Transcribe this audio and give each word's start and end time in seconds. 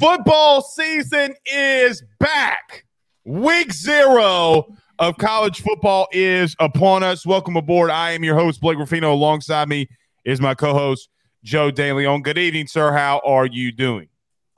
Football 0.00 0.62
season 0.62 1.34
is 1.44 2.02
back. 2.18 2.86
Week 3.26 3.70
zero 3.70 4.74
of 4.98 5.18
college 5.18 5.60
football 5.60 6.08
is 6.10 6.56
upon 6.58 7.02
us. 7.02 7.26
Welcome 7.26 7.54
aboard. 7.58 7.90
I 7.90 8.12
am 8.12 8.24
your 8.24 8.34
host, 8.34 8.62
Blake 8.62 8.78
Ruffino. 8.78 9.12
Alongside 9.12 9.68
me 9.68 9.90
is 10.24 10.40
my 10.40 10.54
co 10.54 10.72
host, 10.72 11.10
Joe 11.44 11.70
DeLeone. 11.70 12.22
Good 12.22 12.38
evening, 12.38 12.66
sir. 12.66 12.92
How 12.92 13.20
are 13.26 13.44
you 13.44 13.72
doing? 13.72 14.08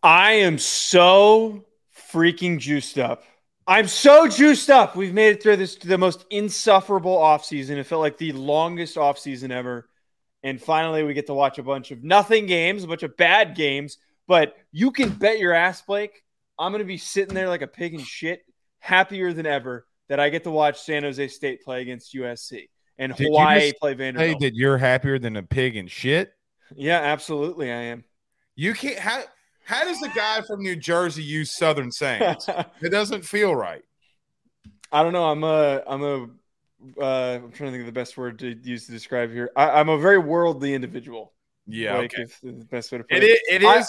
I 0.04 0.34
am 0.34 0.58
so 0.58 1.64
freaking 2.12 2.60
juiced 2.60 3.00
up. 3.00 3.24
I'm 3.66 3.88
so 3.88 4.28
juiced 4.28 4.70
up. 4.70 4.94
We've 4.94 5.12
made 5.12 5.30
it 5.30 5.42
through 5.42 5.56
this 5.56 5.74
the 5.74 5.98
most 5.98 6.24
insufferable 6.30 7.16
offseason. 7.16 7.78
It 7.78 7.84
felt 7.88 8.00
like 8.00 8.16
the 8.16 8.30
longest 8.30 8.94
offseason 8.94 9.50
ever. 9.50 9.88
And 10.44 10.62
finally, 10.62 11.02
we 11.02 11.14
get 11.14 11.26
to 11.26 11.34
watch 11.34 11.58
a 11.58 11.64
bunch 11.64 11.90
of 11.90 12.04
nothing 12.04 12.46
games, 12.46 12.84
a 12.84 12.86
bunch 12.86 13.02
of 13.02 13.16
bad 13.16 13.56
games. 13.56 13.98
But 14.26 14.54
you 14.70 14.90
can 14.90 15.10
bet 15.10 15.38
your 15.38 15.52
ass, 15.52 15.82
Blake, 15.82 16.22
I'm 16.58 16.72
going 16.72 16.80
to 16.80 16.86
be 16.86 16.98
sitting 16.98 17.34
there 17.34 17.48
like 17.48 17.62
a 17.62 17.66
pig 17.66 17.94
in 17.94 18.00
shit, 18.00 18.42
happier 18.78 19.32
than 19.32 19.46
ever 19.46 19.86
that 20.08 20.20
I 20.20 20.28
get 20.28 20.44
to 20.44 20.50
watch 20.50 20.80
San 20.80 21.02
Jose 21.02 21.28
State 21.28 21.62
play 21.62 21.82
against 21.82 22.14
USC 22.14 22.68
and 22.98 23.14
Did 23.14 23.26
Hawaii 23.26 23.70
just 23.70 23.80
play 23.80 23.94
Vanderbilt. 23.94 24.40
Hey, 24.42 24.46
that 24.46 24.54
you're 24.54 24.78
happier 24.78 25.18
than 25.18 25.36
a 25.36 25.42
pig 25.42 25.76
in 25.76 25.86
shit? 25.88 26.32
yeah, 26.76 27.00
absolutely, 27.00 27.70
I 27.70 27.76
am. 27.82 28.04
You 28.54 28.74
can't. 28.74 28.98
How, 28.98 29.22
how 29.64 29.84
does 29.84 30.02
a 30.02 30.08
guy 30.08 30.40
from 30.42 30.60
New 30.60 30.76
Jersey 30.76 31.22
use 31.22 31.56
Southern 31.56 31.90
sayings? 31.90 32.48
it 32.82 32.90
doesn't 32.90 33.24
feel 33.24 33.54
right. 33.54 33.82
I 34.92 35.02
don't 35.02 35.12
know. 35.12 35.24
I'm 35.24 35.42
a 35.44 35.82
I'm 35.86 36.02
a 36.02 36.28
uh, 37.00 37.40
I'm 37.42 37.52
trying 37.52 37.68
to 37.68 37.70
think 37.70 37.80
of 37.80 37.86
the 37.86 37.92
best 37.92 38.16
word 38.16 38.38
to 38.40 38.54
use 38.62 38.86
to 38.86 38.92
describe 38.92 39.30
here. 39.32 39.50
I, 39.56 39.70
I'm 39.70 39.88
a 39.88 39.98
very 39.98 40.18
worldly 40.18 40.74
individual. 40.74 41.32
Yeah. 41.66 41.96
Like, 41.96 42.12
Okay. 42.14 42.26
the 42.42 42.64
best 42.66 42.92
way 42.92 42.98
to 42.98 43.04
put 43.04 43.16
It 43.18 43.24
it. 43.24 43.40
It 43.48 43.62
is. 43.62 43.88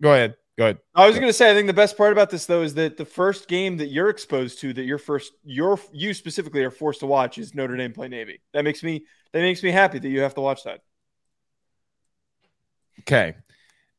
Go 0.00 0.12
ahead. 0.12 0.36
Go 0.58 0.64
ahead. 0.64 0.78
I 0.94 1.06
was 1.06 1.16
going 1.16 1.28
to 1.28 1.32
say, 1.32 1.50
I 1.50 1.54
think 1.54 1.66
the 1.66 1.72
best 1.72 1.96
part 1.96 2.12
about 2.12 2.30
this 2.30 2.46
though 2.46 2.62
is 2.62 2.74
that 2.74 2.96
the 2.96 3.04
first 3.04 3.48
game 3.48 3.78
that 3.78 3.88
you're 3.88 4.10
exposed 4.10 4.60
to, 4.60 4.72
that 4.74 4.84
you're 4.84 4.98
first, 4.98 5.32
you're 5.44 5.78
you 5.92 6.12
specifically 6.14 6.62
are 6.62 6.70
forced 6.70 7.00
to 7.00 7.06
watch, 7.06 7.38
is 7.38 7.54
Notre 7.54 7.76
Dame 7.76 7.92
play 7.92 8.08
Navy. 8.08 8.40
That 8.52 8.64
makes 8.64 8.82
me 8.82 9.04
that 9.32 9.40
makes 9.40 9.62
me 9.62 9.70
happy 9.70 9.98
that 9.98 10.08
you 10.08 10.20
have 10.20 10.34
to 10.34 10.40
watch 10.40 10.64
that. 10.64 10.80
Okay. 13.00 13.34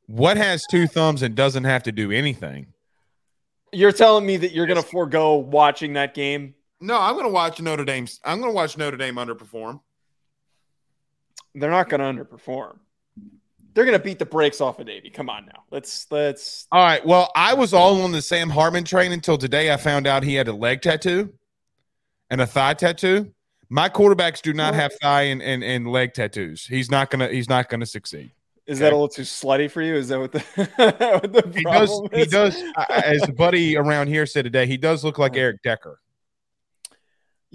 What 0.06 0.38
has 0.38 0.64
two 0.70 0.86
thumbs 0.86 1.24
and 1.24 1.34
doesn't 1.34 1.64
have 1.64 1.84
to 1.84 1.92
do 1.92 2.12
anything? 2.12 2.68
You're 3.72 3.92
telling 3.92 4.26
me 4.26 4.38
that 4.38 4.52
you're 4.52 4.68
going 4.68 4.82
to 4.82 4.88
forego 4.88 5.36
watching 5.36 5.94
that 5.94 6.14
game? 6.14 6.54
No, 6.80 7.00
I'm 7.00 7.14
going 7.14 7.26
to 7.26 7.32
watch 7.32 7.60
Notre 7.62 7.86
Dame. 7.86 8.08
I'm 8.24 8.40
going 8.40 8.52
to 8.52 8.56
watch 8.56 8.78
Notre 8.78 8.98
Dame 8.98 9.16
underperform. 9.16 9.80
They're 11.56 11.72
not 11.72 11.90
going 11.90 12.02
to 12.02 12.24
underperform. 12.24 12.78
They're 13.74 13.86
going 13.86 13.98
to 13.98 14.04
beat 14.04 14.20
the 14.20 14.26
brakes 14.26 14.62
off 14.62 14.80
of 14.80 14.88
Navy. 14.88 15.10
Come 15.10 15.30
on 15.30 15.46
now, 15.46 15.64
let's 15.72 16.06
let's. 16.12 16.68
All 16.72 16.82
right. 16.82 17.06
Well, 17.06 17.32
I 17.36 17.54
was 17.54 17.74
all 17.74 18.02
on 18.04 18.12
the 18.12 18.22
Sam 18.22 18.50
Hartman 18.50 18.84
train 18.84 19.12
until 19.12 19.38
today. 19.38 19.72
I 19.74 19.78
found 19.78 20.06
out 20.08 20.24
he 20.24 20.36
had 20.36 20.48
a 20.48 20.54
leg 20.54 20.82
tattoo 20.82 21.34
and 22.30 22.40
a 22.42 22.46
thigh 22.48 22.76
tattoo. 22.76 23.34
My 23.70 23.90
quarterbacks 23.90 24.42
do 24.42 24.54
not 24.54 24.76
have 24.76 24.94
thigh 25.02 25.24
and, 25.24 25.42
and, 25.42 25.64
and 25.64 25.88
leg 25.88 26.14
tattoos. 26.14 26.66
He's 26.68 26.92
not 26.92 27.10
gonna. 27.10 27.30
He's 27.30 27.50
not 27.50 27.70
gonna 27.70 27.86
succeed. 27.88 28.32
Is 28.68 28.78
Okay. 28.78 28.86
that 28.86 28.94
a 28.94 28.96
little 28.96 29.10
too 29.10 29.24
slutty 29.24 29.70
for 29.70 29.82
you? 29.82 29.96
Is 29.96 30.08
that 30.10 30.20
what 30.20 30.32
the, 30.32 30.40
what 31.22 31.34
the 31.34 31.52
He 31.54 31.64
does. 31.64 31.90
problem 31.90 32.10
He 32.14 32.26
does. 32.26 32.56
uh, 32.78 32.86
As 32.90 33.28
a 33.28 33.34
buddy 33.34 33.76
around 33.76 34.08
here 34.08 34.26
said 34.26 34.46
today, 34.46 34.68
he 34.68 34.78
does 34.78 35.04
look 35.04 35.18
like 35.18 35.36
Eric 35.38 35.62
Decker. 35.64 36.00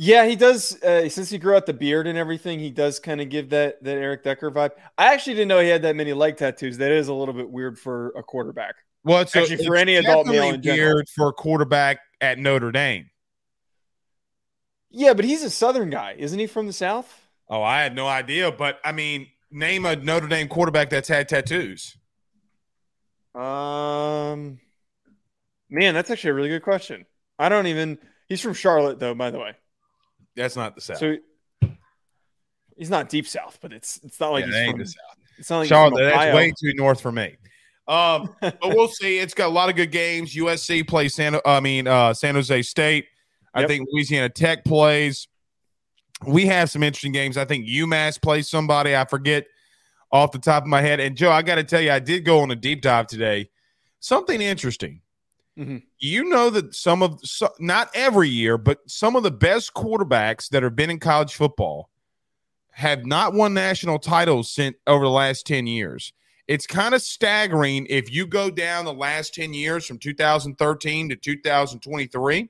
Yeah, 0.00 0.26
he 0.26 0.36
does. 0.36 0.80
Uh, 0.80 1.08
since 1.08 1.28
he 1.28 1.38
grew 1.38 1.56
out 1.56 1.66
the 1.66 1.72
beard 1.72 2.06
and 2.06 2.16
everything, 2.16 2.60
he 2.60 2.70
does 2.70 3.00
kind 3.00 3.20
of 3.20 3.30
give 3.30 3.50
that 3.50 3.82
that 3.82 3.96
Eric 3.96 4.22
Decker 4.22 4.48
vibe. 4.48 4.70
I 4.96 5.12
actually 5.12 5.34
didn't 5.34 5.48
know 5.48 5.58
he 5.58 5.68
had 5.68 5.82
that 5.82 5.96
many 5.96 6.12
leg 6.12 6.36
tattoos. 6.36 6.78
That 6.78 6.92
is 6.92 7.08
a 7.08 7.14
little 7.14 7.34
bit 7.34 7.50
weird 7.50 7.76
for 7.76 8.10
a 8.10 8.22
quarterback. 8.22 8.76
Well, 9.02 9.22
it's 9.22 9.34
a- 9.34 9.44
for 9.44 9.52
it's 9.52 9.68
any 9.80 9.96
adult 9.96 10.28
male 10.28 10.54
in 10.54 10.62
general. 10.62 10.94
weird 10.94 11.08
for 11.08 11.30
a 11.30 11.32
quarterback 11.32 11.98
at 12.20 12.38
Notre 12.38 12.70
Dame. 12.70 13.10
Yeah, 14.90 15.14
but 15.14 15.24
he's 15.24 15.42
a 15.42 15.50
Southern 15.50 15.90
guy, 15.90 16.14
isn't 16.16 16.38
he? 16.38 16.46
From 16.46 16.68
the 16.68 16.72
South? 16.72 17.20
Oh, 17.48 17.62
I 17.62 17.82
had 17.82 17.96
no 17.96 18.06
idea. 18.06 18.52
But 18.52 18.78
I 18.84 18.92
mean, 18.92 19.26
name 19.50 19.84
a 19.84 19.96
Notre 19.96 20.28
Dame 20.28 20.46
quarterback 20.46 20.90
that's 20.90 21.08
had 21.08 21.28
tattoos. 21.28 21.96
Um, 23.34 24.60
man, 25.68 25.94
that's 25.94 26.08
actually 26.10 26.30
a 26.30 26.34
really 26.34 26.48
good 26.50 26.62
question. 26.62 27.04
I 27.36 27.48
don't 27.48 27.66
even. 27.66 27.98
He's 28.28 28.40
from 28.40 28.54
Charlotte, 28.54 29.00
though. 29.00 29.14
By 29.16 29.30
the 29.32 29.40
way, 29.40 29.54
That's 30.38 30.56
not 30.56 30.74
the 30.74 30.80
South. 30.80 30.98
so 30.98 31.16
he's 32.76 32.90
not 32.90 33.08
deep 33.08 33.26
South, 33.26 33.58
but 33.60 33.72
it's 33.72 34.00
it's 34.02 34.18
not 34.20 34.32
like 34.32 34.46
Yeah, 34.46 34.62
he's 34.62 34.70
from, 34.70 34.78
the 34.80 34.86
South. 34.86 35.16
It's 35.38 35.50
not 35.50 35.58
like 35.58 35.68
Charlotte, 35.68 36.02
that's 36.04 36.34
way 36.34 36.52
too 36.60 36.72
north 36.74 37.00
for 37.00 37.12
me. 37.12 37.36
Um, 37.86 38.34
but 38.40 38.58
we'll 38.64 38.88
see. 38.88 39.18
It's 39.18 39.34
got 39.34 39.46
a 39.46 39.52
lot 39.52 39.68
of 39.68 39.76
good 39.76 39.90
games. 39.92 40.34
USC 40.34 40.86
plays 40.86 41.14
San. 41.14 41.38
I 41.44 41.60
mean, 41.60 41.86
uh, 41.86 42.14
San 42.14 42.34
Jose 42.34 42.62
State. 42.62 43.06
I 43.54 43.60
Yep. 43.60 43.68
think 43.68 43.88
Louisiana 43.92 44.28
Tech 44.28 44.64
plays. 44.64 45.26
We 46.26 46.46
have 46.46 46.70
some 46.70 46.82
interesting 46.82 47.12
games. 47.12 47.36
I 47.36 47.44
think 47.44 47.66
UMass 47.66 48.20
plays 48.20 48.48
somebody. 48.48 48.94
I 48.96 49.04
forget 49.04 49.46
off 50.10 50.32
the 50.32 50.38
top 50.38 50.64
of 50.64 50.68
my 50.68 50.80
head. 50.80 51.00
And 51.00 51.16
Joe, 51.16 51.30
I 51.30 51.42
got 51.42 51.56
to 51.56 51.64
tell 51.64 51.80
you, 51.80 51.90
I 51.92 51.98
did 51.98 52.24
go 52.24 52.40
on 52.40 52.50
a 52.50 52.56
deep 52.56 52.82
dive 52.82 53.06
today. 53.06 53.50
Something 54.00 54.40
interesting. 54.40 55.00
Mhm. 55.58 55.82
You 55.98 56.24
know 56.24 56.50
that 56.50 56.74
some 56.74 57.02
of, 57.02 57.18
so, 57.24 57.48
not 57.58 57.90
every 57.94 58.28
year, 58.28 58.56
but 58.56 58.78
some 58.86 59.16
of 59.16 59.22
the 59.24 59.30
best 59.30 59.74
quarterbacks 59.74 60.48
that 60.50 60.62
have 60.62 60.76
been 60.76 60.90
in 60.90 61.00
college 61.00 61.34
football 61.34 61.90
have 62.70 63.04
not 63.04 63.34
won 63.34 63.54
national 63.54 63.98
titles 63.98 64.50
since 64.50 64.76
over 64.86 65.04
the 65.04 65.10
last 65.10 65.46
10 65.46 65.66
years. 65.66 66.12
It's 66.46 66.66
kind 66.66 66.94
of 66.94 67.02
staggering 67.02 67.86
if 67.90 68.10
you 68.10 68.26
go 68.26 68.50
down 68.50 68.84
the 68.84 68.94
last 68.94 69.34
10 69.34 69.52
years 69.52 69.84
from 69.84 69.98
2013 69.98 71.08
to 71.08 71.16
2023. 71.16 72.48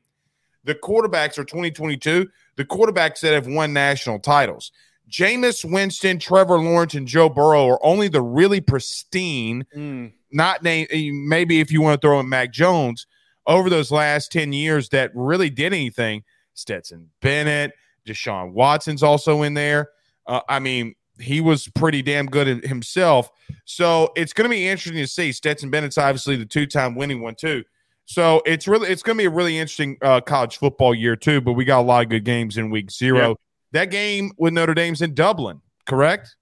The 0.64 0.74
quarterbacks 0.74 1.38
are 1.38 1.44
2022, 1.44 2.28
the 2.56 2.64
quarterbacks 2.64 3.20
that 3.20 3.32
have 3.32 3.46
won 3.46 3.72
national 3.72 4.18
titles. 4.18 4.70
Jameis 5.10 5.64
Winston, 5.64 6.18
Trevor 6.18 6.58
Lawrence, 6.60 6.92
and 6.92 7.08
Joe 7.08 7.30
Burrow 7.30 7.66
are 7.66 7.84
only 7.84 8.08
the 8.08 8.20
really 8.20 8.60
pristine 8.60 9.64
Mm. 9.74 10.12
Not 10.30 10.62
name 10.62 10.86
maybe 11.28 11.60
if 11.60 11.72
you 11.72 11.80
want 11.80 12.00
to 12.00 12.06
throw 12.06 12.20
in 12.20 12.28
Mac 12.28 12.52
Jones 12.52 13.06
over 13.46 13.70
those 13.70 13.90
last 13.90 14.30
10 14.32 14.52
years 14.52 14.90
that 14.90 15.10
really 15.14 15.50
did 15.50 15.72
anything. 15.72 16.22
Stetson 16.54 17.08
Bennett, 17.22 17.72
Deshaun 18.06 18.52
Watson's 18.52 19.02
also 19.02 19.42
in 19.42 19.54
there. 19.54 19.90
Uh, 20.26 20.40
I 20.48 20.58
mean, 20.58 20.94
he 21.18 21.40
was 21.40 21.68
pretty 21.68 22.02
damn 22.02 22.26
good 22.26 22.64
himself. 22.64 23.30
So 23.64 24.12
it's 24.16 24.32
going 24.32 24.44
to 24.44 24.54
be 24.54 24.68
interesting 24.68 25.02
to 25.02 25.06
see. 25.06 25.32
Stetson 25.32 25.70
Bennett's 25.70 25.98
obviously 25.98 26.36
the 26.36 26.46
two-time 26.46 26.94
winning 26.94 27.22
one 27.22 27.34
too. 27.34 27.64
So 28.04 28.42
it's 28.46 28.66
really 28.66 28.88
it's 28.88 29.02
going 29.02 29.18
to 29.18 29.22
be 29.22 29.26
a 29.26 29.30
really 29.30 29.58
interesting 29.58 29.98
uh, 30.00 30.20
college 30.22 30.56
football 30.56 30.94
year 30.94 31.14
too. 31.14 31.40
But 31.40 31.52
we 31.52 31.64
got 31.64 31.80
a 31.80 31.82
lot 31.82 32.04
of 32.04 32.08
good 32.08 32.24
games 32.24 32.56
in 32.56 32.70
week 32.70 32.90
zero. 32.90 33.36
That 33.72 33.90
game 33.90 34.32
with 34.38 34.54
Notre 34.54 34.72
Dame's 34.72 35.02
in 35.02 35.12
Dublin, 35.12 35.60
correct? 35.84 36.34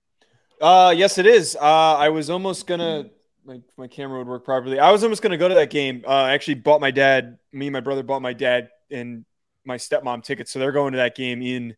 Uh, 0.60 0.94
yes, 0.96 1.18
it 1.18 1.26
is. 1.26 1.56
Uh, 1.56 1.96
I 1.96 2.08
was 2.08 2.30
almost 2.30 2.68
gonna. 2.68 3.10
My, 3.46 3.60
my 3.76 3.86
camera 3.86 4.18
would 4.18 4.26
work 4.26 4.44
properly. 4.44 4.80
I 4.80 4.90
was 4.90 5.04
almost 5.04 5.22
gonna 5.22 5.36
go 5.36 5.48
to 5.48 5.54
that 5.54 5.70
game. 5.70 6.02
Uh, 6.04 6.10
I 6.10 6.32
actually 6.32 6.54
bought 6.54 6.80
my 6.80 6.90
dad. 6.90 7.38
Me 7.52 7.68
and 7.68 7.72
my 7.72 7.80
brother 7.80 8.02
bought 8.02 8.20
my 8.20 8.32
dad 8.32 8.70
and 8.90 9.24
my 9.64 9.76
stepmom 9.76 10.24
tickets, 10.24 10.50
so 10.50 10.58
they're 10.58 10.72
going 10.72 10.92
to 10.92 10.98
that 10.98 11.14
game 11.14 11.42
in 11.42 11.76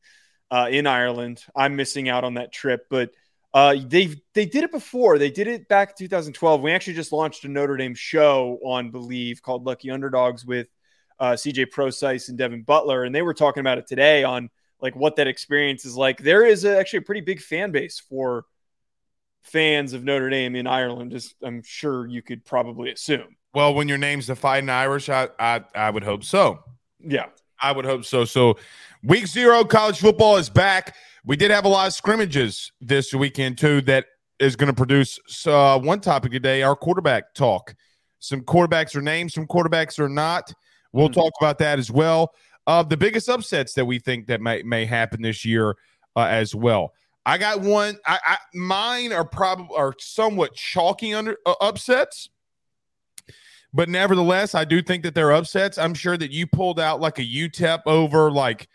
uh, 0.50 0.68
in 0.70 0.86
Ireland. 0.86 1.44
I'm 1.54 1.76
missing 1.76 2.08
out 2.08 2.24
on 2.24 2.34
that 2.34 2.52
trip, 2.52 2.86
but 2.88 3.10
uh, 3.52 3.76
they 3.86 4.14
they 4.32 4.46
did 4.46 4.64
it 4.64 4.72
before. 4.72 5.18
They 5.18 5.30
did 5.30 5.46
it 5.46 5.68
back 5.68 5.90
in 5.90 6.06
2012. 6.06 6.60
We 6.62 6.72
actually 6.72 6.94
just 6.94 7.12
launched 7.12 7.44
a 7.44 7.48
Notre 7.48 7.76
Dame 7.76 7.94
show 7.94 8.58
on 8.64 8.90
Bleav 8.90 9.42
called 9.42 9.64
Lucky 9.64 9.90
Underdogs 9.90 10.46
with 10.46 10.68
uh, 11.20 11.32
CJ 11.32 11.70
Prosise 11.70 12.30
and 12.30 12.38
Devin 12.38 12.62
Butler, 12.62 13.04
and 13.04 13.14
they 13.14 13.22
were 13.22 13.34
talking 13.34 13.60
about 13.60 13.76
it 13.76 13.86
today 13.86 14.24
on 14.24 14.48
like 14.80 14.96
what 14.96 15.16
that 15.16 15.26
experience 15.26 15.84
is 15.84 15.96
like. 15.96 16.22
There 16.22 16.46
is 16.46 16.64
a, 16.64 16.78
actually 16.78 17.00
a 17.00 17.02
pretty 17.02 17.20
big 17.20 17.40
fan 17.40 17.72
base 17.72 18.00
for 18.00 18.44
fans 19.42 19.92
of 19.92 20.04
Notre 20.04 20.28
Dame 20.30 20.56
in 20.56 20.66
Ireland, 20.66 21.14
as 21.14 21.34
I'm 21.42 21.62
sure 21.64 22.06
you 22.06 22.22
could 22.22 22.44
probably 22.44 22.90
assume. 22.92 23.36
Well, 23.54 23.74
when 23.74 23.88
your 23.88 23.98
name's 23.98 24.26
the 24.26 24.36
Fighting 24.36 24.68
Irish, 24.68 25.08
I 25.08 25.28
I, 25.38 25.62
I 25.74 25.90
would 25.90 26.04
hope 26.04 26.24
so. 26.24 26.60
Yeah. 27.00 27.26
I 27.60 27.72
would 27.72 27.84
hope 27.84 28.04
so. 28.04 28.24
So, 28.24 28.56
week 29.02 29.26
zero, 29.26 29.64
college 29.64 29.98
football 29.98 30.36
is 30.36 30.48
back. 30.48 30.94
We 31.24 31.36
did 31.36 31.50
have 31.50 31.64
a 31.64 31.68
lot 31.68 31.88
of 31.88 31.92
scrimmages 31.92 32.70
this 32.80 33.12
weekend, 33.12 33.58
too, 33.58 33.80
that 33.82 34.06
is 34.38 34.54
going 34.54 34.68
to 34.68 34.74
produce 34.74 35.18
uh, 35.46 35.78
one 35.80 36.00
topic 36.00 36.30
today 36.30 36.62
our 36.62 36.76
quarterback 36.76 37.34
talk. 37.34 37.74
Some 38.20 38.42
quarterbacks 38.42 38.94
are 38.94 39.02
named, 39.02 39.32
some 39.32 39.46
quarterbacks 39.46 39.98
are 39.98 40.08
not. 40.08 40.52
We'll 40.92 41.08
Mhm. 41.08 41.14
talk 41.14 41.32
about 41.40 41.58
that 41.58 41.78
as 41.80 41.90
well. 41.90 42.32
Uh, 42.66 42.82
the 42.84 42.96
biggest 42.96 43.28
upsets 43.28 43.72
that 43.74 43.84
we 43.84 43.98
think 43.98 44.26
that 44.28 44.40
may, 44.40 44.62
may 44.62 44.84
happen 44.84 45.22
this 45.22 45.44
year 45.44 45.76
uh, 46.16 46.26
as 46.30 46.54
well. 46.54 46.92
I 47.26 47.38
got 47.38 47.60
one. 47.60 47.98
I, 48.06 48.18
I 48.24 48.36
mine 48.54 49.12
are 49.12 49.24
probably 49.24 49.76
are 49.76 49.94
somewhat 49.98 50.54
chalky 50.54 51.14
under 51.14 51.36
uh, 51.44 51.54
upsets. 51.60 52.30
But 53.72 53.88
nevertheless, 53.88 54.54
I 54.54 54.64
do 54.64 54.80
think 54.80 55.02
that 55.02 55.14
they're 55.14 55.32
upsets. 55.32 55.76
I'm 55.76 55.92
sure 55.94 56.16
that 56.16 56.30
you 56.30 56.46
pulled 56.46 56.80
out 56.80 57.00
like 57.00 57.18
a 57.18 57.22
UTEP 57.24 57.80
over 57.86 58.30
like 58.30 58.68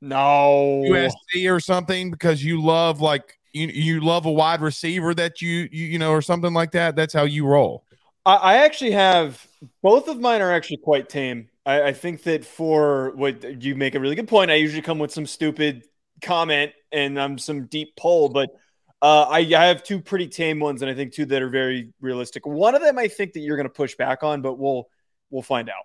No. 0.00 0.82
USC 0.86 1.52
or 1.54 1.60
something 1.60 2.10
because 2.10 2.42
you 2.42 2.62
love 2.62 3.00
like 3.00 3.38
you 3.52 3.66
you 3.68 4.00
love 4.00 4.26
a 4.26 4.32
wide 4.32 4.60
receiver 4.62 5.14
that 5.14 5.42
you 5.42 5.68
you 5.70 5.86
you 5.86 5.98
know 5.98 6.12
or 6.12 6.22
something 6.22 6.54
like 6.54 6.72
that. 6.72 6.96
That's 6.96 7.12
how 7.12 7.24
you 7.24 7.46
roll. 7.46 7.84
I, 8.24 8.34
I 8.36 8.56
actually 8.64 8.92
have 8.92 9.46
both 9.82 10.08
of 10.08 10.18
mine 10.18 10.40
are 10.40 10.52
actually 10.52 10.78
quite 10.78 11.08
tame. 11.08 11.48
I, 11.64 11.88
I 11.88 11.92
think 11.92 12.22
that 12.22 12.44
for 12.44 13.12
what 13.16 13.62
you 13.62 13.74
make 13.74 13.94
a 13.94 14.00
really 14.00 14.14
good 14.14 14.28
point. 14.28 14.50
I 14.50 14.54
usually 14.54 14.82
come 14.82 14.98
with 14.98 15.12
some 15.12 15.26
stupid 15.26 15.84
comment 16.22 16.72
and 16.92 17.18
um, 17.18 17.38
some 17.38 17.66
deep 17.66 17.94
poll, 17.96 18.28
but 18.28 18.50
uh, 19.02 19.22
I, 19.28 19.38
I 19.40 19.66
have 19.66 19.82
two 19.82 20.00
pretty 20.00 20.26
tame 20.28 20.58
ones, 20.58 20.82
and 20.82 20.90
I 20.90 20.94
think 20.94 21.12
two 21.12 21.26
that 21.26 21.42
are 21.42 21.48
very 21.50 21.92
realistic. 22.00 22.46
One 22.46 22.74
of 22.74 22.82
them 22.82 22.98
I 22.98 23.08
think 23.08 23.34
that 23.34 23.40
you're 23.40 23.56
going 23.56 23.68
to 23.68 23.72
push 23.72 23.94
back 23.96 24.22
on, 24.22 24.40
but 24.42 24.58
we'll 24.58 24.88
we'll 25.30 25.42
find 25.42 25.68
out. 25.68 25.84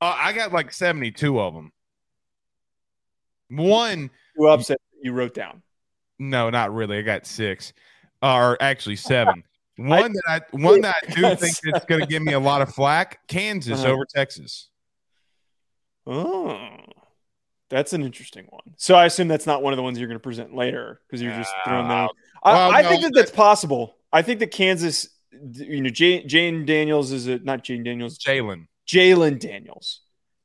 Uh, 0.00 0.16
I 0.18 0.32
got 0.32 0.52
like 0.52 0.72
72 0.72 1.40
of 1.40 1.54
them. 1.54 1.72
One, 3.50 4.10
Two 4.36 4.48
upset 4.48 4.78
you 5.02 5.12
wrote 5.12 5.34
down. 5.34 5.62
no, 6.18 6.50
not 6.50 6.72
really. 6.74 6.98
I 6.98 7.02
got 7.02 7.26
six, 7.26 7.72
or 8.22 8.56
actually 8.60 8.96
seven. 8.96 9.44
One 9.76 10.12
that 10.12 10.22
I 10.28 10.56
one 10.56 10.82
that 10.82 10.94
I 11.02 11.12
do 11.14 11.34
think 11.36 11.56
that's 11.64 11.84
going 11.86 12.00
to 12.00 12.06
give 12.06 12.22
me 12.22 12.32
a 12.32 12.38
lot 12.40 12.62
of 12.62 12.72
flack: 12.72 13.26
Kansas 13.26 13.80
Uh-huh. 13.82 13.92
over 13.92 14.04
Texas. 14.04 14.68
Oh, 16.06 16.68
that's 17.70 17.92
an 17.92 18.02
interesting 18.02 18.46
one. 18.50 18.74
So 18.76 18.94
I 18.94 19.06
assume 19.06 19.28
that's 19.28 19.46
not 19.46 19.62
one 19.62 19.72
of 19.72 19.76
the 19.76 19.82
ones 19.82 19.98
you're 19.98 20.08
going 20.08 20.18
to 20.18 20.22
present 20.22 20.54
later 20.54 21.00
because 21.06 21.22
you're 21.22 21.32
just 21.32 21.52
throwing 21.64 21.88
that. 21.88 21.94
Uh, 21.94 21.96
out. 21.96 22.16
I, 22.42 22.52
well, 22.52 22.72
I 22.72 22.82
no, 22.82 22.88
think 22.90 23.02
that 23.02 23.14
that's 23.14 23.30
possible. 23.30 23.96
I 24.12 24.22
think 24.22 24.40
that 24.40 24.50
Kansas, 24.50 25.08
you 25.52 25.80
know, 25.80 25.90
Jane, 25.90 26.28
Jane 26.28 26.66
Daniels 26.66 27.10
is 27.10 27.26
a 27.26 27.38
not 27.38 27.64
Jane 27.64 27.82
Daniels, 27.82 28.18
Jalon. 28.18 28.66
Jalon 28.86 29.38
Daniels 29.38 30.00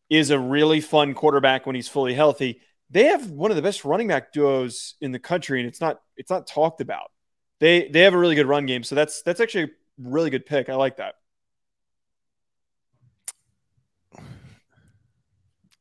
is 0.09 0.31
a 0.31 0.39
really 0.39 0.81
fun 0.81 1.13
quarterback 1.13 1.65
when 1.65 1.75
he's 1.75 1.87
fully 1.87 2.13
healthy. 2.13 2.61
They 2.89 3.05
have 3.05 3.29
one 3.29 3.51
of 3.51 3.55
the 3.55 3.61
best 3.61 3.85
running 3.85 4.07
back 4.07 4.33
duos 4.33 4.95
in 5.01 5.11
the 5.11 5.19
country, 5.19 5.59
and 5.59 5.67
it's 5.67 5.81
not 5.81 5.99
it's 6.17 6.31
not 6.31 6.47
talked 6.47 6.81
about. 6.81 7.11
They 7.59 7.89
they 7.89 8.01
have 8.01 8.13
a 8.13 8.17
really 8.17 8.35
good 8.35 8.47
run 8.47 8.65
game, 8.65 8.83
so 8.83 8.95
that's 8.95 9.21
that's 9.21 9.39
actually 9.39 9.65
a 9.65 9.69
really 9.99 10.29
good 10.29 10.45
pick. 10.45 10.69
I 10.69 10.75
like 10.75 10.97
that. 10.97 11.15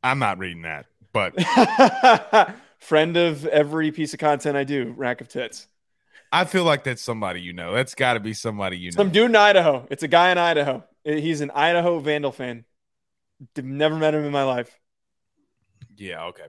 I'm 0.02 0.18
not 0.18 0.38
reading 0.38 0.62
that, 0.62 0.86
but 1.12 1.34
Friend 2.78 3.16
of 3.16 3.44
every 3.46 3.90
piece 3.90 4.14
of 4.14 4.20
content 4.20 4.56
I 4.56 4.64
do, 4.64 4.94
rack 4.96 5.20
of 5.20 5.28
tits. 5.28 5.66
I 6.30 6.44
feel 6.44 6.64
like 6.64 6.84
that's 6.84 7.02
somebody 7.02 7.40
you 7.40 7.52
know. 7.52 7.72
That's 7.72 7.94
got 7.94 8.14
to 8.14 8.20
be 8.20 8.34
somebody 8.34 8.78
you 8.78 8.90
know. 8.90 8.96
Some 8.96 9.10
dude 9.10 9.30
in 9.30 9.36
Idaho. 9.36 9.86
It's 9.90 10.02
a 10.02 10.08
guy 10.08 10.30
in 10.30 10.38
Idaho. 10.38 10.84
He's 11.04 11.40
an 11.40 11.50
Idaho 11.50 11.98
Vandal 11.98 12.32
fan. 12.32 12.64
Never 13.56 13.96
met 13.96 14.14
him 14.14 14.24
in 14.24 14.32
my 14.32 14.44
life. 14.44 14.78
Yeah. 15.96 16.24
Okay. 16.26 16.44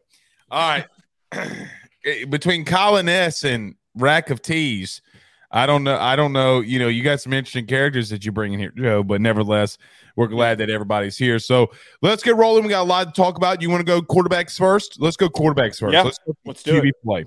All 0.51 0.69
right. 0.69 0.85
Eh, 2.05 2.23
Between 2.23 2.63
Colin 2.63 3.09
S 3.09 3.43
and 3.43 3.75
Rack 3.93 4.29
of 4.29 4.41
Tees, 4.41 5.01
I 5.51 5.65
don't 5.65 5.83
know. 5.83 5.97
I 5.97 6.15
don't 6.15 6.31
know. 6.33 6.59
You 6.59 6.77
know, 6.79 6.87
you 6.87 7.03
got 7.03 7.21
some 7.21 7.33
interesting 7.33 7.65
characters 7.65 8.09
that 8.09 8.23
you 8.23 8.31
bring 8.31 8.53
in 8.53 8.59
here, 8.59 8.71
Joe. 8.77 9.01
But 9.03 9.19
nevertheless, 9.21 9.77
we're 10.15 10.27
glad 10.27 10.59
that 10.59 10.69
everybody's 10.69 11.17
here. 11.17 11.39
So 11.39 11.71
let's 12.03 12.21
get 12.21 12.35
rolling. 12.35 12.63
We 12.63 12.69
got 12.69 12.81
a 12.81 12.83
lot 12.83 13.07
to 13.07 13.19
talk 13.19 13.35
about. 13.37 13.61
You 13.61 13.69
want 13.69 13.79
to 13.81 13.85
go 13.85 14.01
quarterbacks 14.01 14.57
first? 14.57 15.01
Let's 15.01 15.17
go 15.17 15.27
quarterbacks 15.27 15.79
first. 15.79 15.93
Yeah. 15.93 16.03
Let's 16.03 16.19
go 16.25 16.33
Let's 16.45 16.61
do 16.61 16.79
QB 16.81 16.87
it. 16.89 16.95
play. 17.03 17.25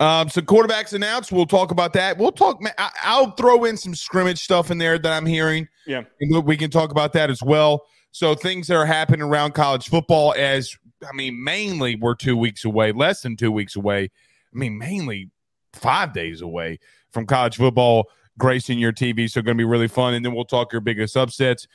Um, 0.00 0.28
so 0.28 0.40
quarterbacks 0.40 0.92
announced. 0.92 1.30
We'll 1.30 1.46
talk 1.46 1.70
about 1.70 1.92
that. 1.92 2.18
We'll 2.18 2.32
talk. 2.32 2.58
I, 2.78 2.90
I'll 3.02 3.30
throw 3.32 3.64
in 3.64 3.76
some 3.76 3.94
scrimmage 3.94 4.40
stuff 4.42 4.70
in 4.70 4.78
there 4.78 4.98
that 4.98 5.12
I'm 5.12 5.26
hearing. 5.26 5.68
Yeah. 5.86 6.02
and 6.20 6.32
we- 6.32 6.40
we 6.40 6.56
can 6.56 6.70
talk 6.70 6.90
about 6.90 7.12
that 7.12 7.30
as 7.30 7.42
well. 7.42 7.86
So 8.10 8.34
things 8.34 8.66
that 8.68 8.74
are 8.76 8.86
happening 8.86 9.22
around 9.22 9.54
college 9.54 9.88
football, 9.88 10.34
as 10.36 10.76
I 11.08 11.14
mean, 11.14 11.42
mainly 11.42 11.96
we're 11.96 12.14
two 12.14 12.36
weeks 12.36 12.64
away, 12.64 12.92
less 12.92 13.22
than 13.22 13.36
two 13.36 13.52
weeks 13.52 13.76
away. 13.76 14.04
I 14.52 14.56
mean, 14.56 14.78
mainly 14.78 15.30
five 15.74 16.12
days 16.12 16.40
away 16.40 16.78
from 17.12 17.26
college 17.26 17.56
football 17.56 18.08
gracing 18.38 18.78
your 18.78 18.92
TV. 18.92 19.30
So 19.30 19.42
going 19.42 19.56
to 19.56 19.60
be 19.60 19.68
really 19.68 19.88
fun. 19.88 20.14
And 20.14 20.24
then 20.24 20.34
we'll 20.34 20.44
talk 20.44 20.72
your 20.72 20.80
biggest 20.80 21.16
upsets. 21.16 21.66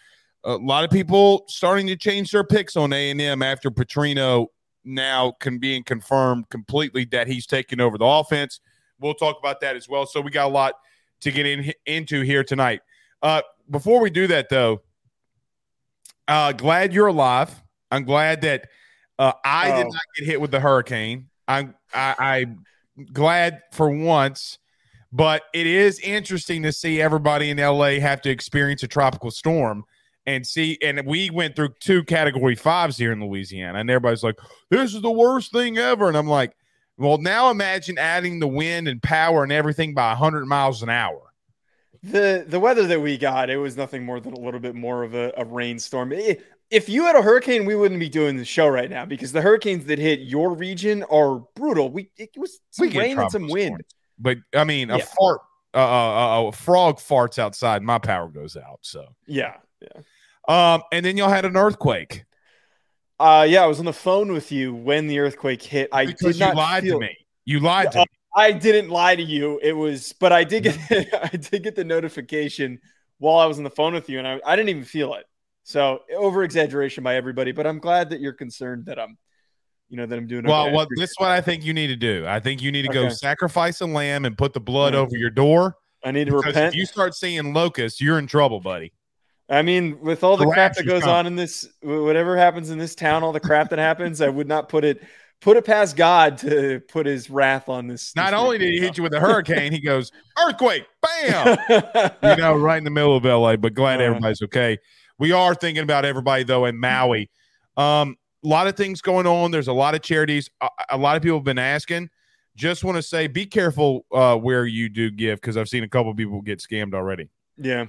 A 0.44 0.56
lot 0.56 0.84
of 0.84 0.90
people 0.90 1.46
starting 1.48 1.88
to 1.88 1.96
change 1.96 2.32
their 2.32 2.44
picks 2.44 2.76
on 2.76 2.92
A 2.94 3.12
and 3.12 3.22
M 3.22 3.42
after 3.42 3.70
Petrino 3.72 4.48
now 4.86 5.34
can 5.40 5.58
being 5.60 5.84
confirmed 5.84 6.50
completely 6.50 7.06
that 7.06 7.28
he's 7.28 7.46
taking 7.46 7.80
over 7.80 7.98
the 7.98 8.06
offense. 8.06 8.60
We'll 9.00 9.14
talk 9.14 9.38
about 9.40 9.62
that 9.62 9.76
as 9.76 9.88
well. 9.88 10.06
So 10.06 10.20
we 10.22 10.32
got 10.32 10.48
a 10.48 10.50
lot 10.54 10.74
to 11.22 11.32
get 11.32 11.46
in 11.46 11.72
into 11.86 12.22
here 12.22 12.44
tonight. 12.44 12.82
Uh, 13.22 13.42
before 13.70 14.00
we 14.02 14.10
do 14.10 14.28
that, 14.28 14.50
though, 14.50 14.82
uh, 16.28 16.52
glad 16.54 16.94
you're 16.94 17.08
alive. 17.08 17.62
I'm 17.92 18.04
glad 18.06 18.42
that 18.42 18.68
uh, 19.18 19.34
I 19.44 19.72
did 19.72 19.86
Oh. 19.88 19.90
not 19.90 20.02
get 20.18 20.26
hit 20.26 20.42
with 20.42 20.52
the 20.52 20.60
hurricane. 20.60 21.30
I'm 21.48 21.76
I, 21.94 22.16
I'm 22.20 22.64
glad 23.14 23.62
for 23.72 23.90
once, 23.90 24.58
but 25.12 25.44
it 25.54 25.68
is 25.68 26.00
interesting 26.00 26.64
to 26.64 26.72
see 26.72 27.02
everybody 27.02 27.50
in 27.50 27.58
LA 27.58 28.00
have 28.00 28.22
to 28.22 28.30
experience 28.30 28.84
a 28.84 28.88
tropical 28.88 29.32
storm 29.32 29.84
and 30.26 30.46
see. 30.46 30.78
And 30.84 31.06
we 31.06 31.30
went 31.30 31.56
through 31.56 31.70
two 31.80 32.04
category 32.04 32.56
fives 32.56 32.98
here 32.98 33.12
in 33.12 33.22
Louisiana, 33.24 33.80
and 33.80 33.90
everybody's 33.90 34.24
like, 34.24 34.38
"This 34.70 34.94
is 34.94 35.02
the 35.02 35.12
worst 35.12 35.52
thing 35.52 35.78
ever," 35.78 36.08
and 36.08 36.18
I'm 36.18 36.28
like. 36.28 36.54
Well, 37.02 37.18
now 37.18 37.50
imagine 37.50 37.98
adding 37.98 38.42
the 38.42 38.48
wind 38.50 38.90
and 38.90 39.02
power 39.02 39.44
and 39.44 39.54
everything 39.54 39.94
by 39.94 40.10
100 40.10 40.46
miles 40.46 40.84
an 40.84 40.90
hour. 40.90 41.32
The 42.04 42.44
the 42.46 42.60
weather 42.60 42.88
that 42.88 43.02
we 43.02 43.18
got, 43.18 43.50
it 43.50 43.56
was 43.56 43.78
nothing 43.78 44.04
more 44.04 44.20
than 44.20 44.34
a 44.34 44.40
little 44.40 44.60
bit 44.60 44.76
more 44.76 45.04
of 45.04 45.14
a, 45.16 45.32
a 45.38 45.46
rainstorm. 45.46 46.12
I- 46.12 46.40
If 46.72 46.88
you 46.88 47.06
had 47.06 47.16
a 47.16 47.22
hurricane, 47.22 47.66
we 47.66 47.76
wouldn't 47.76 48.00
be 48.00 48.10
doing 48.10 48.38
the 48.38 48.46
show 48.46 48.68
right 48.68 48.90
now 48.90 49.06
because 49.06 49.32
the 49.32 49.42
hurricanes 49.42 49.86
that 49.86 49.98
hit 49.98 50.20
your 50.20 50.54
region 50.54 51.04
are 51.04 51.40
brutal. 51.56 51.92
We 51.92 52.12
it 52.18 52.30
was 52.38 52.60
some 52.72 52.90
rain 52.90 53.20
and 53.20 53.32
some 53.32 53.48
wind. 53.50 53.82
But 54.20 54.38
I 54.54 54.64
mean, 54.66 54.92
a 54.92 55.00
Yeah. 55.00 55.06
fart, 55.06 55.42
uh, 55.74 55.78
uh, 55.78 56.44
uh, 56.44 56.48
a 56.48 56.52
frog 56.52 56.98
farts 56.98 57.40
outside, 57.40 57.82
my 57.82 57.98
power 57.98 58.28
goes 58.28 58.56
out. 58.56 58.80
So, 58.82 59.06
Yeah, 59.26 59.56
yeah. 59.82 60.02
um, 60.48 60.84
and 60.92 61.06
then 61.06 61.18
y'all 61.18 61.30
had 61.30 61.46
an 61.46 61.58
earthquake 61.58 62.26
Uh, 63.20 63.46
yeah, 63.50 63.64
I 63.64 63.68
was 63.68 63.80
on 63.80 63.86
the 63.86 63.94
phone 63.94 64.32
with 64.32 64.52
you 64.52 64.74
when 64.74 65.08
the 65.08 65.20
earthquake 65.20 65.62
hit. 65.62 65.90
I 65.92 66.06
because 66.06 66.22
did 66.24 66.40
not 66.40 66.56
you 66.56 66.58
lied 66.58 66.84
feel, 66.84 67.00
to 67.00 67.00
me. 67.06 67.18
You 67.46 67.60
lied 67.60 67.86
Yeah, 67.86 67.92
to 67.92 68.00
me. 68.00 68.06
I 68.36 68.52
didn't 68.54 68.90
lie 68.90 69.16
to 69.16 69.24
you. 69.24 69.60
It 69.62 69.74
was, 69.74 70.14
but 70.14 70.32
I 70.32 70.44
did 70.46 70.64
get, 70.64 70.78
I 71.24 71.36
did 71.36 71.64
get 71.64 71.76
the 71.76 71.84
notification 71.84 72.80
while 73.18 73.38
I 73.40 73.46
was 73.46 73.58
on 73.58 73.64
the 73.66 73.70
phone 73.70 73.94
with 73.94 74.10
you, 74.10 74.20
and 74.20 74.28
I, 74.28 74.40
I 74.46 74.56
didn't 74.56 74.70
even 74.70 74.86
feel 74.86 75.16
it. 75.16 75.26
So 75.70 76.00
over 76.18 76.42
exaggeration 76.44 77.04
by 77.04 77.16
everybody, 77.16 77.52
but 77.52 77.68
I'm 77.68 77.78
glad 77.78 78.10
that 78.10 78.20
you're 78.20 78.34
concerned 78.34 78.88
that 78.88 78.98
I'm, 78.98 79.20
you 79.88 79.98
know, 79.98 80.08
that 80.08 80.18
I'm 80.18 80.26
doing. 80.26 80.44
Well, 80.46 80.64
okay. 80.66 80.76
Well, 80.76 80.88
this 80.98 81.12
is 81.12 81.16
what 81.20 81.30
I 81.30 81.42
think 81.42 81.64
you 81.64 81.76
need 81.76 81.88
to 81.88 81.96
do. 81.96 82.26
I 82.28 82.40
think 82.40 82.64
you 82.64 82.72
need 82.72 82.88
to 82.88 82.92
go 82.92 83.08
sacrifice 83.10 83.80
a 83.82 83.86
lamb 83.86 84.26
and 84.26 84.36
put 84.36 84.54
the 84.54 84.60
blood 84.60 84.96
Yeah. 84.96 85.02
over 85.02 85.16
your 85.16 85.30
door. 85.30 85.76
I 86.04 86.10
need 86.10 86.26
to 86.26 86.36
repent. 86.38 86.58
if 86.70 86.76
you 86.76 86.88
start 86.88 87.14
seeing 87.14 87.54
locusts, 87.54 88.02
you're 88.02 88.18
in 88.18 88.26
trouble, 88.26 88.60
buddy. 88.60 88.94
I 89.48 89.62
mean, 89.62 90.00
with 90.00 90.24
all 90.24 90.38
the 90.38 90.48
crap 90.48 90.74
that 90.74 90.88
goes 90.88 91.04
on 91.04 91.28
in 91.28 91.36
this, 91.36 91.68
whatever 91.84 92.36
happens 92.36 92.72
in 92.72 92.80
this 92.80 92.96
town, 92.96 93.22
all 93.24 93.32
the 93.32 93.40
crap 93.40 93.70
that 93.70 93.78
happens, 93.78 94.22
I 94.22 94.30
would 94.30 94.48
not 94.48 94.70
put 94.70 94.84
it 94.84 95.04
put 95.40 95.56
it 95.56 95.66
past 95.66 95.96
God 95.96 96.40
to 96.40 96.80
put 96.88 97.06
His 97.06 97.30
wrath 97.30 97.70
on 97.70 97.86
this. 97.86 98.16
Not 98.16 98.32
this 98.32 98.40
only 98.40 98.58
did 98.58 98.74
he 98.74 98.80
hit 98.80 98.98
you 98.98 99.04
with 99.04 99.14
a 99.14 99.20
hurricane, 99.20 99.72
he 99.72 99.80
goes 99.82 100.12
earthquake, 100.44 100.86
bam. 101.02 101.58
you 101.70 101.76
you 102.32 102.36
know, 102.38 102.56
right 102.56 102.78
in 102.80 102.84
the 102.84 102.90
middle 102.90 103.16
of 103.16 103.24
LA, 103.24 103.56
but 103.56 103.76
glad 103.76 104.02
Uh. 104.02 104.06
everybody's 104.06 104.42
okay. 104.42 104.80
We 105.20 105.32
are 105.32 105.54
thinking 105.54 105.84
about 105.84 106.06
everybody 106.06 106.44
though 106.44 106.66
in 106.66 106.78
Maui. 106.78 107.30
Um, 107.78 108.18
a 108.44 108.48
lot 108.48 108.68
of 108.68 108.76
things 108.76 109.02
going 109.02 109.28
on. 109.28 109.52
There's 109.52 109.68
a 109.68 109.74
lot 109.74 109.94
of 109.94 110.02
charities. 110.02 110.50
A, 110.62 110.70
a 110.92 110.98
lot 110.98 111.18
of 111.18 111.22
people 111.22 111.38
have 111.38 111.46
been 111.46 111.60
asking. 111.60 112.10
Just 112.56 112.84
want 112.84 112.96
to 112.96 113.02
say, 113.04 113.28
be 113.28 113.46
careful 113.46 114.06
uh, 114.12 114.36
where 114.36 114.66
you 114.66 114.90
do 114.90 115.12
give 115.12 115.40
because 115.40 115.56
I've 115.58 115.70
seen 115.70 115.84
a 115.84 115.88
couple 115.90 116.14
people 116.16 116.42
get 116.42 116.60
scammed 116.60 116.94
already. 116.94 117.30
yeah. 117.58 117.86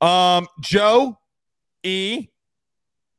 Um, 0.00 0.46
Joe 0.60 1.18
E. 1.82 2.28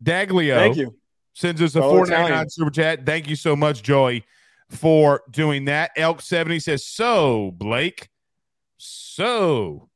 Daglio 0.03 0.55
Thank 0.55 0.77
you. 0.77 0.95
sends 1.33 1.61
us 1.61 1.75
a 1.75 1.81
four 1.81 2.07
ninety 2.07 2.31
nine 2.31 2.49
super 2.49 2.71
chat. 2.71 3.05
Thank 3.05 3.29
you 3.29 3.35
so 3.35 3.55
much, 3.55 3.83
Joey, 3.83 4.25
for 4.69 5.21
doing 5.29 5.65
that. 5.65 5.91
Elk 5.95 6.21
seventy 6.21 6.59
says 6.59 6.83
so. 6.85 7.51
Blake, 7.51 8.09
so 8.77 9.90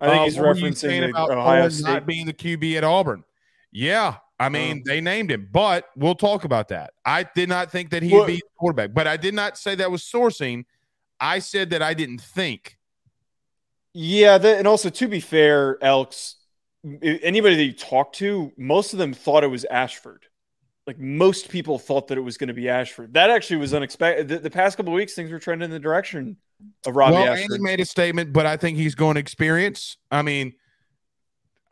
I 0.00 0.08
think 0.10 0.20
uh, 0.20 0.24
he's 0.24 0.38
were 0.38 0.54
referencing 0.54 1.08
about 1.08 1.30
Ohio 1.30 1.68
State. 1.68 1.84
not 1.92 2.06
being 2.06 2.26
the 2.26 2.32
QB 2.32 2.76
at 2.76 2.84
Auburn. 2.84 3.24
Yeah, 3.72 4.16
I 4.38 4.48
mean 4.48 4.78
Um, 4.78 4.82
they 4.86 5.00
named 5.00 5.30
him, 5.30 5.48
but 5.52 5.88
we'll 5.96 6.14
talk 6.14 6.44
about 6.44 6.68
that. 6.68 6.92
I 7.04 7.24
did 7.34 7.48
not 7.48 7.70
think 7.70 7.90
that 7.90 8.02
he'd 8.02 8.12
Well- 8.12 8.26
be 8.26 8.36
the 8.36 8.42
quarterback, 8.58 8.92
but 8.94 9.06
I 9.06 9.16
did 9.16 9.34
not 9.34 9.56
say 9.58 9.74
that 9.76 9.90
was 9.90 10.02
sourcing. 10.02 10.64
I 11.20 11.38
said 11.38 11.70
that 11.70 11.82
I 11.82 11.94
didn't 11.94 12.20
think. 12.20 12.76
Yeah, 13.92 14.38
the, 14.38 14.56
and 14.58 14.66
also 14.66 14.90
to 14.90 15.08
be 15.08 15.20
fair, 15.20 15.78
Elks, 15.82 16.36
anybody 17.02 17.54
that 17.56 17.64
you 17.64 17.72
talked 17.72 18.16
to, 18.16 18.52
most 18.56 18.92
of 18.92 18.98
them 18.98 19.12
thought 19.14 19.44
it 19.44 19.48
was 19.48 19.64
Ashford. 19.66 20.26
Like 20.86 20.98
most 20.98 21.48
people 21.48 21.78
thought 21.78 22.08
that 22.08 22.18
it 22.18 22.20
was 22.20 22.36
going 22.36 22.48
to 22.48 22.54
be 22.54 22.68
Ashford. 22.68 23.14
That 23.14 23.30
actually 23.30 23.56
was 23.56 23.72
unexpected. 23.72 24.28
The, 24.28 24.38
the 24.38 24.50
past 24.50 24.76
couple 24.76 24.92
of 24.92 24.96
weeks, 24.96 25.14
things 25.14 25.30
were 25.30 25.38
trending 25.38 25.64
in 25.64 25.70
the 25.70 25.78
direction 25.78 26.36
of 26.86 26.94
Robbie 26.94 27.14
well, 27.14 27.32
Ashford. 27.32 27.52
Andy 27.52 27.62
made 27.62 27.80
a 27.80 27.86
statement, 27.86 28.32
but 28.32 28.44
I 28.44 28.58
think 28.58 28.76
he's 28.76 28.94
going 28.94 29.14
to 29.14 29.20
experience. 29.20 29.96
I 30.10 30.20
mean, 30.20 30.52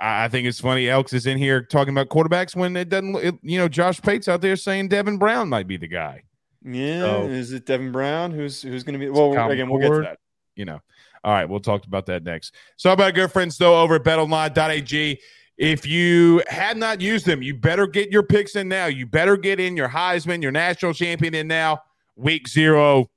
I 0.01 0.29
think 0.29 0.49
it's 0.49 0.61
funny. 0.61 0.89
Elks 0.89 1.13
is 1.13 1.27
in 1.27 1.39
here 1.39 1.63
talking 1.63 1.95
about 1.95 2.09
quarterbacks 2.09 2.57
when 2.57 2.77
it 2.77 2.89
doesn't. 2.89 3.15
It, 3.17 3.35
you 3.43 3.59
know, 3.59 3.69
Josh 3.69 4.01
Pate's 4.01 4.29
out 4.29 4.41
there 4.41 4.57
saying 4.57 4.89
Devin 4.89 5.19
Brown 5.19 5.49
might 5.49 5.69
be 5.69 5.77
the 5.77 5.87
guy. 5.87 6.25
yeah, 6.65 7.01
So- 7.01 7.27
is 7.29 7.53
it 7.53 7.67
Devin 7.67 7.93
Brown? 7.93 8.33
Who's 8.33 8.63
who's 8.63 8.83
going 8.83 8.95
to 8.95 8.99
be? 8.99 9.11
Well, 9.11 9.33
again, 9.51 9.71
we'll 9.71 9.81
get 9.81 9.89
to 9.89 10.01
that. 10.01 10.19
You 10.57 10.65
know, 10.67 10.81
All 11.25 11.33
right, 11.33 11.49
we'll 11.49 11.61
talk 11.61 11.87
about 11.87 12.07
that 12.07 12.25
next. 12.25 12.55
So, 12.77 12.93
about 12.93 13.15
good 13.15 13.31
friends, 13.33 13.57
though, 13.57 13.81
over 13.81 13.95
at 13.95 14.05
betonline.ag. 14.05 15.21
If 15.59 15.87
you 15.87 16.43
had 16.49 16.77
not 16.77 17.01
used 17.01 17.27
them, 17.27 17.43
you 17.43 17.55
better 17.55 17.87
get 17.87 18.11
your 18.11 18.23
picks 18.23 18.57
in 18.57 18.69
now. 18.69 18.87
You 18.87 19.07
better 19.07 19.37
get 19.37 19.61
in 19.61 19.77
your 19.77 19.89
Heisman, 19.89 20.43
your 20.43 20.53
national 20.53 20.95
champion 20.95 21.35
in 21.35 21.47
now. 21.47 21.81
Week 22.17 22.49
zero 22.49 23.11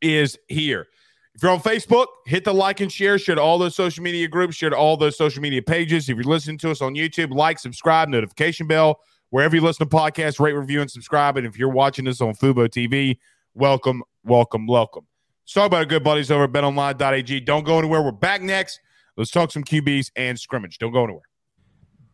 is 0.00 0.38
here. 0.48 0.86
If 1.34 1.42
you're 1.42 1.52
on 1.52 1.60
Facebook, 1.60 2.06
hit 2.26 2.44
the 2.44 2.52
like 2.52 2.80
and 2.80 2.90
share. 2.90 3.18
Share 3.18 3.36
to 3.36 3.40
all 3.40 3.58
those 3.58 3.74
social 3.74 4.02
media 4.02 4.28
groups. 4.28 4.56
Share 4.56 4.70
to 4.70 4.76
all 4.76 4.96
those 4.96 5.16
social 5.16 5.42
media 5.42 5.62
pages. 5.62 6.08
If 6.08 6.16
you're 6.16 6.24
listening 6.24 6.58
to 6.58 6.70
us 6.70 6.82
on 6.82 6.94
YouTube, 6.94 7.32
like, 7.34 7.58
subscribe, 7.58 8.08
notification 8.08 8.66
bell. 8.66 9.00
Wherever 9.30 9.54
you 9.54 9.62
listen 9.62 9.88
to 9.88 9.96
podcasts, 9.96 10.40
rate, 10.40 10.52
review, 10.52 10.80
and 10.80 10.90
subscribe. 10.90 11.36
And 11.36 11.46
if 11.46 11.56
you're 11.56 11.68
watching 11.68 12.04
this 12.04 12.20
on 12.20 12.34
Fubo 12.34 12.68
TV, 12.68 13.18
welcome, 13.54 14.02
welcome, 14.24 14.66
welcome. 14.66 15.06
Talk 15.52 15.66
about 15.66 15.78
our 15.78 15.84
good 15.84 16.04
buddies 16.04 16.30
over 16.30 16.44
at 16.44 16.52
betonline.ag. 16.52 17.40
Don't 17.40 17.64
go 17.64 17.78
anywhere. 17.78 18.02
We're 18.02 18.12
back 18.12 18.42
next. 18.42 18.80
Let's 19.16 19.30
talk 19.30 19.50
some 19.50 19.64
QBs 19.64 20.10
and 20.16 20.38
scrimmage. 20.38 20.78
Don't 20.78 20.92
go 20.92 21.04
anywhere. 21.04 21.29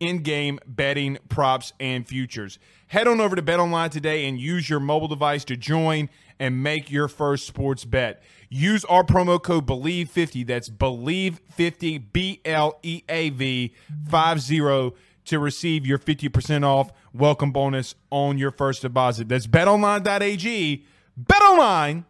in-game 0.00 0.58
betting, 0.66 1.18
props, 1.28 1.72
and 1.78 2.08
futures. 2.08 2.58
Head 2.88 3.06
on 3.06 3.20
over 3.20 3.36
to 3.36 3.42
BetOnline 3.42 3.90
today 3.90 4.26
and 4.26 4.40
use 4.40 4.68
your 4.68 4.80
mobile 4.80 5.08
device 5.08 5.44
to 5.44 5.56
join 5.56 6.08
and 6.40 6.62
make 6.62 6.90
your 6.90 7.06
first 7.06 7.46
sports 7.46 7.84
bet. 7.84 8.22
Use 8.48 8.84
our 8.86 9.04
promo 9.04 9.40
code 9.40 9.66
BLEAV50. 9.66 10.46
That's 10.46 10.68
BLEAV50, 10.68 12.12
B 12.12 12.40
L 12.44 12.80
E 12.82 13.02
A 13.08 13.30
V 13.30 13.74
50 14.08 14.92
to 15.26 15.38
receive 15.38 15.86
your 15.86 15.98
50% 15.98 16.64
off 16.64 16.90
welcome 17.12 17.52
bonus 17.52 17.94
on 18.10 18.38
your 18.38 18.50
first 18.50 18.82
deposit. 18.82 19.28
That's 19.28 19.46
betonline.ag. 19.46 20.84
Betonline.ag. 21.22 22.04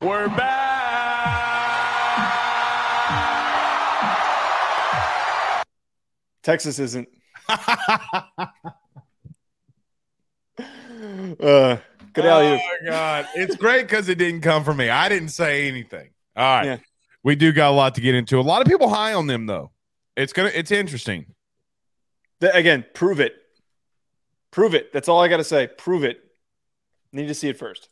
We're 0.00 0.28
back. 0.28 0.67
Texas 6.48 6.78
isn't. 6.78 7.06
uh, 7.50 7.76
good 11.36 12.24
oh 12.24 12.56
my 12.56 12.62
god, 12.86 13.28
it's 13.36 13.54
great 13.54 13.82
because 13.82 14.08
it 14.08 14.16
didn't 14.16 14.40
come 14.40 14.64
from 14.64 14.78
me. 14.78 14.88
I 14.88 15.10
didn't 15.10 15.28
say 15.28 15.68
anything. 15.68 16.08
All 16.34 16.42
right, 16.42 16.64
yeah. 16.64 16.78
we 17.22 17.36
do 17.36 17.52
got 17.52 17.68
a 17.68 17.76
lot 17.76 17.94
to 17.96 18.00
get 18.00 18.14
into. 18.14 18.40
A 18.40 18.40
lot 18.40 18.62
of 18.62 18.66
people 18.66 18.88
high 18.88 19.12
on 19.12 19.26
them 19.26 19.44
though. 19.44 19.72
It's 20.16 20.32
gonna. 20.32 20.50
It's 20.54 20.70
interesting. 20.70 21.26
The, 22.40 22.56
again, 22.56 22.86
prove 22.94 23.20
it. 23.20 23.34
Prove 24.50 24.74
it. 24.74 24.90
That's 24.90 25.10
all 25.10 25.20
I 25.20 25.28
got 25.28 25.36
to 25.36 25.44
say. 25.44 25.66
Prove 25.66 26.02
it. 26.02 26.18
Need 27.12 27.26
to 27.26 27.34
see 27.34 27.50
it 27.50 27.58
first. 27.58 27.90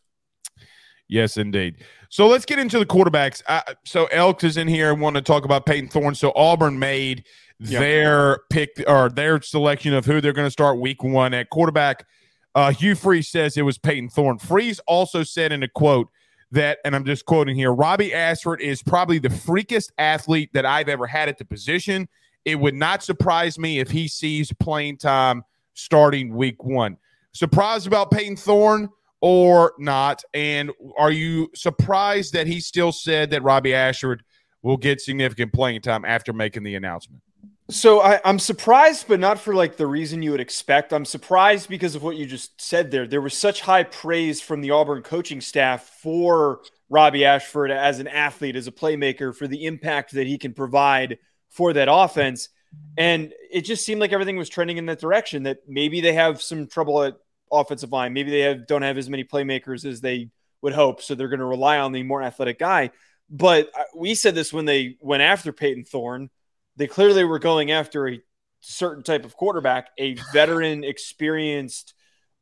Yes, 1.08 1.36
indeed. 1.36 1.84
So 2.08 2.26
let's 2.26 2.44
get 2.44 2.58
into 2.58 2.78
the 2.78 2.86
quarterbacks. 2.86 3.42
Uh, 3.46 3.60
so 3.84 4.06
Elks 4.06 4.44
is 4.44 4.56
in 4.56 4.66
here. 4.66 4.88
I 4.88 4.92
want 4.92 5.16
to 5.16 5.22
talk 5.22 5.44
about 5.44 5.66
Payton 5.66 5.88
Thorne. 5.90 6.14
So 6.14 6.32
Auburn 6.34 6.78
made 6.78 7.24
yep. 7.58 7.80
their 7.80 8.40
pick 8.50 8.82
or 8.86 9.08
their 9.08 9.40
selection 9.40 9.94
of 9.94 10.04
who 10.04 10.20
they're 10.20 10.32
going 10.32 10.46
to 10.46 10.50
start 10.50 10.80
week 10.80 11.02
one 11.02 11.34
at 11.34 11.50
quarterback. 11.50 12.06
Uh, 12.54 12.70
Hugh 12.70 12.94
Freeze 12.94 13.28
says 13.28 13.56
it 13.56 13.62
was 13.62 13.78
Payton 13.78 14.10
Thorne. 14.10 14.38
Freeze 14.38 14.78
also 14.86 15.22
said 15.22 15.52
in 15.52 15.62
a 15.62 15.68
quote 15.68 16.08
that, 16.52 16.78
and 16.84 16.96
I'm 16.96 17.04
just 17.04 17.26
quoting 17.26 17.54
here 17.54 17.72
Robbie 17.72 18.14
Ashford 18.14 18.60
is 18.60 18.82
probably 18.82 19.18
the 19.18 19.28
freakest 19.28 19.90
athlete 19.98 20.50
that 20.54 20.64
I've 20.64 20.88
ever 20.88 21.06
had 21.06 21.28
at 21.28 21.38
the 21.38 21.44
position. 21.44 22.08
It 22.44 22.56
would 22.56 22.74
not 22.74 23.02
surprise 23.02 23.58
me 23.58 23.80
if 23.80 23.90
he 23.90 24.08
sees 24.08 24.52
playing 24.52 24.98
time 24.98 25.42
starting 25.74 26.34
week 26.34 26.64
one. 26.64 26.96
Surprised 27.32 27.86
about 27.86 28.10
Payton 28.10 28.36
Thorne 28.36 28.88
or 29.20 29.74
not? 29.78 30.22
And 30.34 30.70
are 30.96 31.10
you 31.10 31.50
surprised 31.54 32.32
that 32.34 32.46
he 32.46 32.60
still 32.60 32.92
said 32.92 33.30
that 33.30 33.42
Robbie 33.42 33.74
Ashford 33.74 34.22
will 34.62 34.76
get 34.76 35.00
significant 35.00 35.52
playing 35.52 35.82
time 35.82 36.04
after 36.04 36.32
making 36.32 36.62
the 36.62 36.74
announcement? 36.74 37.22
So 37.68 38.00
I, 38.00 38.20
am 38.24 38.38
surprised, 38.38 39.08
but 39.08 39.18
not 39.18 39.40
for 39.40 39.52
like 39.52 39.76
the 39.76 39.88
reason 39.88 40.22
you 40.22 40.30
would 40.30 40.40
expect. 40.40 40.92
I'm 40.92 41.04
surprised 41.04 41.68
because 41.68 41.96
of 41.96 42.02
what 42.02 42.16
you 42.16 42.24
just 42.24 42.60
said 42.60 42.92
there. 42.92 43.08
There 43.08 43.20
was 43.20 43.36
such 43.36 43.60
high 43.60 43.82
praise 43.82 44.40
from 44.40 44.60
the 44.60 44.70
Auburn 44.70 45.02
coaching 45.02 45.40
staff 45.40 45.82
for 46.00 46.60
Robbie 46.88 47.24
Ashford 47.24 47.72
as 47.72 47.98
an 47.98 48.06
athlete, 48.06 48.54
as 48.54 48.68
a 48.68 48.72
playmaker, 48.72 49.34
for 49.34 49.48
the 49.48 49.64
impact 49.66 50.12
that 50.12 50.28
he 50.28 50.38
can 50.38 50.52
provide 50.52 51.18
for 51.50 51.72
that 51.72 51.88
offense. 51.90 52.50
And 52.96 53.32
it 53.50 53.62
just 53.62 53.84
seemed 53.84 54.00
like 54.00 54.12
everything 54.12 54.36
was 54.36 54.48
trending 54.48 54.76
in 54.76 54.86
that 54.86 55.00
direction 55.00 55.44
that 55.44 55.58
maybe 55.66 56.00
they 56.00 56.12
have 56.12 56.40
some 56.40 56.68
trouble 56.68 57.02
at 57.02 57.16
offensive 57.50 57.90
line. 57.90 58.12
Maybe 58.12 58.30
they 58.30 58.40
have, 58.40 58.68
don't 58.68 58.82
have 58.82 58.98
as 58.98 59.10
many 59.10 59.24
playmakers 59.24 59.84
as 59.84 60.00
they 60.00 60.30
would 60.62 60.72
hope. 60.72 61.02
So 61.02 61.16
they're 61.16 61.28
going 61.28 61.40
to 61.40 61.46
rely 61.46 61.78
on 61.78 61.90
the 61.90 62.04
more 62.04 62.22
athletic 62.22 62.60
guy. 62.60 62.90
But 63.28 63.70
uh, 63.76 63.82
we 63.96 64.14
said 64.14 64.36
this 64.36 64.52
when 64.52 64.66
they 64.66 64.98
went 65.00 65.22
after 65.22 65.52
Payton 65.52 65.84
Thorne 65.84 66.30
they 66.76 66.86
clearly 66.86 67.24
were 67.24 67.38
going 67.38 67.70
after 67.70 68.08
a 68.08 68.20
certain 68.60 69.02
type 69.02 69.24
of 69.24 69.36
quarterback, 69.36 69.90
a 69.98 70.16
veteran, 70.32 70.84
experienced, 70.84 71.94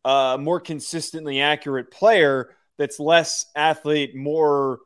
uh, 0.05 0.37
more 0.41 0.61
consistently 0.61 1.41
accurate 1.41 1.91
player 1.91 2.51
that's 2.79 2.99
less 2.99 3.47
athlete, 3.55 4.15
more 4.17 4.81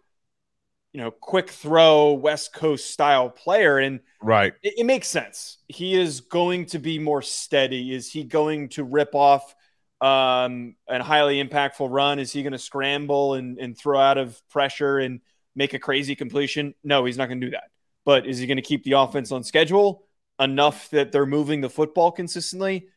you 0.92 1.00
know, 1.00 1.10
quick 1.10 1.50
throw, 1.50 2.12
West 2.14 2.52
Coast 2.52 2.90
style 2.90 3.28
player. 3.28 3.78
And 3.78 4.00
right, 4.22 4.54
it, 4.62 4.74
it, 4.78 4.84
makes 4.84 5.06
sense. 5.06 5.58
He 5.68 5.94
is 5.94 6.20
going 6.20 6.66
to 6.66 6.78
be 6.78 6.98
more 6.98 7.22
steady. 7.22 7.94
Is 7.94 8.10
he 8.10 8.24
going 8.24 8.70
to 8.70 8.84
rip 8.84 9.14
off 9.14 9.54
um, 10.00 10.76
a 10.88 11.02
highly 11.02 11.42
impactful 11.42 11.88
run? 11.90 12.18
Is 12.18 12.32
he 12.32 12.42
going 12.42 12.52
to 12.52 12.58
scramble 12.58 13.34
and, 13.34 13.58
and 13.58 13.76
throw 13.76 14.00
out 14.00 14.18
of 14.18 14.40
pressure 14.48 14.98
and 14.98 15.20
make 15.54 15.74
a 15.74 15.78
crazy 15.78 16.16
completion? 16.16 16.74
No, 16.82 17.04
he's 17.04 17.18
not 17.18 17.26
going 17.26 17.40
to 17.40 17.46
do 17.46 17.52
that. 17.52 17.70
But 18.08 18.26
is 18.26 18.38
he 18.38 18.46
going 18.46 18.56
to 18.56 18.62
keep 18.62 18.84
the 18.84 18.92
offense 18.92 19.30
on 19.32 19.44
schedule 19.44 20.06
enough 20.40 20.88
that 20.92 21.12
they're 21.12 21.26
moving 21.26 21.60
the 21.60 21.68
football 21.68 22.10
consistently? 22.10 22.88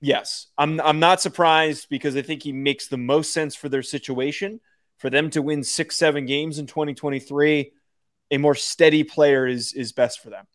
Yes. 0.00 0.46
I'm 0.56 0.80
I'm 0.80 1.00
not 1.00 1.20
surprised 1.20 1.88
because 1.90 2.14
I 2.14 2.22
think 2.22 2.44
he 2.44 2.52
makes 2.52 2.86
the 2.86 2.96
most 2.96 3.32
sense 3.32 3.56
for 3.56 3.68
their 3.68 3.82
situation. 3.82 4.60
For 4.98 5.10
them 5.10 5.30
to 5.30 5.42
win 5.42 5.62
6-7 5.62 6.28
games 6.28 6.60
in 6.60 6.68
2023, 6.68 7.72
a 8.30 8.38
more 8.38 8.54
steady 8.54 9.02
player 9.02 9.48
is 9.48 9.72
is 9.72 9.90
best 9.90 10.22
for 10.22 10.30
them. 10.30 10.46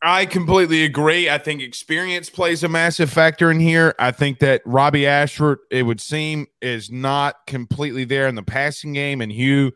I 0.00 0.24
completely 0.24 0.84
agree. 0.84 1.28
I 1.28 1.38
think 1.38 1.60
experience 1.60 2.30
plays 2.30 2.62
a 2.62 2.68
massive 2.68 3.10
factor 3.10 3.50
in 3.50 3.58
here. 3.58 3.96
I 3.98 4.12
think 4.12 4.38
that 4.38 4.62
Robbie 4.64 5.08
Ashford, 5.08 5.58
it 5.72 5.82
would 5.82 6.00
seem, 6.00 6.46
is 6.62 6.88
not 6.88 7.48
completely 7.48 8.04
there 8.04 8.28
in 8.28 8.36
the 8.36 8.44
passing 8.44 8.92
game, 8.92 9.20
and 9.20 9.32
Hugh 9.32 9.72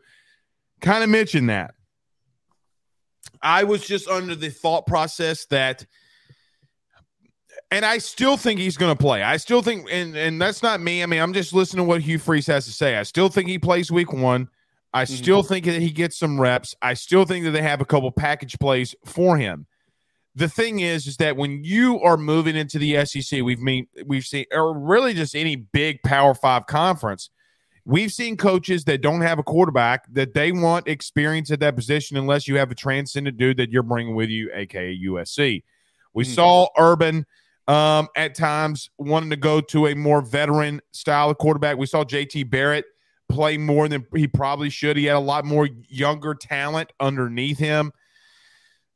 kind 0.79 1.03
of 1.03 1.09
mentioned 1.09 1.49
that. 1.49 1.75
I 3.43 3.65
was 3.65 3.85
just 3.85 4.07
under 4.07 4.35
the 4.35 4.49
thought 4.49 4.87
process 4.87 5.45
that 5.47 5.85
and 7.73 7.85
I 7.85 7.97
still 7.97 8.37
think 8.37 8.59
he's 8.59 8.77
going 8.77 8.95
to 8.95 9.01
play. 9.01 9.23
I 9.23 9.37
still 9.37 9.63
think, 9.63 9.87
and 9.91 10.15
and 10.15 10.39
that's 10.39 10.61
not 10.61 10.79
me. 10.79 11.01
I 11.01 11.07
mean, 11.07 11.19
I'm 11.19 11.33
just 11.33 11.53
listening 11.53 11.85
to 11.85 11.87
what 11.87 12.01
Hugh 12.01 12.19
Freeze 12.19 12.45
has 12.45 12.65
to 12.65 12.71
say. 12.71 12.97
I 12.97 13.03
still 13.03 13.29
think 13.29 13.49
he 13.49 13.57
plays 13.57 13.91
week 13.91 14.13
one. 14.13 14.47
I 14.93 15.03
mm-hmm. 15.03 15.15
still 15.15 15.41
think 15.41 15.65
that 15.65 15.81
he 15.81 15.89
gets 15.89 16.17
some 16.17 16.39
reps. 16.39 16.75
I 16.83 16.93
still 16.93 17.25
think 17.25 17.45
that 17.45 17.51
they 17.51 17.63
have 17.63 17.81
a 17.81 17.85
couple 17.85 18.11
package 18.11 18.59
plays 18.59 18.93
for 19.05 19.37
him. 19.37 19.65
The 20.35 20.47
thing 20.47 20.81
is, 20.81 21.07
is 21.07 21.17
that 21.17 21.35
when 21.35 21.63
you 21.63 21.99
are 22.01 22.17
moving 22.17 22.55
into 22.55 22.77
the 22.77 23.03
SEC, 23.05 23.41
we've 23.41 23.59
mean 23.59 23.87
we've 24.05 24.25
seen, 24.25 24.45
or 24.51 24.77
really 24.77 25.15
just 25.15 25.35
any 25.35 25.55
big 25.55 26.03
Power 26.03 26.35
Five 26.35 26.67
conference, 26.67 27.31
We've 27.85 28.11
seen 28.11 28.37
coaches 28.37 28.85
that 28.85 29.01
don't 29.01 29.21
have 29.21 29.39
a 29.39 29.43
quarterback 29.43 30.05
that 30.13 30.33
they 30.33 30.51
want 30.53 30.87
experience 30.87 31.51
at 31.51 31.59
that 31.59 31.75
position 31.75 32.15
unless 32.15 32.47
you 32.47 32.57
have 32.57 32.71
a 32.71 32.75
transcendent 32.75 33.37
dude 33.37 33.57
that 33.57 33.71
you're 33.71 33.83
bringing 33.83 34.15
with 34.15 34.29
you, 34.29 34.49
aka 34.53 34.97
USC. 35.05 35.63
We 36.13 36.23
mm-hmm. 36.23 36.33
saw 36.33 36.67
Urban 36.77 37.25
um, 37.67 38.07
at 38.15 38.35
times 38.35 38.89
wanting 38.97 39.31
to 39.31 39.35
go 39.35 39.59
to 39.59 39.87
a 39.87 39.95
more 39.95 40.21
veteran 40.21 40.81
style 40.91 41.29
of 41.29 41.37
quarterback. 41.37 41.77
We 41.77 41.85
saw 41.85 42.03
JT 42.03 42.49
Barrett 42.49 42.85
play 43.29 43.57
more 43.57 43.87
than 43.87 44.05
he 44.15 44.27
probably 44.27 44.69
should. 44.69 44.95
He 44.95 45.05
had 45.05 45.15
a 45.15 45.19
lot 45.19 45.43
more 45.43 45.67
younger 45.89 46.35
talent 46.35 46.91
underneath 46.99 47.57
him. 47.57 47.91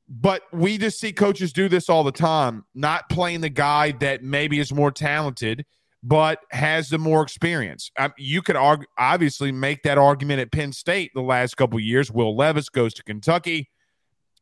But 0.10 0.44
we 0.54 0.78
just 0.78 1.00
see 1.00 1.12
coaches 1.12 1.52
do 1.52 1.68
this 1.68 1.90
all 1.90 2.06
the 2.06 2.14
time, 2.14 2.64
not 2.74 3.10
playing 3.10 3.42
the 3.42 3.50
guy 3.50 3.92
that 3.94 4.24
maybe 4.24 4.60
is 4.60 4.72
more 4.72 4.92
talented 4.92 5.66
but 6.04 6.40
has 6.52 6.90
the 6.90 6.98
more 6.98 7.24
experience. 7.24 7.92
Um, 7.98 8.14
you 8.18 8.42
could 8.42 8.56
argue, 8.56 8.88
obviously 8.98 9.52
make 9.52 9.84
that 9.84 9.98
argument 9.98 10.40
at 10.40 10.52
Penn 10.52 10.72
State 10.72 11.12
the 11.14 11.22
last 11.22 11.58
couple 11.58 11.80
years. 11.80 12.12
Will 12.12 12.36
Levis 12.36 12.70
goes 12.70 12.94
to 12.96 13.04
Kentucky, 13.04 13.70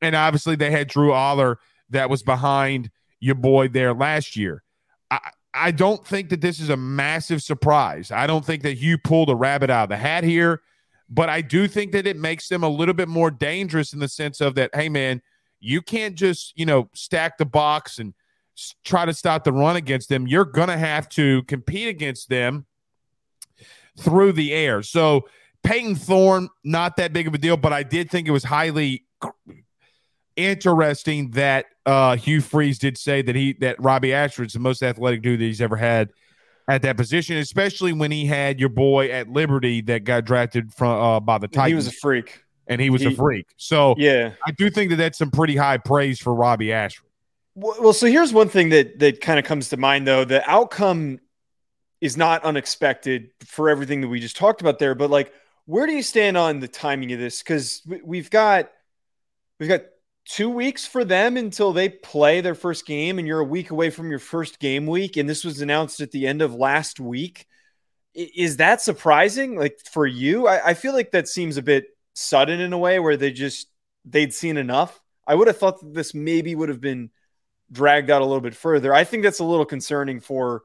and 0.02 0.16
obviously 0.16 0.56
they 0.56 0.72
had 0.72 0.88
Drew 0.88 1.10
Allar 1.10 1.56
that 1.90 2.10
was 2.10 2.24
behind 2.24 2.90
your 3.20 3.36
boy 3.36 3.68
there 3.68 3.94
last 3.94 4.36
year. 4.36 4.64
I, 5.10 5.20
I 5.54 5.72
don't 5.72 6.06
think 6.06 6.30
that 6.30 6.42
this 6.42 6.60
is 6.60 6.70
a 6.70 6.78
massive 6.78 7.42
surprise. 7.42 8.12
I 8.12 8.28
don't 8.28 8.46
think 8.46 8.64
that 8.64 8.76
you 8.76 8.98
pulled 8.98 9.30
a 9.30 9.36
rabbit 9.36 9.70
out 9.70 9.84
of 9.84 9.90
the 9.90 9.98
hat 9.98 10.26
here, 10.26 10.62
but 11.10 11.30
I 11.30 11.42
do 11.42 11.68
think 11.68 11.94
that 11.94 12.06
it 12.06 12.18
makes 12.18 12.50
them 12.50 12.64
a 12.64 12.70
little 12.70 12.94
bit 12.94 13.08
more 13.08 13.32
dangerous 13.32 13.94
in 13.94 14.00
the 14.00 14.10
sense 14.10 14.42
of 14.42 14.56
that, 14.56 14.72
hey, 14.74 14.90
man, 14.90 15.22
you 15.62 15.82
can't 15.82 16.16
just, 16.16 16.52
you 16.58 16.66
know, 16.66 16.90
stack 16.94 17.38
the 17.38 17.46
box 17.46 18.00
and 18.00 18.14
try 18.84 19.06
to 19.06 19.14
stop 19.14 19.44
the 19.44 19.54
run 19.54 19.76
against 19.76 20.10
them. 20.10 20.28
You're 20.28 20.46
going 20.46 20.70
to 20.70 20.78
have 20.78 21.10
to 21.10 21.44
compete 21.44 21.88
against 21.88 22.30
them 22.30 22.66
through 24.00 24.34
the 24.34 24.54
air. 24.54 24.84
So, 24.84 25.28
Payton 25.64 25.96
Thorne, 25.96 26.50
not 26.64 26.98
that 26.98 27.12
big 27.12 27.28
of 27.28 27.34
a 27.34 27.40
deal, 27.40 27.58
but 27.58 27.74
I 27.74 27.82
did 27.82 28.12
think 28.12 28.28
it 28.28 28.32
was 28.32 28.44
highly 28.44 29.06
interesting 30.36 31.32
that 31.32 31.66
uh, 31.86 32.16
Hugh 32.16 32.42
Freeze 32.42 32.78
did 32.78 32.98
say 32.98 33.22
that 33.22 33.36
he 33.36 33.54
that 33.62 33.82
Robbie 33.82 34.14
Ashford's 34.14 34.54
the 34.54 34.60
most 34.60 34.84
athletic 34.84 35.22
dude 35.22 35.40
that 35.40 35.46
he's 35.46 35.62
ever 35.62 35.76
had 35.76 36.12
at 36.68 36.82
that 36.82 36.98
position, 36.98 37.38
especially 37.38 37.94
when 37.94 38.12
he 38.12 38.26
had 38.26 38.60
your 38.60 38.70
boy 38.70 39.10
at 39.10 39.30
Liberty 39.30 39.82
that 39.82 40.04
got 40.04 40.26
drafted 40.26 40.74
from 40.74 41.00
uh, 41.00 41.20
by 41.20 41.38
the 41.38 41.48
Titans. 41.48 41.70
He 41.70 41.76
was 41.76 41.88
a 41.88 41.92
freak, 41.92 42.44
and 42.68 42.82
he 42.82 42.90
was 42.90 43.02
he, 43.02 43.08
a 43.08 43.16
freak. 43.16 43.48
So 43.58 43.96
yeah, 43.98 44.34
I 44.46 44.52
do 44.52 44.70
think 44.70 44.90
that 44.92 44.98
that's 44.98 45.18
some 45.18 45.32
pretty 45.32 45.56
high 45.56 45.78
praise 45.78 46.20
for 46.20 46.34
Robbie 46.34 46.74
Ashford. 46.74 47.05
Well, 47.56 47.94
so 47.94 48.08
here's 48.08 48.34
one 48.34 48.50
thing 48.50 48.70
that 48.70 49.00
that 49.00 49.22
kind 49.22 49.40
of 49.40 49.46
comes 49.46 49.70
to 49.70 49.78
mind 49.78 50.08
though: 50.08 50.26
the 50.26 50.48
outcome 50.50 51.20
is 52.02 52.18
not 52.18 52.44
unexpected 52.44 53.30
for 53.46 53.70
everything 53.70 54.02
that 54.02 54.10
we 54.10 54.20
just 54.20 54.38
talked 54.38 54.62
about 54.62 54.80
there, 54.80 54.96
but 54.96 55.10
like, 55.10 55.34
where 55.66 55.88
do 55.88 55.94
you 55.94 56.04
stand 56.04 56.38
on 56.38 56.60
the 56.60 56.68
timing 56.68 57.14
of 57.14 57.20
this? 57.20 57.42
Because 57.42 57.82
we've 58.04 58.30
got 58.30 58.70
we've 59.60 59.70
got 59.70 59.84
two 60.26 60.50
weeks 60.50 60.86
for 60.86 61.06
them 61.06 61.38
until 61.38 61.74
they 61.74 61.90
play 61.90 62.42
their 62.42 62.56
first 62.56 62.86
game, 62.86 63.20
and 63.20 63.28
you're 63.28 63.40
a 63.40 63.46
week 63.46 63.72
away 63.72 63.90
from 63.90 64.10
your 64.10 64.20
first 64.20 64.60
game 64.60 64.86
week. 64.88 65.18
And 65.18 65.30
this 65.30 65.46
was 65.46 65.62
announced 65.62 66.02
at 66.02 66.12
the 66.12 66.28
end 66.28 66.42
of 66.42 66.54
last 66.54 67.00
week. 67.00 67.48
Is 68.14 68.58
that 68.58 68.82
surprising? 68.82 69.58
Like 69.58 69.80
for 69.92 70.08
you, 70.08 70.48
I, 70.48 70.70
I 70.70 70.74
feel 70.74 70.94
like 70.94 71.12
that 71.12 71.28
seems 71.28 71.58
a 71.58 71.62
bit 71.62 71.88
sudden 72.14 72.60
in 72.62 72.74
a 72.74 72.78
way 72.78 73.00
where 73.00 73.18
they 73.18 73.32
just 73.32 73.68
they'd 74.06 74.34
seen 74.34 74.58
enough. 74.58 75.02
I 75.28 75.36
would 75.36 75.48
have 75.48 75.58
thought 75.58 75.82
that 75.82 75.94
this 75.94 76.14
maybe 76.14 76.56
would 76.56 76.70
have 76.70 76.82
been 76.82 77.10
dragged 77.72 78.10
out 78.10 78.22
a 78.22 78.26
little 78.26 78.42
bit 78.42 78.56
further. 78.56 78.94
I 78.94 79.04
think 79.04 79.24
that's 79.24 79.40
a 79.40 79.44
little 79.44 79.66
concerning 79.66 80.20
for 80.20 80.64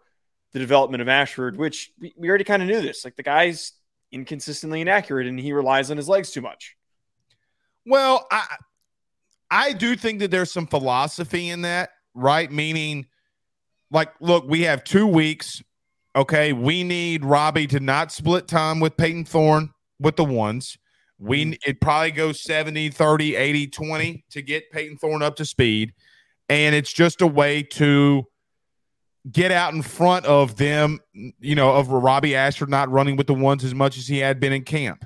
the 0.52 0.58
development 0.58 1.02
of 1.02 1.08
Ashford, 1.08 1.56
which 1.56 1.92
we, 1.98 2.12
we 2.16 2.28
already 2.28 2.44
kind 2.44 2.62
of 2.62 2.68
knew 2.68 2.80
this. 2.80 3.04
Like 3.04 3.16
the 3.16 3.22
guy's 3.22 3.72
inconsistently 4.12 4.80
inaccurate 4.80 5.26
and 5.26 5.38
he 5.38 5.52
relies 5.52 5.90
on 5.90 5.96
his 5.96 6.08
legs 6.08 6.30
too 6.30 6.40
much. 6.40 6.76
Well, 7.86 8.26
I 8.30 8.44
I 9.50 9.72
do 9.72 9.96
think 9.96 10.20
that 10.20 10.30
there's 10.30 10.52
some 10.52 10.66
philosophy 10.66 11.48
in 11.48 11.62
that, 11.62 11.90
right? 12.14 12.50
Meaning, 12.50 13.06
like, 13.90 14.12
look, 14.20 14.44
we 14.46 14.62
have 14.62 14.84
two 14.84 15.06
weeks. 15.06 15.62
Okay. 16.14 16.52
We 16.52 16.84
need 16.84 17.24
Robbie 17.24 17.66
to 17.68 17.80
not 17.80 18.12
split 18.12 18.46
time 18.46 18.80
with 18.80 18.96
Payton 18.96 19.24
Thorne 19.24 19.70
with 19.98 20.16
the 20.16 20.24
ones. 20.24 20.78
We 21.18 21.44
mm-hmm. 21.44 21.70
it 21.70 21.80
probably 21.80 22.12
goes 22.12 22.42
70, 22.42 22.90
30, 22.90 23.36
80, 23.36 23.66
20 23.68 24.24
to 24.30 24.42
get 24.42 24.70
Payton 24.70 24.98
Thorne 24.98 25.22
up 25.22 25.36
to 25.36 25.44
speed. 25.44 25.94
And 26.50 26.74
it's 26.74 26.92
just 26.92 27.22
a 27.22 27.26
way 27.26 27.62
to 27.62 28.26
get 29.30 29.52
out 29.52 29.72
in 29.72 29.82
front 29.82 30.26
of 30.26 30.56
them, 30.56 30.98
you 31.12 31.54
know, 31.54 31.70
of 31.76 31.88
Robbie 31.88 32.34
Ashford 32.34 32.68
not 32.68 32.90
running 32.90 33.16
with 33.16 33.28
the 33.28 33.34
ones 33.34 33.64
as 33.64 33.74
much 33.74 33.96
as 33.96 34.08
he 34.08 34.18
had 34.18 34.40
been 34.40 34.52
in 34.52 34.64
camp. 34.64 35.04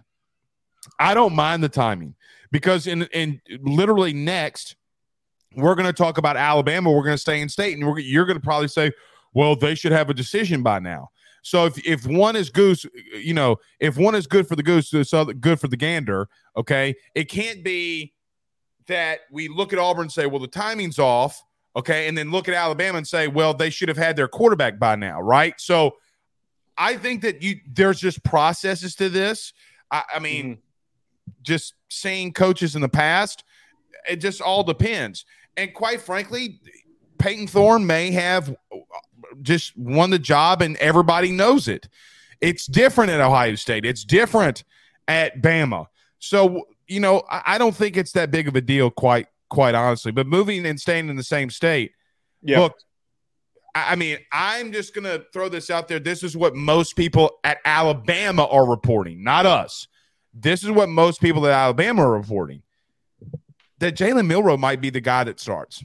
I 0.99 1.13
don't 1.15 1.35
mind 1.35 1.63
the 1.63 1.69
timing 1.69 2.15
because 2.51 2.87
in 2.87 3.03
in 3.13 3.41
literally 3.61 4.13
next 4.15 4.77
we're 5.55 5.75
going 5.75 5.87
to 5.87 5.93
talk 5.93 6.19
about 6.19 6.37
Alabama. 6.37 6.91
We're 6.91 7.05
going 7.05 7.15
to 7.15 7.19
stay 7.19 7.41
in 7.41 7.49
state, 7.49 7.79
and 7.79 7.99
you're 7.99 8.27
going 8.27 8.39
to 8.39 8.43
probably 8.43 8.69
say, 8.69 8.93
"Well, 9.35 9.55
they 9.55 9.75
should 9.75 9.93
have 9.93 10.11
a 10.11 10.15
decision 10.15 10.63
by 10.63 10.79
now." 10.79 11.11
So 11.43 11.67
if 11.67 11.87
if 11.87 12.07
one 12.07 12.37
is 12.37 12.49
goose, 12.49 12.87
you 13.15 13.35
know, 13.35 13.57
if 13.81 13.99
one 13.99 14.15
is 14.15 14.27
good 14.27 14.49
for 14.49 14.57
the 14.57 14.63
goose, 14.63 14.93
it's 14.95 15.13
good 15.41 15.61
for 15.61 15.69
the 15.69 15.77
gander. 15.77 16.29
Okay, 16.57 16.95
it 17.15 17.29
can't 17.29 17.63
be 17.63 18.14
that 18.87 19.21
we 19.31 19.49
look 19.49 19.73
at 19.73 19.79
Auburn 19.79 20.03
and 20.03 20.13
say, 20.13 20.27
"Well, 20.27 20.41
the 20.41 20.49
timing's 20.49 20.99
off." 20.99 21.43
Okay, 21.77 22.07
and 22.07 22.17
then 22.17 22.31
look 22.31 22.49
at 22.49 22.55
Alabama 22.55 22.99
and 22.99 23.07
say, 23.07 23.29
"Well, 23.29 23.55
they 23.55 23.71
should 23.71 23.89
have 23.89 23.97
had 23.97 24.17
their 24.17 24.29
quarterback 24.29 24.79
by 24.79 24.97
now." 24.97 25.21
Right. 25.21 25.61
So 25.61 25.97
I 26.77 26.97
think 26.97 27.23
that 27.23 27.43
you 27.43 27.61
there's 27.73 28.01
just 28.01 28.23
processes 28.23 28.95
to 28.97 29.09
this. 29.09 29.53
I, 29.91 30.03
I 30.17 30.19
mean. 30.19 30.45
Mm-hmm 30.45 30.61
just 31.43 31.75
seeing 31.89 32.33
coaches 32.33 32.75
in 32.75 32.83
the 32.83 32.89
past. 32.89 33.45
It 34.09 34.17
just 34.17 34.41
all 34.41 34.65
depends. 34.65 35.25
And 35.57 35.73
quite 35.73 36.01
frankly, 36.01 36.61
Payton 37.19 37.47
Thorne 37.49 37.87
may 37.87 38.11
have 38.11 38.55
just 39.43 39.77
won 39.77 40.11
the 40.11 40.19
job 40.19 40.63
and 40.63 40.77
everybody 40.77 41.31
knows 41.31 41.69
it. 41.69 41.89
It's 42.41 42.67
different 42.67 43.11
at 43.11 43.21
Ohio 43.21 43.55
State. 43.55 43.85
It's 43.85 44.05
different 44.05 44.65
at 45.09 45.41
Bama. 45.41 45.87
So, 46.19 46.65
you 46.87 47.01
know, 47.01 47.23
I 47.29 47.59
don't 47.59 47.75
think 47.75 47.97
it's 47.97 48.13
that 48.13 48.31
big 48.31 48.49
of 48.49 48.57
a 48.57 48.61
deal 48.61 48.91
quite 48.91 49.27
quite 49.51 49.75
honestly. 49.75 50.13
But 50.13 50.27
moving 50.27 50.67
and 50.67 50.81
staying 50.81 51.09
in 51.09 51.17
the 51.17 51.23
same 51.23 51.51
state. 51.51 51.93
Yeah. 52.43 52.61
Look, 52.61 52.75
I 53.75 53.97
mean, 53.97 54.19
I'm 54.31 54.73
just 54.73 54.95
going 54.95 55.05
to 55.05 55.25
throw 55.33 55.49
this 55.49 55.71
out 55.71 55.89
there. 55.89 55.99
This 55.99 56.23
is 56.23 56.37
what 56.37 56.55
most 56.55 56.95
people 56.95 57.39
at 57.43 57.59
Alabama 57.65 58.47
are 58.47 58.69
reporting, 58.69 59.25
not 59.25 59.47
us. 59.47 59.89
This 60.33 60.63
is 60.63 60.71
what 60.71 60.89
most 60.89 61.21
people 61.21 61.47
at 61.47 61.53
Alabama 61.53 62.03
are 62.03 62.13
reporting 62.13 62.63
that 63.79 63.97
Jalen 63.97 64.27
Milroe 64.27 64.57
might 64.57 64.81
be 64.81 64.91
the 64.91 65.01
guy 65.01 65.25
that 65.25 65.41
starts. 65.41 65.85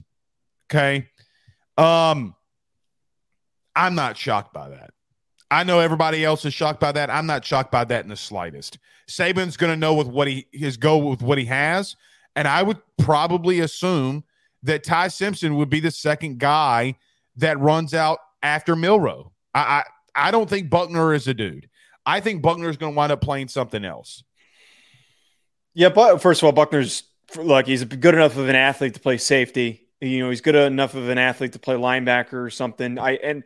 Okay. 0.70 1.10
Um, 1.78 2.36
I'm 3.76 3.96
not 3.96 4.18
shocked 4.18 4.54
by 4.54 4.70
that. 4.70 4.92
I 5.52 5.64
know 5.64 5.80
everybody 5.80 6.24
else 6.24 6.46
is 6.46 6.54
shocked 6.54 6.80
by 6.80 6.92
that. 6.92 7.10
I'm 7.10 7.26
not 7.26 7.44
shocked 7.44 7.72
by 7.72 7.84
that 7.86 8.04
in 8.04 8.10
the 8.10 8.16
slightest. 8.16 8.78
Saban's 9.10 9.58
going 9.58 9.72
to 9.72 9.78
know 9.78 9.96
with 9.96 10.08
what 10.08 10.28
he 10.28 10.48
his 10.52 10.78
go 10.78 10.98
with 10.98 11.22
what 11.22 11.38
he 11.38 11.46
has, 11.46 11.96
and 12.36 12.48
I 12.48 12.62
would 12.62 12.78
probably 13.00 13.60
assume 13.60 14.24
that 14.64 14.84
Ty 14.84 15.08
Simpson 15.08 15.56
would 15.56 15.70
be 15.70 15.80
the 15.80 15.92
second 15.92 16.38
guy 16.38 16.96
that 17.38 17.60
runs 17.60 17.94
out 17.94 18.20
after 18.44 18.76
Milroe. 18.76 19.32
I 19.56 19.84
I, 20.16 20.28
I 20.28 20.32
don't 20.32 20.50
think 20.50 20.70
Buckner 20.70 21.14
is 21.14 21.28
a 21.28 21.34
dude. 21.34 21.70
I 22.06 22.20
think 22.20 22.42
Buckner 22.42 22.70
is 22.70 22.78
going 22.78 22.94
to 22.94 22.98
wind 22.98 23.12
up 23.12 23.22
playing 23.22 23.48
something 23.48 23.84
else. 23.84 24.24
Yeah, 25.74 25.90
but 25.90 26.22
first 26.22 26.42
of 26.42 26.46
all, 26.46 26.52
Buckner's 26.52 27.04
like 27.36 27.68
he's 27.68 27.84
good 27.84 28.14
enough 28.14 28.38
of 28.38 28.50
an 28.50 28.56
athlete 28.56 28.96
to 28.96 29.00
play 29.00 29.18
safety. 29.18 29.88
You 30.02 30.20
know, 30.20 30.30
he's 30.30 30.42
good 30.42 30.56
enough 30.56 30.94
of 30.94 31.10
an 31.10 31.18
athlete 31.18 31.54
to 31.54 31.60
play 31.60 31.76
linebacker 31.76 32.34
or 32.34 32.50
something. 32.50 32.98
I 33.00 33.14
and 33.14 33.44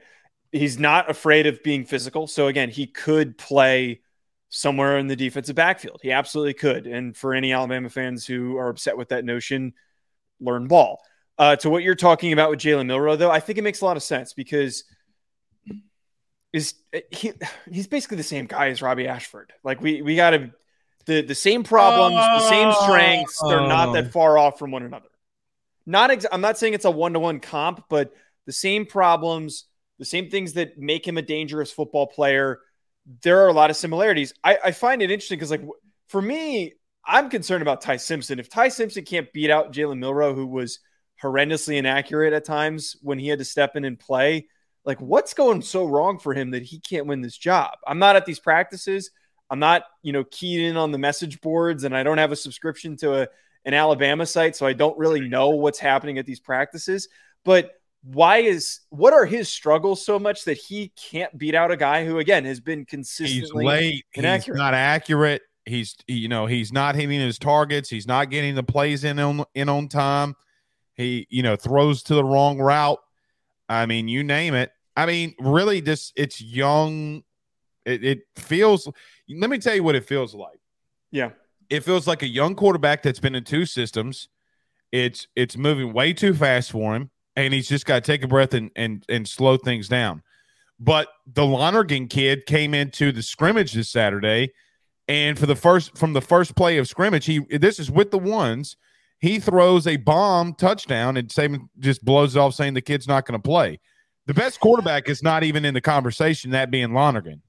he's 0.53 0.79
not 0.79 1.09
afraid 1.09 1.47
of 1.47 1.61
being 1.63 1.83
physical. 1.83 2.27
So 2.27 2.47
again, 2.47 2.69
he 2.69 2.87
could 2.87 3.37
play 3.37 4.01
somewhere 4.49 4.97
in 4.97 5.07
the 5.07 5.15
defensive 5.15 5.55
backfield. 5.55 5.99
He 6.03 6.11
absolutely 6.11 6.53
could. 6.53 6.85
And 6.87 7.17
for 7.17 7.33
any 7.33 7.51
Alabama 7.51 7.89
fans 7.89 8.25
who 8.25 8.55
are 8.57 8.69
upset 8.69 8.95
with 8.95 9.09
that 9.09 9.25
notion, 9.25 9.73
learn 10.39 10.67
ball. 10.67 11.01
Uh, 11.37 11.55
to 11.57 11.69
what 11.69 11.81
you're 11.81 11.95
talking 11.95 12.31
about 12.31 12.51
with 12.51 12.59
Jalen 12.59 12.85
Milroe, 12.85 13.15
though, 13.15 13.31
I 13.31 13.39
think 13.39 13.57
it 13.57 13.63
makes 13.63 13.81
a 13.81 13.85
lot 13.85 13.97
of 13.97 14.03
sense 14.03 14.33
because 14.33 14.83
is 16.53 16.75
he 17.09 17.33
he's 17.69 17.87
basically 17.87 18.17
the 18.17 18.23
same 18.23 18.45
guy 18.45 18.69
as 18.69 18.81
Robbie 18.81 19.07
Ashford. 19.07 19.51
Like 19.63 19.81
we 19.81 20.03
we 20.03 20.15
got 20.15 20.29
to 20.29 20.51
the 21.07 21.21
the 21.21 21.35
same 21.35 21.63
problems, 21.63 22.15
the 22.15 22.49
same 22.49 22.71
strengths. 22.83 23.41
They're 23.41 23.67
not 23.67 23.93
that 23.93 24.05
oh. 24.05 24.09
far 24.09 24.37
off 24.37 24.59
from 24.59 24.69
one 24.69 24.83
another. 24.83 25.09
Not 25.87 26.11
ex- 26.11 26.27
I'm 26.31 26.41
not 26.41 26.59
saying 26.59 26.75
it's 26.75 26.85
a 26.85 26.91
one 26.91 27.13
to 27.13 27.19
one 27.19 27.39
comp, 27.39 27.85
but 27.89 28.13
the 28.45 28.53
same 28.53 28.85
problems, 28.85 29.65
the 29.99 30.05
same 30.05 30.29
things 30.29 30.53
that 30.53 30.77
make 30.77 31.07
him 31.07 31.17
a 31.17 31.21
dangerous 31.21 31.71
football 31.71 32.07
player. 32.07 32.59
There 33.21 33.43
are 33.43 33.47
a 33.47 33.53
lot 33.53 33.69
of 33.69 33.75
similarities. 33.75 34.33
I, 34.43 34.57
I 34.65 34.71
find 34.71 35.01
it 35.01 35.11
interesting 35.11 35.37
because, 35.37 35.51
like, 35.51 35.65
for 36.07 36.21
me, 36.21 36.73
I'm 37.05 37.29
concerned 37.29 37.61
about 37.61 37.81
Ty 37.81 37.97
Simpson. 37.97 38.39
If 38.39 38.49
Ty 38.49 38.69
Simpson 38.69 39.03
can't 39.03 39.31
beat 39.33 39.49
out 39.49 39.73
Jalen 39.73 39.99
Milroe, 39.99 40.33
who 40.33 40.47
was 40.47 40.79
horrendously 41.21 41.77
inaccurate 41.77 42.33
at 42.33 42.45
times 42.45 42.95
when 43.01 43.19
he 43.19 43.27
had 43.27 43.39
to 43.39 43.45
step 43.45 43.75
in 43.75 43.85
and 43.85 43.99
play, 43.99 44.47
like, 44.85 44.99
what's 44.99 45.33
going 45.33 45.61
so 45.61 45.85
wrong 45.85 46.19
for 46.19 46.33
him 46.33 46.51
that 46.51 46.63
he 46.63 46.79
can't 46.79 47.07
win 47.07 47.21
this 47.21 47.37
job? 47.37 47.71
I'm 47.87 47.99
not 47.99 48.15
at 48.15 48.25
these 48.25 48.39
practices. 48.39 49.11
I'm 49.49 49.59
not, 49.59 49.83
you 50.01 50.13
know, 50.13 50.23
keyed 50.23 50.61
in 50.61 50.77
on 50.77 50.91
the 50.91 50.97
message 50.97 51.39
boards 51.41 51.83
and 51.83 51.95
I 51.95 52.03
don't 52.03 52.17
have 52.17 52.31
a 52.31 52.35
subscription 52.35 52.97
to 52.97 53.21
a, 53.21 53.27
an 53.65 53.73
Alabama 53.73 54.25
site. 54.25 54.55
So 54.55 54.65
I 54.65 54.73
don't 54.73 54.97
really 54.97 55.27
know 55.27 55.49
what's 55.49 55.79
happening 55.79 56.17
at 56.17 56.25
these 56.25 56.39
practices. 56.39 57.07
But 57.45 57.71
why 58.03 58.37
is 58.37 58.81
what 58.89 59.13
are 59.13 59.25
his 59.25 59.49
struggles 59.49 60.05
so 60.05 60.19
much 60.19 60.43
that 60.45 60.57
he 60.57 60.91
can't 60.95 61.35
beat 61.37 61.55
out 61.55 61.71
a 61.71 61.77
guy 61.77 62.05
who 62.05 62.19
again 62.19 62.45
has 62.45 62.59
been 62.59 62.85
consistently 62.85 63.39
he's 63.41 63.53
late, 63.53 64.05
inaccurate. 64.13 64.55
he's 64.55 64.59
not 64.59 64.73
accurate. 64.73 65.41
He's 65.65 65.95
you 66.07 66.27
know, 66.27 66.45
he's 66.45 66.73
not 66.73 66.95
hitting 66.95 67.19
his 67.19 67.39
targets, 67.39 67.89
he's 67.89 68.07
not 68.07 68.29
getting 68.29 68.55
the 68.55 68.63
plays 68.63 69.03
in 69.03 69.19
on 69.19 69.45
in 69.55 69.69
on 69.69 69.87
time. 69.87 70.35
He, 70.95 71.25
you 71.29 71.41
know, 71.41 71.55
throws 71.55 72.03
to 72.03 72.15
the 72.15 72.23
wrong 72.23 72.59
route. 72.59 72.99
I 73.67 73.85
mean, 73.85 74.07
you 74.07 74.23
name 74.23 74.53
it. 74.53 74.71
I 74.95 75.05
mean, 75.05 75.33
really, 75.39 75.81
just 75.81 76.13
it's 76.15 76.41
young. 76.41 77.23
It, 77.85 78.03
it 78.03 78.19
feels 78.35 78.87
let 79.29 79.49
me 79.49 79.57
tell 79.57 79.75
you 79.75 79.83
what 79.83 79.95
it 79.95 80.05
feels 80.05 80.35
like. 80.35 80.59
Yeah. 81.11 81.31
It 81.69 81.81
feels 81.81 82.05
like 82.07 82.21
a 82.21 82.27
young 82.27 82.55
quarterback 82.55 83.01
that's 83.01 83.19
been 83.19 83.35
in 83.35 83.45
two 83.45 83.65
systems 83.65 84.27
It's 84.91 85.27
it's 85.35 85.57
moving 85.57 85.93
way 85.93 86.13
too 86.13 86.33
fast 86.33 86.71
for 86.71 86.93
him, 86.95 87.09
and 87.35 87.53
he's 87.53 87.67
just 87.67 87.85
got 87.85 88.03
to 88.03 88.11
take 88.11 88.23
a 88.23 88.27
breath 88.27 88.53
and 88.53 88.71
and 88.75 89.05
and 89.09 89.27
slow 89.27 89.57
things 89.57 89.87
down. 89.87 90.21
But 90.79 91.07
the 91.25 91.45
Lonergan 91.45 92.07
kid 92.07 92.45
came 92.45 92.73
into 92.73 93.11
the 93.11 93.23
scrimmage 93.23 93.73
this 93.73 93.89
Saturday, 93.89 94.51
and 95.07 95.37
for 95.37 95.45
the 95.45 95.55
first 95.55 95.97
from 95.97 96.13
the 96.13 96.21
first 96.21 96.55
play 96.55 96.77
of 96.77 96.87
scrimmage, 96.87 97.25
he 97.25 97.39
this 97.57 97.79
is 97.79 97.89
with 97.91 98.11
the 98.11 98.19
ones. 98.19 98.77
He 99.19 99.39
throws 99.39 99.87
a 99.87 99.95
bomb 99.95 100.53
touchdown, 100.55 101.15
and 101.15 101.29
Saban 101.29 101.69
just 101.79 102.03
blows 102.03 102.35
it 102.35 102.39
off, 102.39 102.55
saying 102.55 102.73
the 102.73 102.81
kid's 102.81 103.07
not 103.07 103.25
going 103.25 103.39
to 103.39 103.41
play. 103.41 103.79
The 104.25 104.33
best 104.33 104.59
quarterback 104.59 105.07
is 105.07 105.23
not 105.23 105.43
even 105.43 105.63
in 105.63 105.73
the 105.73 105.81
conversation, 105.81 106.51
that 106.51 106.71
being 106.71 106.93
Lonergan. 106.93 107.41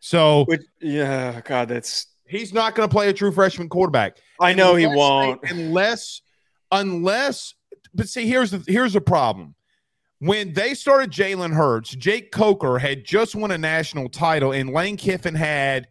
So, 0.00 0.44
Which, 0.44 0.62
yeah, 0.80 1.40
God, 1.44 1.68
that's 1.68 2.06
he's 2.26 2.52
not 2.52 2.74
going 2.74 2.88
to 2.88 2.92
play 2.92 3.08
a 3.08 3.12
true 3.12 3.32
freshman 3.32 3.68
quarterback. 3.68 4.18
I 4.40 4.54
know 4.54 4.74
he 4.74 4.86
won't. 4.86 5.40
unless, 5.50 6.22
unless. 6.70 7.54
But 7.96 8.08
see, 8.08 8.26
here's 8.26 8.50
the 8.50 8.62
here's 8.66 8.92
the 8.92 9.00
problem. 9.00 9.54
When 10.18 10.52
they 10.52 10.74
started 10.74 11.10
Jalen 11.10 11.52
Hurts, 11.52 11.90
Jake 11.90 12.30
Coker 12.30 12.78
had 12.78 13.04
just 13.04 13.34
won 13.34 13.50
a 13.50 13.58
national 13.58 14.08
title, 14.08 14.52
and 14.52 14.70
Lane 14.70 14.96
Kiffin 14.96 15.34
had, 15.34 15.88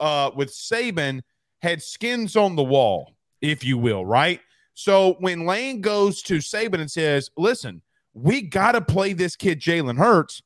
uh, 0.00 0.30
with 0.34 0.50
Saban, 0.50 1.20
had 1.60 1.82
skins 1.82 2.36
on 2.36 2.56
the 2.56 2.64
wall, 2.64 3.12
if 3.42 3.64
you 3.64 3.76
will, 3.76 4.04
right? 4.06 4.40
So 4.74 5.16
when 5.20 5.46
Lane 5.46 5.80
goes 5.80 6.22
to 6.22 6.38
Saban 6.38 6.80
and 6.80 6.90
says, 6.90 7.30
"Listen, 7.36 7.82
we 8.14 8.42
got 8.42 8.72
to 8.72 8.80
play 8.80 9.14
this 9.14 9.36
kid 9.36 9.60
Jalen 9.60 9.98
Hurts," 9.98 10.42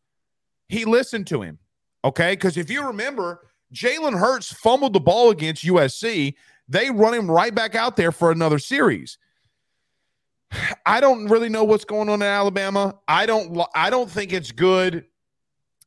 he 0.69 0.85
listened 0.85 1.27
to 1.29 1.43
him. 1.43 1.59
Okay, 2.05 2.33
because 2.33 2.57
if 2.57 2.71
you 2.71 2.87
remember, 2.87 3.47
Jalen 3.75 4.19
Hurts 4.19 4.53
fumbled 4.53 4.93
the 4.93 5.01
ball 5.01 5.31
against 5.31 5.65
USC. 5.65 6.35
They 6.69 6.91
run 6.91 7.15
him 7.15 7.31
right 7.31 7.55
back 7.55 7.75
out 7.75 7.97
there 7.97 8.13
for 8.13 8.31
another 8.31 8.59
series. 8.59 9.19
I 10.87 11.01
don't 11.01 11.27
really 11.27 11.49
know 11.49 11.65
what's 11.65 11.85
going 11.85 12.09
on 12.09 12.23
in 12.23 12.29
Alabama. 12.29 12.95
I 13.09 13.27
don't. 13.27 13.61
I 13.75 13.91
don't 13.91 14.11
think 14.11 14.33
it's 14.33 14.53
good 14.53 15.05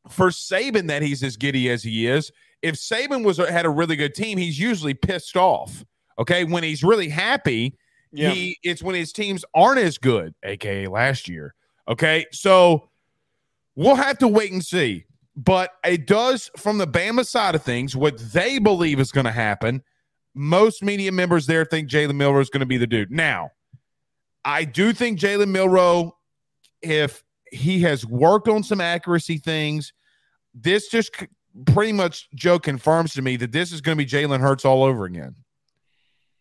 for 0.09 0.29
Saban 0.29 0.87
that 0.87 1.01
he's 1.01 1.23
as 1.23 1.37
giddy 1.37 1.69
as 1.69 1.83
he 1.83 2.07
is. 2.07 2.31
If 2.61 2.75
Saban 2.75 3.23
was 3.23 3.37
had 3.37 3.65
a 3.65 3.69
really 3.69 3.95
good 3.95 4.13
team, 4.15 4.37
he's 4.37 4.59
usually 4.59 4.93
pissed 4.93 5.35
off. 5.35 5.83
Okay, 6.19 6.43
when 6.43 6.63
he's 6.63 6.83
really 6.83 7.09
happy, 7.09 7.75
Yeah. 8.11 8.29
he 8.31 8.57
it's 8.63 8.83
when 8.83 8.95
his 8.95 9.11
teams 9.11 9.43
aren't 9.53 9.79
as 9.79 9.97
good, 9.97 10.33
aka 10.43 10.87
last 10.87 11.27
year. 11.27 11.55
Okay, 11.87 12.25
so 12.31 12.89
we'll 13.75 13.95
have 13.95 14.17
to 14.19 14.27
wait 14.27 14.51
and 14.51 14.63
see. 14.63 15.05
But 15.35 15.71
it 15.83 16.05
does, 16.05 16.51
from 16.55 16.77
the 16.77 16.85
Bama 16.87 17.25
side 17.25 17.55
of 17.55 17.63
things, 17.63 17.95
what 17.95 18.19
they 18.19 18.59
believe 18.59 18.99
is 18.99 19.11
going 19.11 19.25
to 19.25 19.31
happen. 19.31 19.81
Most 20.35 20.83
media 20.83 21.11
members 21.11 21.47
there 21.47 21.65
think 21.65 21.89
Jalen 21.89 22.13
Milroe 22.15 22.39
is 22.39 22.51
going 22.51 22.59
to 22.59 22.67
be 22.67 22.77
the 22.77 22.85
dude. 22.87 23.09
Now, 23.11 23.49
I 24.45 24.65
do 24.65 24.93
think 24.93 25.19
Jalen 25.19 25.49
Milroe, 25.49 26.15
if 26.81 27.23
he 27.51 27.81
has 27.81 28.05
worked 28.05 28.47
on 28.47 28.63
some 28.63 28.81
accuracy 28.81 29.37
things, 29.37 29.93
this 30.53 30.87
just 30.87 31.11
pretty 31.65 31.93
much 31.93 32.29
Joe 32.35 32.59
confirms 32.59 33.13
to 33.13 33.21
me 33.21 33.37
that 33.37 33.51
this 33.51 33.71
is 33.71 33.81
going 33.81 33.97
to 33.97 34.03
be 34.03 34.09
Jalen 34.09 34.39
Hurts 34.39 34.65
all 34.65 34.83
over 34.83 35.05
again. 35.05 35.35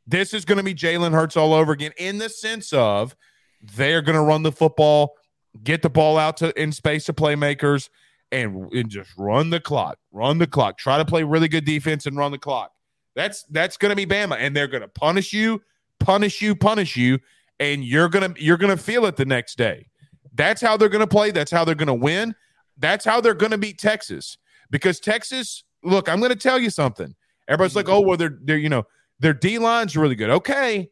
This 0.06 0.34
is 0.34 0.44
going 0.44 0.58
to 0.58 0.64
be 0.64 0.74
Jalen 0.74 1.12
Hurts 1.12 1.36
all 1.36 1.54
over 1.54 1.72
again 1.72 1.92
in 1.96 2.18
the 2.18 2.28
sense 2.28 2.72
of 2.72 3.14
they're 3.62 4.02
going 4.02 4.16
to 4.16 4.22
run 4.22 4.42
the 4.42 4.52
football, 4.52 5.14
get 5.62 5.82
the 5.82 5.90
ball 5.90 6.18
out 6.18 6.38
to 6.38 6.60
in 6.60 6.72
space 6.72 7.04
to 7.04 7.12
playmakers, 7.12 7.88
and, 8.32 8.72
and 8.72 8.88
just 8.88 9.10
run 9.16 9.50
the 9.50 9.60
clock, 9.60 9.98
run 10.10 10.38
the 10.38 10.46
clock. 10.46 10.78
Try 10.78 10.98
to 10.98 11.04
play 11.04 11.22
really 11.22 11.48
good 11.48 11.64
defense 11.64 12.06
and 12.06 12.16
run 12.16 12.32
the 12.32 12.38
clock. 12.38 12.72
That's 13.14 13.44
that's 13.50 13.76
going 13.76 13.90
to 13.90 13.96
be 13.96 14.06
Bama, 14.06 14.36
and 14.38 14.56
they're 14.56 14.66
going 14.66 14.80
to 14.80 14.88
punish 14.88 15.32
you, 15.32 15.62
punish 16.00 16.40
you, 16.40 16.56
punish 16.56 16.96
you, 16.96 17.18
and 17.62 17.84
you're 17.84 18.08
gonna 18.08 18.34
you're 18.38 18.56
gonna 18.56 18.76
feel 18.76 19.06
it 19.06 19.16
the 19.16 19.24
next 19.24 19.56
day. 19.56 19.86
That's 20.34 20.60
how 20.60 20.76
they're 20.76 20.88
to 21.00 21.06
play. 21.06 21.30
That's 21.30 21.50
how 21.50 21.64
they're 21.64 21.74
to 21.86 21.94
win. 21.94 22.34
That's 22.78 23.04
how 23.04 23.20
they're 23.20 23.34
to 23.52 23.58
beat 23.58 23.78
Texas 23.78 24.36
because 24.70 24.98
Texas. 24.98 25.64
Look, 25.84 26.08
I'm 26.08 26.20
to 26.30 26.36
tell 26.36 26.60
you 26.60 26.70
something. 26.70 27.14
Everybody's 27.48 27.74
like, 27.74 27.88
oh, 27.88 28.00
well, 28.00 28.16
they're 28.16 28.38
they're 28.42 28.56
you 28.56 28.68
know 28.68 28.84
their 29.20 29.34
D 29.34 29.58
line's 29.58 29.96
really 29.96 30.14
good. 30.14 30.30
Okay, 30.30 30.90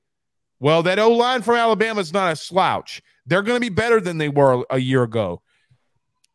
well, 0.60 0.82
that 0.84 0.98
O 0.98 1.10
line 1.10 1.42
from 1.42 1.56
Alabama 1.56 2.00
is 2.00 2.12
not 2.12 2.32
a 2.32 2.36
slouch. 2.36 3.02
They're 3.26 3.42
to 3.56 3.60
be 3.60 3.74
better 3.74 4.00
than 4.00 4.18
they 4.18 4.28
were 4.28 4.64
a 4.70 4.78
year 4.78 5.02
ago. 5.02 5.42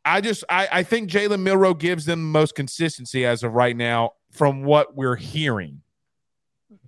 I 0.04 0.21
just 0.21 0.43
I, 0.50 0.67
I 0.71 0.84
think 0.84 1.10
Jalen 1.10 1.41
Milroe 1.41 1.74
gives 1.74 2.06
them 2.06 2.19
the 2.19 2.39
most 2.39 2.56
consistency 2.56 3.26
as 3.26 3.43
of 3.43 3.54
right 3.54 3.76
now 3.76 4.12
from 4.32 4.63
what 4.63 4.95
we're 4.95 5.15
hearing. 5.15 5.82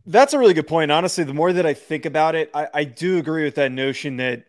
That's 0.08 0.34
a 0.34 0.39
really 0.39 0.54
good 0.54 0.67
point. 0.67 0.89
Honestly, 0.89 1.26
the 1.26 1.34
more 1.34 1.52
that 1.52 1.65
I 1.65 1.74
think 1.74 2.06
about 2.06 2.34
it, 2.34 2.50
I, 2.54 2.67
I 2.74 2.84
do 2.86 3.17
agree 3.17 3.43
with 3.43 3.56
that 3.56 3.74
notion 3.74 4.17
that 4.17 4.46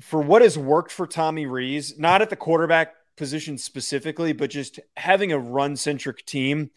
for 0.00 0.22
what 0.22 0.42
has 0.42 0.56
worked 0.56 0.92
for 0.92 1.06
Tommy 1.06 1.44
Rees, 1.44 1.98
not 1.98 2.22
at 2.22 2.30
the 2.30 2.36
quarterback 2.36 2.94
position 3.16 3.58
specifically, 3.58 4.32
but 4.32 4.48
just 4.48 4.78
having 4.96 5.32
a 5.32 5.38
run 5.38 5.76
centric 5.76 6.24
team, 6.24 6.70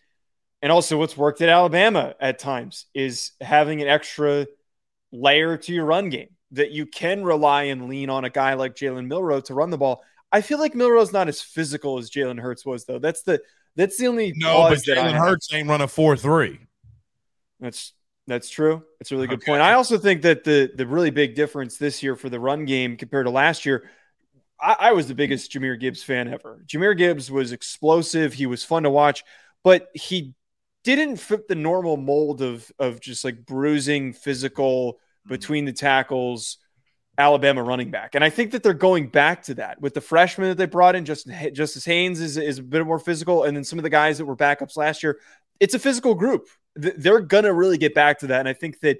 and 0.61 0.71
also 0.71 0.97
what's 0.97 1.15
worked 1.15 1.41
at 1.41 1.49
Alabama 1.49 2.15
at 2.19 2.39
times 2.39 2.87
is 2.95 3.31
having 3.41 3.81
an 3.81 3.87
extra 3.87 4.47
layer 5.11 5.55
to 5.57 5.73
your 5.73 5.85
run 5.85 6.09
game 6.09 6.29
that 6.51 6.71
you 6.71 6.87
can 6.87 7.23
rely 7.23 7.63
and 7.63 7.87
lean 7.87 8.09
on 8.09 8.25
a 8.25 8.29
guy 8.29 8.55
like 8.55 8.75
Jalen 8.75 9.07
Milroe 9.07 9.41
to 9.41 9.53
run 9.53 9.69
the 9.69 9.77
ball. 9.77 10.03
I 10.31 10.41
feel 10.41 10.59
like 10.59 10.73
Milroe's 10.73 11.13
not 11.13 11.27
as 11.27 11.41
physical 11.41 11.99
as 11.99 12.09
Jalen 12.09 12.39
Hurts 12.39 12.65
was, 12.65 12.85
though. 12.85 12.99
That's 12.99 13.21
the 13.21 13.41
that's 13.75 13.97
the 13.97 14.07
only 14.07 14.33
No, 14.35 14.63
but 14.63 14.69
pause 14.69 14.83
that 14.83 14.97
I 14.97 15.11
Jalen. 15.11 15.17
Hurts 15.17 15.53
ain't 15.53 15.69
run 15.69 15.81
a 15.81 15.87
four 15.87 16.17
three. 16.17 16.59
That's 17.59 17.93
that's 18.27 18.49
true. 18.49 18.83
It's 18.99 19.11
a 19.11 19.15
really 19.15 19.27
good 19.27 19.39
Okay. 19.39 19.51
point. 19.51 19.61
I 19.61 19.73
also 19.73 19.97
think 19.97 20.23
that 20.23 20.43
the 20.43 20.71
the 20.75 20.87
really 20.87 21.11
big 21.11 21.35
difference 21.35 21.77
this 21.77 22.01
year 22.01 22.15
for 22.15 22.29
the 22.29 22.39
run 22.39 22.65
game 22.65 22.97
compared 22.97 23.25
to 23.27 23.31
last 23.31 23.65
year, 23.65 23.89
I, 24.59 24.75
I 24.79 24.91
was 24.93 25.07
the 25.07 25.15
biggest 25.15 25.51
Jahmyr 25.51 25.79
Gibbs 25.79 26.03
fan 26.03 26.27
ever. 26.27 26.63
Jahmyr 26.65 26.97
Gibbs 26.97 27.29
was 27.29 27.51
explosive. 27.51 28.33
He 28.33 28.45
was 28.47 28.63
fun 28.63 28.83
to 28.83 28.89
watch, 28.89 29.23
but 29.63 29.89
he 29.93 30.33
didn't 30.83 31.17
fit 31.17 31.47
the 31.47 31.55
normal 31.55 31.97
mold 31.97 32.41
of 32.41 32.71
of 32.79 32.99
just 32.99 33.23
like 33.23 33.45
bruising, 33.45 34.13
physical 34.13 34.99
hmm. 35.25 35.29
between 35.29 35.65
the 35.65 35.73
tackles. 35.73 36.57
Alabama 37.17 37.63
running 37.63 37.91
back, 37.91 38.13
and 38.15 38.25
I 38.25 38.29
think 38.29 38.51
that 38.51 38.61
they're 38.61 38.73
going 38.73 39.07
back 39.07 39.43
to 39.43 39.53
that 39.53 39.79
with 39.79 39.93
the 39.93 40.01
freshman 40.01 40.49
that 40.49 40.57
they 40.57 40.65
brought 40.65 40.97
in. 40.97 41.05
Justin 41.05 41.53
Justice 41.53 41.85
Haynes 41.85 42.19
is 42.19 42.35
is 42.35 42.57
a 42.59 42.63
bit 42.63 42.85
more 42.85 42.99
physical, 42.99 43.45
and 43.45 43.55
then 43.55 43.63
some 43.63 43.79
of 43.79 43.83
the 43.83 43.89
guys 43.89 44.17
that 44.17 44.25
were 44.25 44.35
backups 44.35 44.75
last 44.75 45.01
year. 45.01 45.17
It's 45.61 45.73
a 45.73 45.79
physical 45.79 46.13
group. 46.13 46.49
Th- 46.81 46.95
They're 46.97 47.21
gonna 47.21 47.53
really 47.53 47.77
get 47.77 47.93
back 47.93 48.19
to 48.19 48.27
that, 48.27 48.39
and 48.39 48.49
I 48.49 48.53
think 48.53 48.79
that 48.81 48.99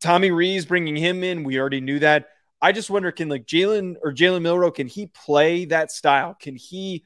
Tommy 0.00 0.30
Rees 0.30 0.66
bringing 0.66 0.96
him 0.96 1.22
in, 1.22 1.44
we 1.44 1.58
already 1.58 1.80
knew 1.80 2.00
that. 2.00 2.28
I 2.60 2.72
just 2.72 2.90
wonder, 2.90 3.10
can 3.10 3.28
like 3.28 3.46
Jalen 3.46 3.96
or 4.02 4.12
Jalen 4.12 4.42
Milroe, 4.42 4.70
can 4.70 4.86
he 4.86 5.06
play 5.06 5.64
that 5.66 5.90
style? 5.90 6.34
Can 6.34 6.54
he 6.56 7.04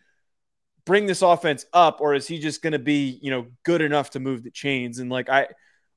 bring 0.85 1.07
this 1.07 1.23
offense 1.23 1.67
up, 1.73 2.01
or 2.01 2.15
is 2.15 2.27
he 2.27 2.39
just 2.39 2.63
going 2.63 2.73
to 2.75 2.79
be, 2.79 3.19
you 3.23 3.31
know, 3.31 3.47
good 3.65 3.81
enough 3.81 4.11
to 4.11 4.21
move 4.21 4.43
the 4.43 4.51
chains? 4.51 4.99
And 4.99 5.11
like, 5.11 5.29
I, 5.29 5.49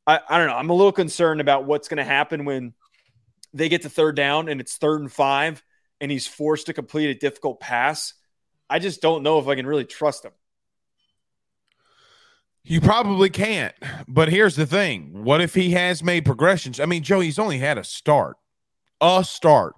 I, 0.07 0.19
I 0.27 0.37
don't 0.37 0.47
know. 0.47 0.55
I'm 0.55 0.69
a 0.69 0.73
little 0.73 0.91
concerned 0.91 1.41
about 1.41 1.65
what's 1.65 1.87
going 1.87 1.97
to 1.97 2.03
happen 2.03 2.45
when 2.45 2.73
they 3.53 3.69
get 3.69 3.83
to 3.83 3.89
third 3.89 4.15
down 4.15 4.49
and 4.49 4.59
it's 4.59 4.77
third 4.77 5.01
and 5.01 5.11
five, 5.11 5.63
and 6.01 6.09
he's 6.09 6.25
forced 6.25 6.65
to 6.67 6.73
complete 6.73 7.09
a 7.09 7.19
difficult 7.19 7.59
pass. 7.59 8.13
I 8.69 8.79
just 8.79 9.01
don't 9.01 9.23
know 9.23 9.39
if 9.39 9.47
I 9.47 9.55
can 9.55 9.67
really 9.67 9.85
trust 9.85 10.25
him. 10.25 10.31
You 12.63 12.81
probably 12.81 13.29
can't. 13.29 13.73
But 14.07 14.29
here's 14.29 14.55
the 14.55 14.65
thing: 14.65 15.23
what 15.23 15.41
if 15.41 15.53
he 15.55 15.71
has 15.71 16.03
made 16.03 16.25
progressions? 16.25 16.79
I 16.79 16.85
mean, 16.85 17.03
Joe, 17.03 17.19
he's 17.19 17.39
only 17.39 17.57
had 17.59 17.77
a 17.77 17.83
start, 17.83 18.37
a 19.01 19.23
start. 19.23 19.75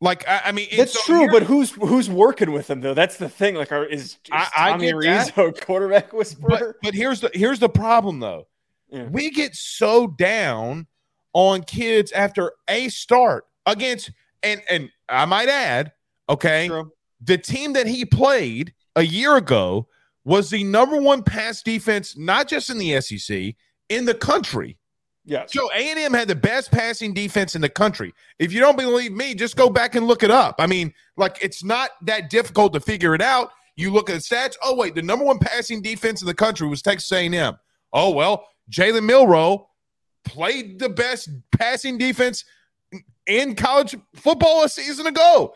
Like 0.00 0.26
I, 0.28 0.42
I 0.46 0.52
mean, 0.52 0.66
it's- 0.70 0.92
That's 0.92 1.04
so 1.06 1.12
true, 1.12 1.28
but 1.32 1.42
who's 1.42 1.72
who's 1.72 2.08
working 2.08 2.52
with 2.52 2.70
him 2.70 2.80
though? 2.80 2.94
That's 2.94 3.16
the 3.16 3.28
thing. 3.28 3.56
Like, 3.56 3.72
are, 3.72 3.84
is, 3.84 4.00
is 4.02 4.18
I- 4.30 4.48
I 4.56 4.70
Tommy 4.70 4.94
Rees 4.94 5.30
that. 5.32 5.60
quarterback 5.66 6.12
whisperer? 6.12 6.48
but 6.48 6.76
but 6.82 6.94
here's 6.94 7.20
the 7.20 7.30
here's 7.34 7.58
the 7.58 7.68
problem 7.68 8.20
though. 8.20 8.46
Yeah. 8.90 9.04
We 9.08 9.30
get 9.30 9.54
so 9.56 10.06
down 10.06 10.86
on 11.32 11.62
kids 11.64 12.12
after 12.12 12.52
a 12.68 12.88
start 12.90 13.44
against 13.66 14.12
and 14.42 14.62
and 14.70 14.90
I 15.08 15.24
might 15.24 15.48
add, 15.48 15.92
okay, 16.28 16.68
True. 16.68 16.92
the 17.20 17.36
team 17.36 17.72
that 17.72 17.88
he 17.88 18.04
played 18.04 18.74
a 18.94 19.02
year 19.02 19.36
ago 19.36 19.88
was 20.28 20.50
the 20.50 20.62
number 20.62 21.00
one 21.00 21.22
pass 21.22 21.62
defense, 21.62 22.14
not 22.14 22.46
just 22.46 22.68
in 22.68 22.76
the 22.76 23.00
SEC, 23.00 23.54
in 23.88 24.04
the 24.04 24.12
country. 24.12 24.76
Yes. 25.24 25.54
So 25.54 25.70
A&M 25.72 26.12
had 26.12 26.28
the 26.28 26.34
best 26.34 26.70
passing 26.70 27.14
defense 27.14 27.54
in 27.54 27.62
the 27.62 27.68
country. 27.70 28.12
If 28.38 28.52
you 28.52 28.60
don't 28.60 28.76
believe 28.76 29.12
me, 29.12 29.34
just 29.34 29.56
go 29.56 29.70
back 29.70 29.94
and 29.94 30.06
look 30.06 30.22
it 30.22 30.30
up. 30.30 30.56
I 30.58 30.66
mean, 30.66 30.92
like 31.16 31.38
it's 31.40 31.64
not 31.64 31.92
that 32.02 32.28
difficult 32.28 32.74
to 32.74 32.80
figure 32.80 33.14
it 33.14 33.22
out. 33.22 33.52
You 33.76 33.90
look 33.90 34.10
at 34.10 34.16
the 34.16 34.20
stats. 34.20 34.56
Oh 34.62 34.76
wait, 34.76 34.94
the 34.94 35.00
number 35.00 35.24
one 35.24 35.38
passing 35.38 35.80
defense 35.80 36.20
in 36.20 36.26
the 36.26 36.34
country 36.34 36.68
was 36.68 36.82
Texas 36.82 37.10
A&M. 37.10 37.56
Oh 37.94 38.10
well, 38.10 38.48
Jalen 38.70 39.04
Milroe 39.04 39.66
played 40.26 40.78
the 40.78 40.90
best 40.90 41.30
passing 41.58 41.96
defense 41.96 42.44
in 43.26 43.54
college 43.54 43.96
football 44.14 44.62
a 44.64 44.68
season 44.68 45.06
ago. 45.06 45.54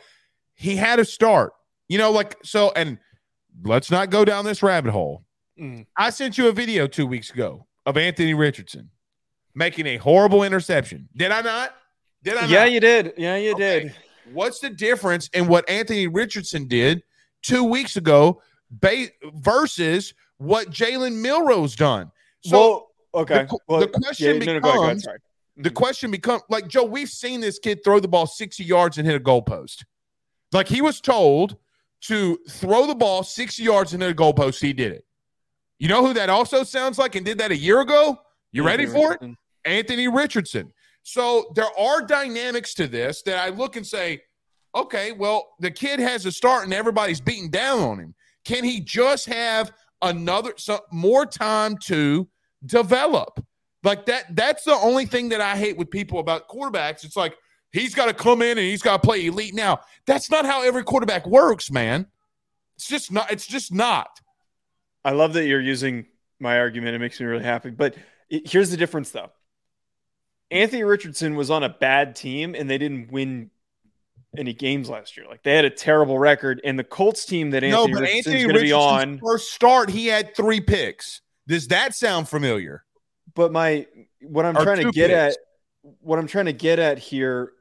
He 0.55 0.77
had 0.77 0.99
a 0.99 1.05
start. 1.05 1.53
You 1.89 1.99
know, 1.99 2.11
like 2.11 2.39
so. 2.43 2.73
And 2.75 2.99
let's 3.65 3.91
not 3.91 4.11
go 4.11 4.25
down 4.25 4.45
this 4.45 4.63
rabbit 4.63 4.93
hole. 4.93 5.25
Mm. 5.61 5.87
I 5.97 6.11
sent 6.11 6.39
you 6.39 6.49
a 6.49 6.53
video 6.53 6.87
two 6.87 7.07
weeks 7.07 7.31
ago 7.31 7.67
of 7.87 7.97
Anthony 7.97 8.35
Richardson. 8.35 8.91
making 9.55 9.87
a 9.87 9.99
horrible 9.99 10.45
interception. 10.45 11.07
Did 11.15 11.31
I 11.31 11.43
not? 11.43 11.75
Did 12.23 12.39
I? 12.39 12.47
Yeah, 12.47 12.61
not? 12.61 12.73
you 12.73 12.81
did. 12.81 13.13
Yeah, 13.19 13.37
you 13.37 13.53
Okay. 13.53 13.81
did. 13.81 13.95
What's 14.33 14.61
the 14.61 14.71
difference 14.71 15.29
in 15.35 15.47
what 15.47 15.69
Anthony 15.69 16.07
Richardson 16.07 16.67
did 16.69 17.03
two 17.43 17.63
weeks 17.65 17.97
ago 17.99 18.41
ba- 18.71 19.09
versus 19.35 20.15
what 20.39 20.71
Jalen 20.71 21.17
Milroe's 21.21 21.77
done? 21.77 22.11
So 22.45 22.89
well, 23.13 23.23
okay. 23.25 23.45
the 23.45 23.59
well, 23.69 23.81
the 23.81 23.89
question 23.89 24.39
no, 24.39 24.47
no, 24.55 24.61
go 24.61 24.69
ahead, 24.71 24.79
go 24.79 24.83
ahead, 24.85 24.97
becomes- 25.03 25.07
the 25.59 25.71
question 25.71 26.11
becomes 26.11 26.43
like 26.49 26.67
Joe, 26.67 26.85
we've 26.85 27.11
seen 27.11 27.41
this 27.43 27.59
kid 27.59 27.85
throw 27.85 28.01
the 28.01 28.09
ball 28.09 28.27
60 28.27 28.65
yards 28.65 28.97
and 28.97 29.07
hit 29.07 29.15
a 29.15 29.21
goalpost. 29.21 29.85
Like 30.53 30.69
he 30.69 30.81
was 30.81 30.99
told 31.01 31.57
to 32.03 32.39
throw 32.51 32.87
the 32.87 32.95
ball 32.95 33.23
60 33.23 33.63
yards 33.63 33.95
into 33.95 34.07
the 34.07 34.15
goalpost. 34.15 34.61
He 34.61 34.73
did 34.73 34.93
it. 34.93 35.05
You 35.79 35.89
know 35.89 36.05
who 36.07 36.15
that 36.15 36.31
also 36.31 36.63
sounds 36.63 36.99
like 36.99 37.15
and 37.15 37.25
did 37.25 37.39
that 37.39 37.51
a 37.51 37.57
year 37.57 37.81
ago? 37.81 38.19
You 38.53 38.65
ready 38.65 38.85
Anthony 38.85 39.01
for 39.01 39.13
it? 39.15 39.31
Anthony 39.65 40.09
Richardson. 40.09 40.73
So 41.03 41.53
there 41.55 41.71
are 41.79 42.03
dynamics 42.03 42.75
to 42.75 42.87
this 42.87 43.23
that 43.23 43.39
I 43.39 43.49
look 43.49 43.77
and 43.77 43.87
say, 43.87 44.23
okay, 44.75 45.13
well, 45.13 45.49
the 45.59 45.71
kid 45.71 46.01
has 46.01 46.27
a 46.27 46.33
start 46.33 46.65
and 46.65 46.75
everybody's 46.75 47.21
beating 47.21 47.51
down 47.51 47.81
on 47.81 47.99
him. 47.99 48.15
Can 48.45 48.65
he 48.65 48.81
just 48.81 49.27
have 49.27 49.73
another 50.01 50.55
so 50.57 50.81
more 50.93 51.27
time 51.27 51.77
to 51.85 52.29
develop? 52.65 53.45
Like 53.83 54.07
that, 54.07 54.37
that's 54.37 54.65
the 54.65 54.75
only 54.75 55.07
thing 55.07 55.29
that 55.31 55.41
I 55.41 55.57
hate 55.57 55.77
with 55.77 55.91
people 55.91 56.21
about 56.21 56.49
quarterbacks. 56.49 57.05
It's 57.05 57.17
like 57.17 57.37
he's 57.73 57.95
got 57.95 58.07
to 58.07 58.15
come 58.15 58.43
in 58.43 58.59
and 58.59 58.67
he's 58.67 58.83
got 58.83 59.03
to 59.03 59.07
play 59.07 59.27
elite 59.27 59.55
now. 59.55 59.81
That's 60.07 60.31
not 60.31 60.45
how 60.47 60.63
every 60.63 60.85
quarterback 60.85 61.27
works, 61.27 61.71
man. 61.71 62.07
It's 62.77 62.87
just 62.87 63.13
not, 63.13 63.31
it's 63.31 63.47
just 63.47 63.73
not. 63.73 64.09
I 65.05 65.13
love 65.13 65.33
that 65.35 65.47
you're 65.47 65.61
using 65.61 66.07
my 66.39 66.59
argument. 66.59 66.95
It 66.95 66.99
makes 66.99 67.19
me 67.21 67.27
really 67.27 67.45
happy. 67.45 67.71
But 67.71 67.97
it- 68.31 68.49
here's 68.51 68.71
the 68.71 68.77
difference, 68.77 69.11
though. 69.11 69.31
Anthony 70.51 70.83
Richardson 70.85 71.35
was 71.35 71.51
on 71.51 71.63
a 71.63 71.69
bad 71.71 72.15
team, 72.15 72.55
and 72.55 72.69
they 72.69 72.77
didn't 72.79 73.11
win 73.11 73.51
any 74.37 74.53
games 74.53 74.89
last 74.89 75.17
year. 75.17 75.27
Like 75.29 75.43
they 75.43 75.55
had 75.55 75.65
a 75.65 75.71
terrible 75.71 76.19
record, 76.19 76.61
and 76.65 76.79
the 76.79 76.85
Colts 76.85 77.25
team 77.25 77.51
that 77.51 77.63
no, 77.63 77.85
Anthony 77.85 77.93
but 77.95 78.01
Richardson's 78.03 78.27
Anthony 78.27 78.43
going 78.43 78.55
to 78.55 78.61
be 78.61 78.73
Richardson's 78.73 79.13
on. 79.15 79.19
first 79.19 79.53
start, 79.53 79.91
he 79.91 80.07
had 80.07 80.37
three 80.37 80.61
picks. 80.61 81.23
Does 81.49 81.69
that 81.69 81.95
sound 81.95 82.29
familiar? 82.29 82.85
But 83.35 83.51
my 83.53 83.87
what 84.21 84.45
I'm 84.45 84.55
trying 84.55 84.85
to 84.85 84.91
get 84.91 85.09
picks. 85.09 85.37
at, 85.37 85.97
what 86.01 86.19
I'm 86.19 86.27
trying 86.27 86.47
to 86.47 86.53
get 86.53 86.79
at 86.79 86.99
here 86.99 87.53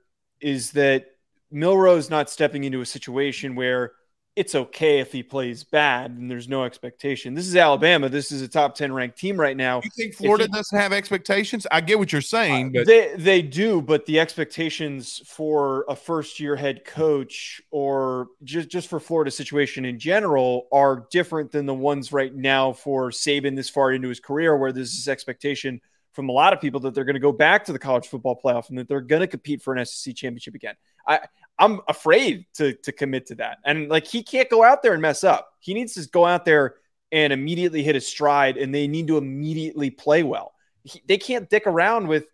is 0.41 0.71
that 0.71 1.07
Milroe's 1.51 2.09
not 2.09 2.29
stepping 2.29 2.63
into 2.63 2.81
a 2.81 2.85
situation 2.85 3.55
where 3.55 3.93
it's 4.37 4.55
okay 4.55 4.99
if 4.99 5.11
he 5.11 5.21
plays 5.21 5.65
bad 5.65 6.11
and 6.11 6.31
there's 6.31 6.47
no 6.47 6.63
expectation. 6.63 7.33
This 7.33 7.47
is 7.47 7.55
Alabama. 7.57 8.07
This 8.07 8.31
is 8.31 8.41
a 8.41 8.47
top 8.47 8.75
10 8.75 8.93
ranked 8.93 9.17
team 9.17 9.37
right 9.37 9.57
now. 9.57 9.81
You 9.83 9.89
think 9.89 10.15
Florida 10.15 10.45
he- 10.45 10.51
doesn't 10.51 10.77
have 10.77 10.93
expectations? 10.93 11.67
I 11.69 11.81
get 11.81 11.99
what 11.99 12.13
you're 12.13 12.21
saying, 12.21 12.71
but 12.71 12.87
they 12.87 13.13
they 13.17 13.41
do, 13.41 13.81
but 13.81 14.05
the 14.05 14.21
expectations 14.21 15.21
for 15.25 15.83
a 15.89 15.95
first 15.97 16.39
year 16.39 16.55
head 16.55 16.85
coach 16.85 17.61
or 17.71 18.27
just 18.45 18.69
just 18.69 18.87
for 18.87 19.01
Florida 19.01 19.31
situation 19.31 19.83
in 19.83 19.99
general 19.99 20.67
are 20.71 21.07
different 21.11 21.51
than 21.51 21.65
the 21.65 21.73
ones 21.73 22.13
right 22.13 22.33
now 22.33 22.71
for 22.71 23.09
Saban 23.11 23.57
this 23.57 23.69
far 23.69 23.91
into 23.91 24.07
his 24.07 24.21
career, 24.21 24.55
where 24.55 24.71
there's 24.71 24.93
this 24.93 25.09
expectation 25.09 25.81
from 26.13 26.29
a 26.29 26.31
lot 26.31 26.53
of 26.53 26.61
people 26.61 26.79
that 26.81 26.93
they're 26.93 27.05
going 27.05 27.15
to 27.15 27.19
go 27.19 27.31
back 27.31 27.65
to 27.65 27.73
the 27.73 27.79
college 27.79 28.07
football 28.07 28.39
playoff 28.43 28.69
and 28.69 28.77
that 28.77 28.87
they're 28.87 29.01
going 29.01 29.21
to 29.21 29.27
compete 29.27 29.61
for 29.61 29.73
an 29.73 29.85
SEC 29.85 30.15
championship 30.15 30.55
again. 30.55 30.75
I 31.07 31.19
I'm 31.57 31.81
afraid 31.87 32.45
to 32.55 32.73
to 32.73 32.91
commit 32.91 33.27
to 33.27 33.35
that, 33.35 33.59
and 33.65 33.89
like 33.89 34.07
he 34.07 34.23
can't 34.23 34.49
go 34.49 34.63
out 34.63 34.81
there 34.81 34.93
and 34.93 35.01
mess 35.01 35.23
up. 35.23 35.53
He 35.59 35.73
needs 35.73 35.93
to 35.93 36.07
go 36.09 36.25
out 36.25 36.45
there 36.45 36.75
and 37.11 37.33
immediately 37.33 37.83
hit 37.83 37.95
his 37.95 38.07
stride, 38.07 38.57
and 38.57 38.73
they 38.73 38.87
need 38.87 39.07
to 39.07 39.17
immediately 39.17 39.89
play 39.89 40.23
well. 40.23 40.53
He, 40.83 41.01
they 41.07 41.17
can't 41.17 41.49
dick 41.49 41.67
around 41.67 42.07
with 42.07 42.25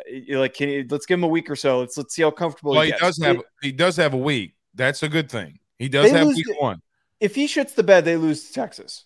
uh, 0.00 0.38
like 0.38 0.54
can 0.54 0.68
you, 0.68 0.86
let's 0.88 1.06
give 1.06 1.18
him 1.18 1.24
a 1.24 1.28
week 1.28 1.50
or 1.50 1.56
so. 1.56 1.80
Let's 1.80 1.96
let's 1.96 2.14
see 2.14 2.22
how 2.22 2.30
comfortable 2.30 2.72
well, 2.72 2.82
he 2.82 2.92
he 2.92 2.98
does 2.98 3.18
have 3.22 3.42
he 3.60 3.72
does 3.72 3.96
have 3.96 4.14
a 4.14 4.18
week. 4.18 4.54
That's 4.74 5.02
a 5.02 5.08
good 5.08 5.30
thing. 5.30 5.58
He 5.78 5.88
does 5.88 6.10
have 6.10 6.26
week 6.26 6.46
the- 6.46 6.56
one. 6.58 6.80
if 7.20 7.34
he 7.34 7.46
shits 7.46 7.74
the 7.74 7.82
bed, 7.82 8.04
they 8.04 8.16
lose 8.16 8.46
to 8.46 8.52
Texas. 8.52 9.04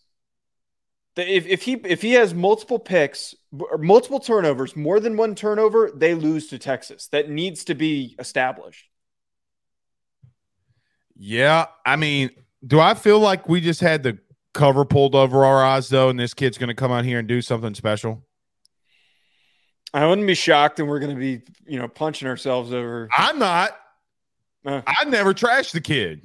If, 1.16 1.46
if 1.46 1.62
he 1.62 1.72
if 1.84 2.02
he 2.02 2.12
has 2.12 2.34
multiple 2.34 2.78
picks 2.78 3.34
multiple 3.78 4.20
turnovers, 4.20 4.76
more 4.76 5.00
than 5.00 5.16
one 5.16 5.34
turnover, 5.34 5.90
they 5.94 6.14
lose 6.14 6.48
to 6.48 6.58
Texas. 6.58 7.08
That 7.08 7.30
needs 7.30 7.64
to 7.64 7.74
be 7.74 8.16
established. 8.18 8.88
Yeah, 11.16 11.66
I 11.84 11.96
mean, 11.96 12.30
do 12.66 12.78
I 12.78 12.94
feel 12.94 13.18
like 13.18 13.48
we 13.48 13.60
just 13.60 13.80
had 13.80 14.02
the 14.02 14.18
cover 14.52 14.84
pulled 14.84 15.14
over 15.14 15.44
our 15.44 15.64
eyes 15.64 15.88
though, 15.88 16.08
and 16.08 16.18
this 16.18 16.34
kid's 16.34 16.58
going 16.58 16.68
to 16.68 16.74
come 16.74 16.92
out 16.92 17.04
here 17.04 17.18
and 17.18 17.28
do 17.28 17.40
something 17.40 17.74
special? 17.74 18.22
I 19.94 20.06
wouldn't 20.06 20.26
be 20.26 20.34
shocked, 20.34 20.78
and 20.78 20.88
we're 20.88 20.98
going 20.98 21.14
to 21.14 21.20
be 21.20 21.42
you 21.66 21.78
know 21.78 21.88
punching 21.88 22.28
ourselves 22.28 22.72
over. 22.72 23.08
I'm 23.16 23.38
not. 23.38 23.70
Uh. 24.64 24.82
I 24.86 25.04
never 25.04 25.32
trashed 25.32 25.72
the 25.72 25.80
kid. 25.80 26.22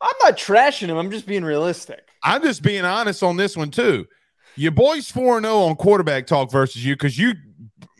I'm 0.00 0.14
not 0.22 0.36
trashing 0.36 0.88
him. 0.88 0.96
I'm 0.96 1.10
just 1.10 1.26
being 1.26 1.44
realistic. 1.44 2.06
I'm 2.22 2.42
just 2.42 2.62
being 2.62 2.84
honest 2.84 3.22
on 3.22 3.36
this 3.36 3.56
one 3.56 3.70
too. 3.70 4.06
Your 4.56 4.72
boys 4.72 5.10
4 5.10 5.40
0 5.40 5.54
on 5.58 5.76
quarterback 5.76 6.26
talk 6.26 6.50
versus 6.50 6.84
you 6.84 6.94
because 6.94 7.18
you 7.18 7.34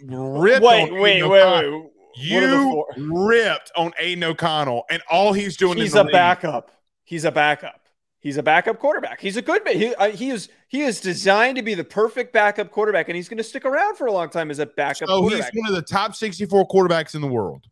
ripped. 0.03 0.62
wait, 0.64 0.90
on 0.90 0.99
wait, 1.01 1.23
Aiden 1.23 1.29
wait, 1.31 1.42
O'Connell. 1.42 1.83
wait. 1.83 1.90
The 2.19 2.23
You 2.25 2.85
ripped 3.29 3.71
on 3.77 3.92
Aidan 3.99 4.25
O'Connell, 4.25 4.85
and 4.90 5.03
all 5.11 5.35
he's 5.35 5.57
doing 5.57 5.77
is 5.79 5.85
He's 5.85 5.92
in 5.95 5.99
a 5.99 6.03
league- 6.05 6.12
backup. 6.12 6.71
He's 7.05 7.25
a 7.27 7.31
backup. 7.31 7.83
He's 8.21 8.38
a 8.38 8.42
backup 8.42 8.79
quarterback. 8.81 9.21
He's 9.21 9.37
a 9.37 9.42
good. 9.42 9.62
He, 9.69 9.95
uh, 9.95 10.11
he 10.11 10.31
is. 10.31 10.49
He 10.66 10.81
is 10.81 11.01
designed 11.01 11.57
to 11.59 11.62
be 11.62 11.75
the 11.75 11.85
perfect 11.85 12.33
backup 12.33 12.71
quarterback, 12.73 13.09
and 13.09 13.14
he's 13.16 13.29
going 13.29 13.37
to 13.38 13.45
stick 13.45 13.64
around 13.64 13.97
for 13.97 14.07
a 14.07 14.12
long 14.12 14.31
time 14.31 14.51
as 14.51 14.59
a 14.59 14.66
backup 14.66 15.09
So 15.09 15.29
he's 15.29 15.45
one 15.55 15.69
of 15.69 15.75
the 15.77 15.83
top 15.83 16.16
64 16.16 16.66
quarterbacks 16.66 17.14
in 17.14 17.21
the 17.21 17.29
world. 17.29 17.66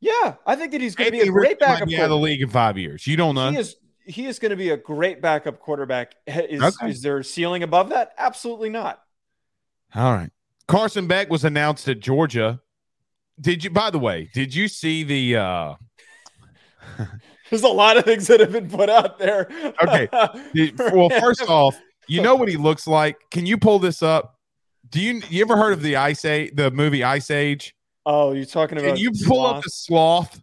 Yeah, 0.00 0.36
I 0.46 0.54
think 0.56 0.72
that 0.72 0.80
he's 0.80 0.94
going 0.94 1.10
to 1.10 1.12
be 1.12 1.20
a 1.20 1.30
great 1.30 1.60
might 1.60 1.66
backup 1.66 1.88
be 1.88 1.96
out 1.98 2.04
of 2.04 2.10
the 2.10 2.16
league 2.18 2.40
in 2.40 2.48
five 2.48 2.78
years. 2.78 3.06
You 3.06 3.16
don't 3.16 3.34
know. 3.34 3.50
He 3.50 3.58
is. 3.58 3.76
He 4.06 4.26
is 4.26 4.38
going 4.38 4.50
to 4.50 4.56
be 4.56 4.70
a 4.70 4.76
great 4.76 5.22
backup 5.22 5.60
quarterback. 5.60 6.14
Is, 6.26 6.62
Okay. 6.62 6.90
is 6.90 7.02
there 7.02 7.18
a 7.18 7.24
ceiling 7.24 7.62
above 7.62 7.88
that? 7.90 8.12
Absolutely 8.18 8.68
not. 8.70 9.02
All 9.94 10.12
right. 10.12 10.30
Carson 10.66 11.06
Beck 11.06 11.30
was 11.30 11.44
announced 11.44 11.88
at 11.88 12.00
Georgia. 12.00 12.60
Did 13.40 13.64
you, 13.64 13.70
by 13.70 13.90
the 13.90 13.98
way, 13.98 14.30
did 14.32 14.54
you 14.54 14.68
see 14.68 15.02
the, 15.04 15.36
uh, 15.36 15.74
There's 17.50 17.62
a 17.62 17.68
lot 17.68 17.96
of 17.96 18.04
things 18.04 18.26
that 18.28 18.40
have 18.40 18.52
been 18.52 18.68
put 18.68 18.88
out 18.90 19.18
there. 19.18 19.48
Okay. 19.82 20.08
well, 20.92 21.10
first 21.10 21.42
off, 21.42 21.78
you 22.08 22.20
know 22.22 22.34
what 22.34 22.48
he 22.48 22.56
looks 22.56 22.86
like? 22.86 23.16
Can 23.30 23.46
you 23.46 23.58
pull 23.58 23.78
this 23.78 24.02
up? 24.02 24.38
Do 24.90 25.00
you, 25.00 25.22
you 25.28 25.42
ever 25.42 25.56
heard 25.56 25.72
of 25.72 25.82
the 25.82 25.96
Ice 25.96 26.24
Age, 26.24 26.52
the 26.54 26.70
movie 26.70 27.02
Ice 27.04 27.30
Age? 27.30 27.74
oh, 28.06 28.32
you're 28.32 28.44
talking 28.44 28.78
about? 28.78 28.88
Can 28.88 28.96
you 28.98 29.12
pull 29.26 29.46
up 29.46 29.62
the 29.62 29.70
sloth 29.70 30.40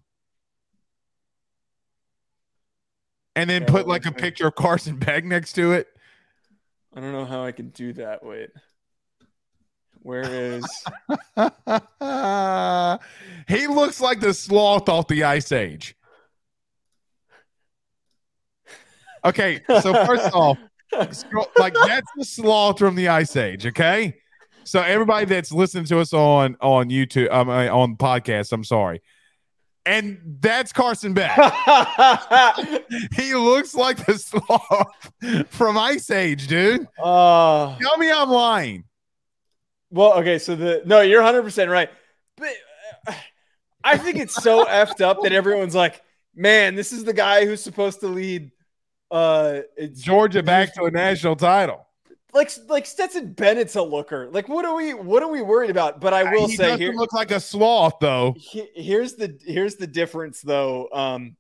and 3.36 3.50
then 3.50 3.64
Yeah, 3.64 3.68
put 3.70 3.88
like 3.88 4.06
a 4.06 4.12
picture 4.12 4.48
of 4.48 4.56
Carson 4.56 4.98
Beck 4.98 5.24
next 5.26 5.54
to 5.54 5.74
it? 5.74 5.88
I 6.96 7.00
don't 7.00 7.12
know 7.14 7.26
how 7.26 7.44
I 7.46 7.52
can 7.52 7.70
do 7.70 7.94
that. 7.94 8.24
Wait. 8.24 8.50
Where 10.04 10.24
is? 10.24 10.66
he 13.48 13.68
looks 13.68 14.02
like 14.02 14.20
the 14.20 14.34
sloth 14.34 14.90
off 14.90 15.08
the 15.08 15.24
Ice 15.24 15.52
Age. 15.52 15.96
Okay, 19.24 19.62
so 19.82 19.94
first 20.06 20.30
off, 20.34 20.58
scroll- 21.12 21.52
like 21.58 21.76
that's 21.86 22.10
the 22.18 22.26
sloth 22.26 22.80
from 22.80 22.96
the 22.96 23.08
Ice 23.10 23.36
Age. 23.36 23.68
Okay, 23.68 24.16
so 24.64 24.82
everybody 24.82 25.26
that's 25.28 25.52
listening 25.52 25.86
to 25.86 26.00
us 26.00 26.12
on 26.14 26.58
on 26.60 26.90
YouTube, 26.90 27.32
um, 27.32 27.48
on 27.50 27.96
podcast, 27.98 28.52
I'm 28.52 28.64
sorry, 28.64 29.02
and 29.86 30.38
that's 30.40 30.72
Carson 30.74 31.14
Beck. 31.14 31.36
he 33.16 33.34
looks 33.36 33.74
like 33.76 34.06
the 34.06 34.18
sloth 34.18 35.12
from 35.50 35.78
Ice 35.78 36.10
Age, 36.12 36.48
dude. 36.48 36.88
uh, 37.02 37.78
Tell 37.80 37.98
me 37.98 38.12
I'm 38.12 38.30
lying. 38.30 38.84
well, 39.90 40.14
okay. 40.20 40.38
So 40.40 40.56
the 40.56 40.82
no, 40.86 41.02
you're 41.02 41.22
100 41.22 41.44
percent 41.44 41.70
right. 41.70 41.90
But 42.38 42.54
uh, 43.08 43.14
I 43.84 43.98
think 43.98 44.18
it's 44.18 44.36
so 44.36 44.66
effed 44.70 45.02
up 45.02 45.22
that 45.24 45.32
everyone's 45.32 45.76
like, 45.76 46.02
"Man, 46.36 46.76
this 46.76 46.92
is 46.92 47.04
the 47.04 47.14
guy 47.14 47.46
who's 47.46 47.62
supposed 47.62 48.00
to 48.02 48.08
lead." 48.08 48.52
Uh, 49.10 49.62
Georgia 49.94 50.42
back 50.42 50.74
to 50.76 50.84
a 50.86 50.92
national 50.92 51.36
title. 51.36 51.86
Like 52.34 52.52
like 52.68 52.86
Stetson 52.86 53.34
Bennett's 53.34 53.76
a 53.76 53.82
looker. 53.82 54.30
Like, 54.32 54.48
what 54.50 54.66
are 54.66 54.76
we 54.76 54.94
what 54.94 55.24
are 55.24 55.30
we 55.30 55.42
worried 55.42 55.70
about? 55.70 56.00
But 56.02 56.14
I 56.14 56.24
will 56.32 56.48
he 56.48 56.56
say 56.56 56.78
here, 56.78 56.94
look 56.94 57.14
like 57.14 57.32
a 57.32 57.40
sloth 57.40 57.96
though. 58.00 58.36
he- 58.38 58.70
here's 58.76 59.16
the 59.16 59.38
here's 59.46 59.76
the 59.76 59.88
difference 59.88 60.42
though. 60.42 60.90
Um, 60.92 61.36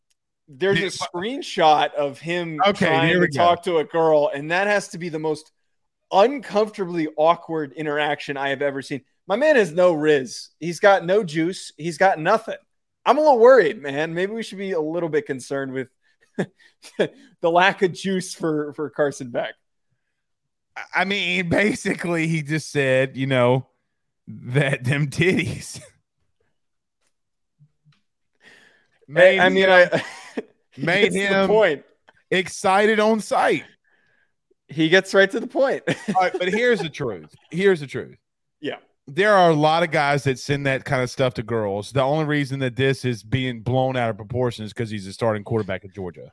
there's 0.47 0.79
a 0.79 0.87
screenshot 0.87 1.93
of 1.93 2.19
him 2.19 2.59
Okay, 2.67 2.85
trying 2.85 3.21
to 3.21 3.27
go. 3.27 3.37
talk 3.37 3.63
to 3.63 3.77
a 3.77 3.83
girl, 3.85 4.29
and 4.33 4.51
that 4.51 4.67
has 4.67 4.89
to 4.89 4.97
be 4.97 5.09
the 5.09 5.19
most 5.19 5.51
uncomfortably 6.11 7.07
awkward 7.15 7.71
interaction 7.73 8.35
I 8.37 8.49
have 8.49 8.61
ever 8.61 8.81
seen. 8.81 9.01
My 9.27 9.35
man 9.37 9.55
has 9.55 9.71
no 9.71 9.93
riz. 9.93 10.49
He's 10.59 10.79
got 10.79 11.05
no 11.05 11.23
juice. 11.23 11.71
He's 11.77 11.97
got 11.97 12.19
nothing. 12.19 12.57
I'm 13.05 13.17
a 13.17 13.21
little 13.21 13.39
worried, 13.39 13.81
man. 13.81 14.13
Maybe 14.13 14.33
we 14.33 14.43
should 14.43 14.57
be 14.57 14.73
a 14.73 14.81
little 14.81 15.09
bit 15.09 15.25
concerned 15.25 15.71
with 15.71 15.87
the 16.97 17.49
lack 17.49 17.81
of 17.81 17.93
juice 17.93 18.33
for 18.33 18.73
for 18.73 18.89
Carson 18.89 19.29
Beck. 19.29 19.53
I 20.93 21.05
mean, 21.05 21.49
basically, 21.49 22.27
he 22.27 22.41
just 22.41 22.71
said, 22.71 23.17
you 23.17 23.27
know, 23.27 23.67
that 24.27 24.83
them 24.83 25.07
titties. 25.07 25.81
Hey, 29.13 29.39
I 29.39 29.49
mean, 29.49 29.69
I 29.69 30.03
made 30.77 31.11
him 31.11 31.47
point. 31.47 31.83
excited 32.29 32.99
on 32.99 33.19
sight. 33.19 33.65
He 34.69 34.87
gets 34.87 35.13
right 35.13 35.29
to 35.31 35.39
the 35.41 35.47
point. 35.47 35.83
All 35.87 36.21
right, 36.21 36.31
but 36.31 36.47
here's 36.47 36.79
the 36.79 36.89
truth. 36.89 37.35
Here's 37.49 37.81
the 37.81 37.87
truth. 37.87 38.17
Yeah. 38.61 38.77
There 39.07 39.33
are 39.33 39.49
a 39.49 39.53
lot 39.53 39.83
of 39.83 39.91
guys 39.91 40.23
that 40.23 40.39
send 40.39 40.65
that 40.65 40.85
kind 40.85 41.03
of 41.03 41.09
stuff 41.09 41.33
to 41.33 41.43
girls. 41.43 41.91
The 41.91 42.01
only 42.01 42.23
reason 42.23 42.59
that 42.59 42.77
this 42.77 43.03
is 43.03 43.21
being 43.21 43.61
blown 43.63 43.97
out 43.97 44.09
of 44.09 44.15
proportion 44.15 44.63
is 44.63 44.71
because 44.71 44.89
he's 44.89 45.07
a 45.07 45.13
starting 45.13 45.43
quarterback 45.43 45.83
at 45.83 45.93
Georgia. 45.93 46.31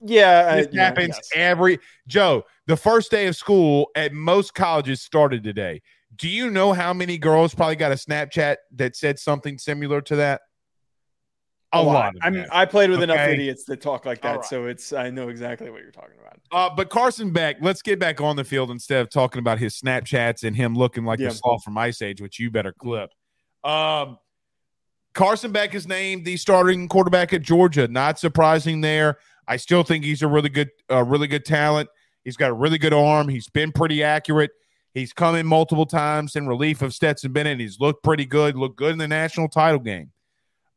Yeah, 0.00 0.56
It 0.56 0.74
happens 0.74 1.18
every 1.34 1.78
Joe. 2.06 2.44
The 2.66 2.76
first 2.76 3.10
day 3.10 3.26
of 3.26 3.36
school 3.36 3.88
at 3.94 4.12
most 4.12 4.54
colleges 4.54 5.02
started 5.02 5.42
today. 5.42 5.82
Do 6.16 6.28
you 6.28 6.50
know 6.50 6.72
how 6.72 6.92
many 6.92 7.18
girls 7.18 7.54
probably 7.54 7.76
got 7.76 7.92
a 7.92 7.96
Snapchat 7.96 8.56
that 8.76 8.96
said 8.96 9.18
something 9.18 9.58
similar 9.58 10.00
to 10.02 10.16
that? 10.16 10.42
A, 11.72 11.82
lot. 11.82 12.14
of 12.14 12.20
I 12.22 12.30
mean. 12.30 12.46
I 12.52 12.66
played 12.66 12.90
with 12.90 13.02
enough 13.02 13.18
idiots 13.18 13.64
that 13.64 13.80
talk 13.80 14.06
like 14.06 14.22
that, 14.22 14.36
right. 14.36 14.44
so 14.44 14.66
it's 14.66 14.92
I 14.92 15.10
know 15.10 15.28
exactly 15.28 15.70
what 15.70 15.82
you're 15.82 15.90
talking 15.90 16.14
about. 16.20 16.38
Uh, 16.52 16.72
but 16.72 16.88
Carson 16.88 17.32
Beck, 17.32 17.56
let's 17.60 17.82
get 17.82 17.98
back 17.98 18.20
on 18.20 18.36
the 18.36 18.44
field 18.44 18.70
instead 18.70 19.00
of 19.00 19.10
talking 19.10 19.40
about 19.40 19.58
his 19.58 19.80
Snapchats 19.80 20.44
and 20.44 20.54
him 20.54 20.76
looking 20.76 21.04
like 21.04 21.18
Yeah. 21.18 21.30
the 21.30 21.60
from 21.64 21.76
Ice 21.76 22.00
Age, 22.00 22.20
which 22.20 22.38
you 22.38 22.48
better 22.50 22.72
clip. 22.72 23.10
Um, 23.64 24.18
Carson 25.14 25.50
Beck 25.50 25.74
is 25.74 25.88
named 25.88 26.24
the 26.24 26.36
starting 26.36 26.88
quarterback 26.88 27.32
at 27.32 27.42
Georgia. 27.42 27.88
Not 27.88 28.20
surprising 28.20 28.80
there. 28.80 29.18
I 29.46 29.56
still 29.56 29.82
think 29.82 30.04
he's 30.04 30.22
a 30.22 30.28
really 30.28 30.48
good, 30.48 30.70
really 30.90 31.26
good 31.26 31.44
talent. 31.44 31.88
He's 32.24 32.36
got 32.36 32.50
a 32.50 32.54
really 32.54 32.78
good 32.78 32.94
arm. 32.94 33.28
He's 33.28 33.48
been 33.48 33.72
pretty 33.72 34.02
accurate. 34.02 34.50
He's 34.94 35.12
come 35.12 35.34
in 35.34 35.46
multiple 35.46 35.86
times 35.86 36.36
in 36.36 36.46
relief 36.46 36.80
of 36.80 36.94
Stetson 36.94 37.32
Bennett. 37.32 37.60
He's 37.60 37.80
looked 37.80 38.02
pretty 38.04 38.24
good. 38.24 38.56
Looked 38.56 38.76
good 38.76 38.92
in 38.92 38.98
the 38.98 39.08
national 39.08 39.48
title 39.48 39.80
game. 39.80 40.12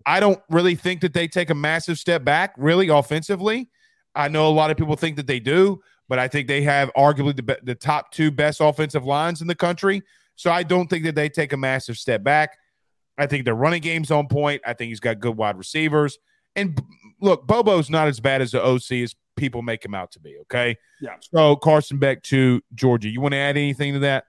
I 0.06 0.20
don't 0.20 0.40
really 0.50 0.76
think 0.76 1.02
that 1.02 1.14
they 1.14 1.28
take 1.28 1.50
a 1.50 1.56
massive 1.56 1.98
step 1.98 2.24
back, 2.24 2.54
really 2.58 2.88
offensively. 2.88 3.70
I 4.16 4.28
know 4.28 4.48
a 4.48 4.50
lot 4.50 4.72
of 4.72 4.78
people 4.78 4.96
think 4.96 5.18
that 5.18 5.28
they 5.28 5.40
do, 5.40 5.82
but 6.10 6.18
I 6.18 6.28
think 6.28 6.48
they 6.48 6.64
have 6.64 6.92
arguably 6.98 7.36
the, 7.36 7.60
the 7.62 7.76
top 7.76 8.12
two 8.12 8.32
best 8.32 8.60
offensive 8.60 9.06
lines 9.06 9.42
in 9.42 9.48
the 9.48 9.56
country. 9.56 10.02
So 10.36 10.52
I 10.52 10.64
don't 10.64 10.90
think 10.90 11.04
that 11.06 11.16
they 11.16 11.30
take 11.30 11.54
a 11.54 11.58
massive 11.58 11.98
step 11.98 12.24
back. 12.24 12.58
I 13.18 13.28
think 13.28 13.46
their 13.46 13.56
running 13.56 13.82
game's 13.82 14.12
on 14.12 14.28
point. 14.28 14.62
I 14.66 14.74
think 14.74 14.90
he's 14.90 15.00
got 15.00 15.20
good 15.20 15.36
wide 15.38 15.58
receivers. 15.58 16.18
And 16.58 16.82
look, 17.22 17.48
Bobo's 17.48 17.90
not 17.90 18.08
as 18.08 18.20
bad 18.20 18.42
as 18.42 18.52
the 18.52 18.64
OC 18.64 19.04
as 19.04 19.16
people 19.38 19.62
make 19.62 19.86
him 19.86 19.94
out 19.94 20.12
to 20.12 20.20
be. 20.20 20.38
Okay. 20.42 20.76
Yeah. 21.00 21.16
So 21.22 21.56
Carson 21.56 21.98
Beck 21.98 22.24
to 22.24 22.62
Georgia. 22.76 23.08
You 23.08 23.22
want 23.22 23.34
to 23.34 23.38
add 23.38 23.56
anything 23.56 23.94
to 23.94 24.00
that? 24.00 24.26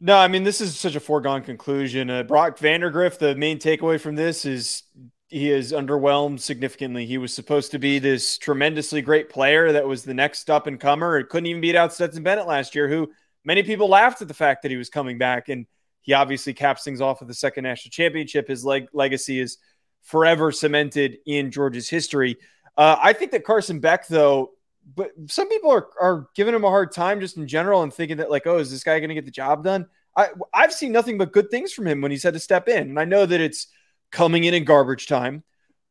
No, 0.00 0.18
I 0.18 0.26
mean 0.28 0.42
this 0.42 0.60
is 0.60 0.76
such 0.76 0.96
a 0.96 1.00
foregone 1.00 1.42
conclusion. 1.42 2.10
Uh, 2.10 2.24
Brock 2.24 2.58
Vandagriff. 2.58 3.18
The 3.18 3.36
main 3.36 3.58
takeaway 3.58 4.00
from 4.00 4.16
this 4.16 4.44
is 4.44 4.82
he 5.28 5.50
is 5.50 5.72
underwhelmed 5.72 6.40
significantly. 6.40 7.06
He 7.06 7.16
was 7.16 7.32
supposed 7.32 7.70
to 7.70 7.78
be 7.78 7.98
this 8.00 8.36
tremendously 8.36 9.00
great 9.00 9.30
player 9.30 9.72
that 9.72 9.86
was 9.86 10.02
the 10.02 10.12
next 10.12 10.50
up 10.50 10.66
and 10.66 10.78
comer. 10.78 11.18
It 11.18 11.28
couldn't 11.28 11.46
even 11.46 11.62
beat 11.62 11.76
out 11.76 11.94
Stetson 11.94 12.22
Bennett 12.22 12.46
last 12.46 12.74
year, 12.74 12.88
who 12.88 13.10
many 13.44 13.62
people 13.62 13.88
laughed 13.88 14.20
at 14.20 14.28
the 14.28 14.34
fact 14.34 14.62
that 14.62 14.70
he 14.70 14.76
was 14.76 14.90
coming 14.90 15.16
back, 15.16 15.48
and 15.48 15.66
he 16.02 16.12
obviously 16.12 16.52
caps 16.52 16.84
things 16.84 17.00
off 17.00 17.20
with 17.20 17.28
the 17.28 17.34
second 17.34 17.62
national 17.62 17.90
championship. 17.92 18.48
His 18.48 18.64
leg- 18.64 18.88
legacy 18.92 19.40
is 19.40 19.56
forever 20.02 20.52
cemented 20.52 21.18
in 21.26 21.50
Georgia's 21.50 21.88
history. 21.88 22.36
Uh, 22.76 22.96
I 23.00 23.12
think 23.12 23.32
that 23.32 23.44
Carson 23.44 23.80
Beck, 23.80 24.08
though, 24.08 24.52
but 24.96 25.12
some 25.28 25.48
people 25.48 25.70
are, 25.70 25.86
are 26.00 26.28
giving 26.34 26.54
him 26.54 26.64
a 26.64 26.68
hard 26.68 26.92
time 26.92 27.20
just 27.20 27.36
in 27.36 27.46
general 27.46 27.82
and 27.82 27.92
thinking 27.92 28.16
that, 28.16 28.30
like, 28.30 28.46
oh, 28.46 28.58
is 28.58 28.70
this 28.70 28.82
guy 28.82 28.98
going 28.98 29.10
to 29.10 29.14
get 29.14 29.24
the 29.24 29.30
job 29.30 29.62
done? 29.62 29.86
I, 30.16 30.28
I've 30.52 30.72
seen 30.72 30.92
nothing 30.92 31.18
but 31.18 31.32
good 31.32 31.50
things 31.50 31.72
from 31.72 31.86
him 31.86 32.00
when 32.00 32.10
he's 32.10 32.22
had 32.22 32.34
to 32.34 32.40
step 32.40 32.68
in. 32.68 32.90
And 32.90 33.00
I 33.00 33.04
know 33.04 33.24
that 33.24 33.40
it's 33.40 33.68
coming 34.10 34.44
in 34.44 34.54
in 34.54 34.64
garbage 34.64 35.06
time, 35.06 35.44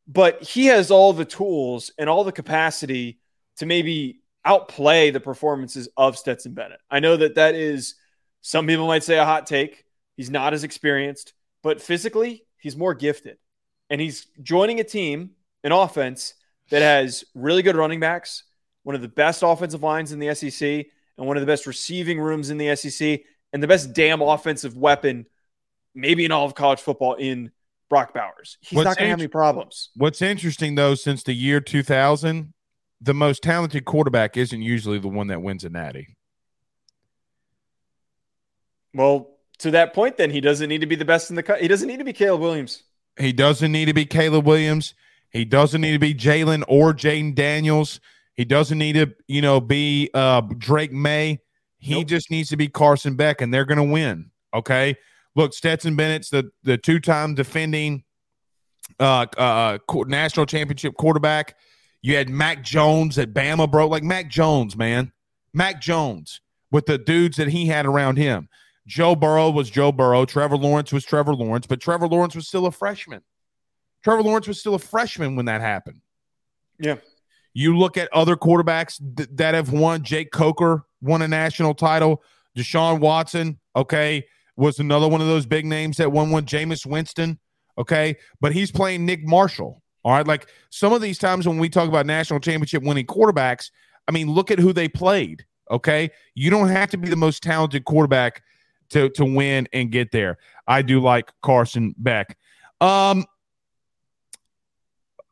but 0.08 0.44
he 0.44 0.66
has 0.68 0.92
all 0.92 1.14
the 1.14 1.26
tools 1.26 1.92
and 1.98 2.10
all 2.10 2.24
the 2.24 2.32
capacity 2.32 3.20
to 3.58 3.66
maybe 3.66 4.22
outplay 4.44 5.12
the 5.12 5.20
performances 5.20 5.88
of 5.96 6.18
Stetson 6.18 6.54
Bennett. 6.54 6.80
I 6.90 7.00
know 7.00 7.16
that 7.18 7.36
that 7.36 7.56
is, 7.56 7.96
some 8.42 8.68
people 8.68 8.88
might 8.88 9.04
say 9.04 9.18
a 9.18 9.26
hot 9.26 9.46
take. 9.48 9.86
He's 10.18 10.30
not 10.30 10.54
as 10.54 10.64
experienced, 10.64 11.34
but 11.64 11.82
physically, 11.82 12.46
he's 12.58 12.76
more 12.76 12.94
gifted. 12.94 13.38
And 13.92 14.00
he's 14.00 14.26
joining 14.42 14.80
a 14.80 14.84
team, 14.86 15.32
an 15.66 15.74
offense 15.74 16.34
that 16.70 16.82
has 16.82 17.26
really 17.36 17.62
good 17.62 17.76
running 17.76 18.00
backs, 18.00 18.44
one 18.84 18.96
of 18.96 19.02
the 19.02 19.10
best 19.10 19.44
offensive 19.44 19.84
lines 19.84 20.14
in 20.14 20.20
the 20.20 20.34
SEC, 20.34 20.86
and 21.18 21.28
one 21.28 21.36
of 21.36 21.42
the 21.42 21.48
best 21.48 21.68
receiving 21.68 22.20
rooms 22.20 22.50
in 22.50 22.58
the 22.58 22.74
SEC, 22.76 23.22
and 23.52 23.62
the 23.62 23.68
best 23.68 23.94
damn 23.94 24.22
offensive 24.22 24.78
weapon, 24.78 25.26
maybe 25.94 26.24
in 26.24 26.32
all 26.32 26.46
of 26.46 26.56
college 26.56 26.80
football, 26.80 27.16
in 27.16 27.52
Brock 27.90 28.14
Bowers. 28.14 28.58
He's 28.62 28.78
What's 28.78 28.86
not 28.86 28.98
going 28.98 29.08
to 29.08 29.10
have 29.10 29.20
any 29.20 29.28
problems. 29.28 29.90
What's 29.98 30.22
interesting 30.22 30.76
though, 30.76 30.96
since 30.96 31.24
the 31.24 31.34
year 31.34 31.60
2000, 31.60 32.54
the 33.02 33.14
most 33.14 33.44
talented 33.44 33.84
quarterback 33.84 34.38
isn't 34.38 34.62
usually 34.62 35.00
the 35.00 35.10
one 35.10 35.28
that 35.28 35.42
wins 35.42 35.66
a 35.66 35.70
natty. 35.70 36.16
Well, 38.94 39.32
to 39.60 39.72
that 39.72 39.94
point, 39.94 40.16
then 40.16 40.30
he 40.30 40.40
doesn't 40.40 40.70
need 40.70 40.82
to 40.82 40.88
be 40.88 40.96
the 40.96 41.06
best 41.06 41.30
in 41.30 41.36
the. 41.36 41.44
Co- 41.44 41.56
he 41.56 41.68
doesn't 41.68 41.88
need 41.88 42.00
to 42.00 42.06
be 42.06 42.14
Caleb 42.14 42.40
Williams. 42.40 42.84
He 43.20 43.34
doesn't 43.34 43.72
need 43.72 43.86
to 43.86 43.94
be 43.94 44.06
Caleb 44.06 44.46
Williams. 44.46 44.94
He 45.30 45.46
doesn't 45.46 45.82
need 45.82 45.94
to 45.94 46.00
be 46.00 46.14
Jalon 46.14 46.64
or 46.68 46.94
Jayden 46.94 47.36
Daniels. 47.36 48.00
He 48.36 48.46
doesn't 48.46 48.78
need 48.78 48.94
to, 48.94 49.14
you 49.28 49.42
know, 49.42 49.62
be 49.62 50.10
uh, 50.14 50.42
Drake 50.58 50.92
Maye. 50.92 51.40
He 51.78 51.96
Nope. 51.96 52.08
just 52.08 52.32
needs 52.32 52.50
to 52.50 52.58
be 52.58 52.68
Carson 52.68 53.16
Beck, 53.16 53.42
and 53.42 53.54
they're 53.54 53.66
going 53.66 53.78
to 53.78 53.84
win. 53.84 54.32
Okay. 54.54 54.96
Look, 55.36 55.54
Stetson 55.54 55.96
Bennett's 55.96 56.30
the 56.30 56.52
the 56.64 56.78
two 56.78 57.00
time 57.00 57.36
defending 57.36 58.04
uh, 59.00 59.26
uh, 59.38 59.78
national 60.08 60.46
championship 60.46 60.96
quarterback. 60.98 61.56
You 62.02 62.16
had 62.18 62.30
Mac 62.30 62.64
Jones 62.64 63.18
at 63.18 63.34
Bama, 63.34 63.70
bro. 63.70 63.88
Like 63.88 64.04
Mac 64.04 64.30
Jones, 64.30 64.76
man. 64.76 65.12
Mac 65.54 65.80
Jones 65.82 66.42
with 66.72 66.86
the 66.86 66.98
dudes 66.98 67.38
that 67.38 67.50
he 67.50 67.68
had 67.68 67.86
around 67.86 68.18
him. 68.18 68.50
Joe 68.88 69.16
Burrow 69.16 69.50
was 69.50 69.70
Joe 69.70 69.92
Burrow. 69.92 70.26
Trevor 70.26 70.58
Lawrence 70.58 70.92
was 70.92 71.06
Trevor 71.06 71.36
Lawrence, 71.36 71.68
but 71.68 71.80
Trevor 71.80 72.08
Lawrence 72.08 72.36
was 72.36 72.48
still 72.48 72.66
a 72.66 72.72
freshman. 72.72 73.22
Trevor 74.04 74.24
Lawrence 74.24 74.48
was 74.48 74.60
still 74.60 74.76
a 74.76 74.80
freshman 74.80 75.36
when 75.36 75.46
that 75.46 75.62
happened. 75.62 76.02
Yeah. 76.80 76.96
You 77.54 77.78
look 77.78 77.98
at 77.98 78.12
other 78.12 78.36
quarterbacks 78.36 79.00
th- 79.16 79.30
that 79.34 79.54
have 79.54 79.72
won. 79.72 80.04
Jake 80.04 80.32
Coker 80.32 80.86
won 81.02 81.22
a 81.22 81.28
national 81.28 81.76
title. 81.76 82.24
Deshaun 82.58 83.00
Watson, 83.00 83.60
okay, 83.76 84.26
was 84.56 84.80
another 84.80 85.08
one 85.08 85.22
of 85.22 85.28
those 85.28 85.46
big 85.46 85.66
names 85.66 85.98
that 85.98 86.12
won 86.12 86.32
one. 86.32 86.46
Jameis 86.46 86.86
Winston, 86.86 87.40
okay, 87.78 88.18
but 88.40 88.52
he's 88.52 88.72
playing 88.72 89.06
Nick 89.06 89.26
Marshall. 89.26 89.82
All 90.04 90.14
right, 90.14 90.26
like 90.26 90.50
some 90.72 90.94
of 90.94 91.02
these 91.02 91.20
times 91.20 91.48
when 91.48 91.60
we 91.60 91.70
talk 91.70 91.88
about 91.88 92.06
national 92.06 92.40
championship 92.40 92.84
winning 92.84 93.06
quarterbacks, 93.06 93.70
I 94.08 94.12
mean, 94.12 94.32
look 94.32 94.50
at 94.50 94.60
who 94.60 94.74
they 94.74 94.90
played. 94.90 95.46
Okay, 95.70 96.10
you 96.36 96.50
don't 96.50 96.70
have 96.70 96.90
to 96.90 96.98
be 96.98 97.08
the 97.08 97.16
most 97.16 97.44
talented 97.44 97.86
quarterback 97.86 98.42
to 98.92 99.10
to 99.10 99.26
win 99.26 99.68
and 99.74 99.92
get 99.92 100.12
there. 100.12 100.38
I 100.68 100.82
do 100.82 101.02
like 101.02 101.32
Carson 101.42 101.96
Beck. 101.98 102.38
Um, 102.80 103.26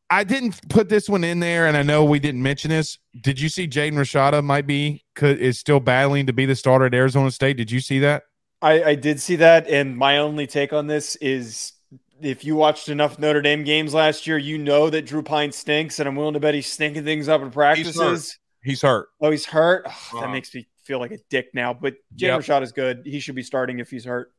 I 0.09 0.23
didn't 0.23 0.67
put 0.69 0.89
this 0.89 1.07
one 1.07 1.23
in 1.23 1.39
there, 1.39 1.67
and 1.67 1.77
I 1.77 1.83
know 1.83 2.03
we 2.03 2.19
didn't 2.19 2.41
mention 2.41 2.69
this. 2.69 2.97
Did 3.21 3.39
you 3.39 3.47
see 3.47 3.67
Jaden 3.67 3.93
Rashada 3.93 4.43
might 4.43 4.65
be 4.65 5.05
could, 5.15 5.39
is 5.39 5.59
still 5.59 5.79
battling 5.79 6.25
to 6.25 6.33
be 6.33 6.45
the 6.45 6.55
starter 6.55 6.85
at 6.85 6.93
Arizona 6.95 7.29
State? 7.29 7.57
Did 7.57 7.69
you 7.69 7.79
see 7.79 7.99
that? 7.99 8.23
I, 8.61 8.83
I 8.83 8.95
did 8.95 9.21
see 9.21 9.35
that, 9.37 9.67
and 9.67 9.95
my 9.95 10.17
only 10.17 10.47
take 10.47 10.73
on 10.73 10.87
this 10.87 11.15
is 11.17 11.73
if 12.21 12.43
you 12.43 12.55
watched 12.55 12.89
enough 12.89 13.19
Notre 13.19 13.41
Dame 13.41 13.63
games 13.63 13.93
last 13.93 14.25
year, 14.27 14.37
you 14.37 14.57
know 14.57 14.89
that 14.89 15.05
Drew 15.05 15.21
Pyne 15.21 15.51
stinks, 15.51 15.99
and 15.99 16.09
I'm 16.09 16.15
willing 16.15 16.33
to 16.33 16.39
bet 16.39 16.55
he's 16.55 16.67
stinking 16.67 17.05
things 17.05 17.29
up 17.29 17.41
in 17.41 17.51
practices. 17.51 18.37
He's 18.63 18.81
hurt. 18.81 19.09
Oh, 19.21 19.31
he's 19.31 19.45
hurt. 19.45 19.83
Ugh, 19.85 19.91
Uh-huh. 19.91 20.21
That 20.21 20.31
makes 20.31 20.53
me 20.53 20.67
feel 20.89 20.99
like 20.99 21.11
a 21.11 21.19
dick 21.29 21.51
now. 21.53 21.71
But 21.71 21.93
Jalen 22.15 22.19
Yep. 22.21 22.39
Rashad 22.41 22.61
is 22.63 22.71
good. 22.71 23.03
He 23.05 23.19
should 23.19 23.35
be 23.35 23.43
starting 23.43 23.77
if 23.77 23.91
he's 23.91 24.05
hurt. 24.05 24.31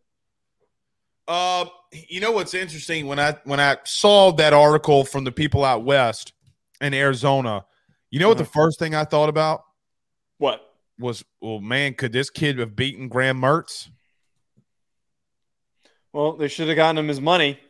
Uh, 1.29 1.67
you 2.09 2.19
know 2.21 2.33
what's 2.33 2.55
interesting 2.55 3.07
when 3.07 3.21
I 3.21 3.37
when 3.45 3.61
I 3.61 3.77
saw 3.85 4.33
that 4.33 4.53
article 4.53 5.05
from 5.05 5.23
the 5.23 5.31
people 5.31 5.65
out 5.65 5.85
west 5.85 6.33
in 6.81 6.93
Arizona, 6.93 7.65
you 8.11 8.19
know 8.19 8.29
what 8.29 8.39
the 8.39 8.45
first 8.45 8.81
thing 8.81 8.97
I 8.97 9.05
thought 9.05 9.29
about 9.29 9.63
What? 10.39 10.61
was, 10.99 11.25
well, 11.41 11.61
man, 11.61 11.95
could 11.95 12.13
this 12.13 12.31
kid 12.31 12.59
have 12.59 12.75
beaten 12.75 13.09
Graham 13.09 13.41
Mertz? 13.41 13.89
Well, 16.13 16.33
they 16.37 16.49
should 16.49 16.67
have 16.67 16.77
gotten 16.77 16.99
him 16.99 17.07
his 17.07 17.21
money. 17.21 17.61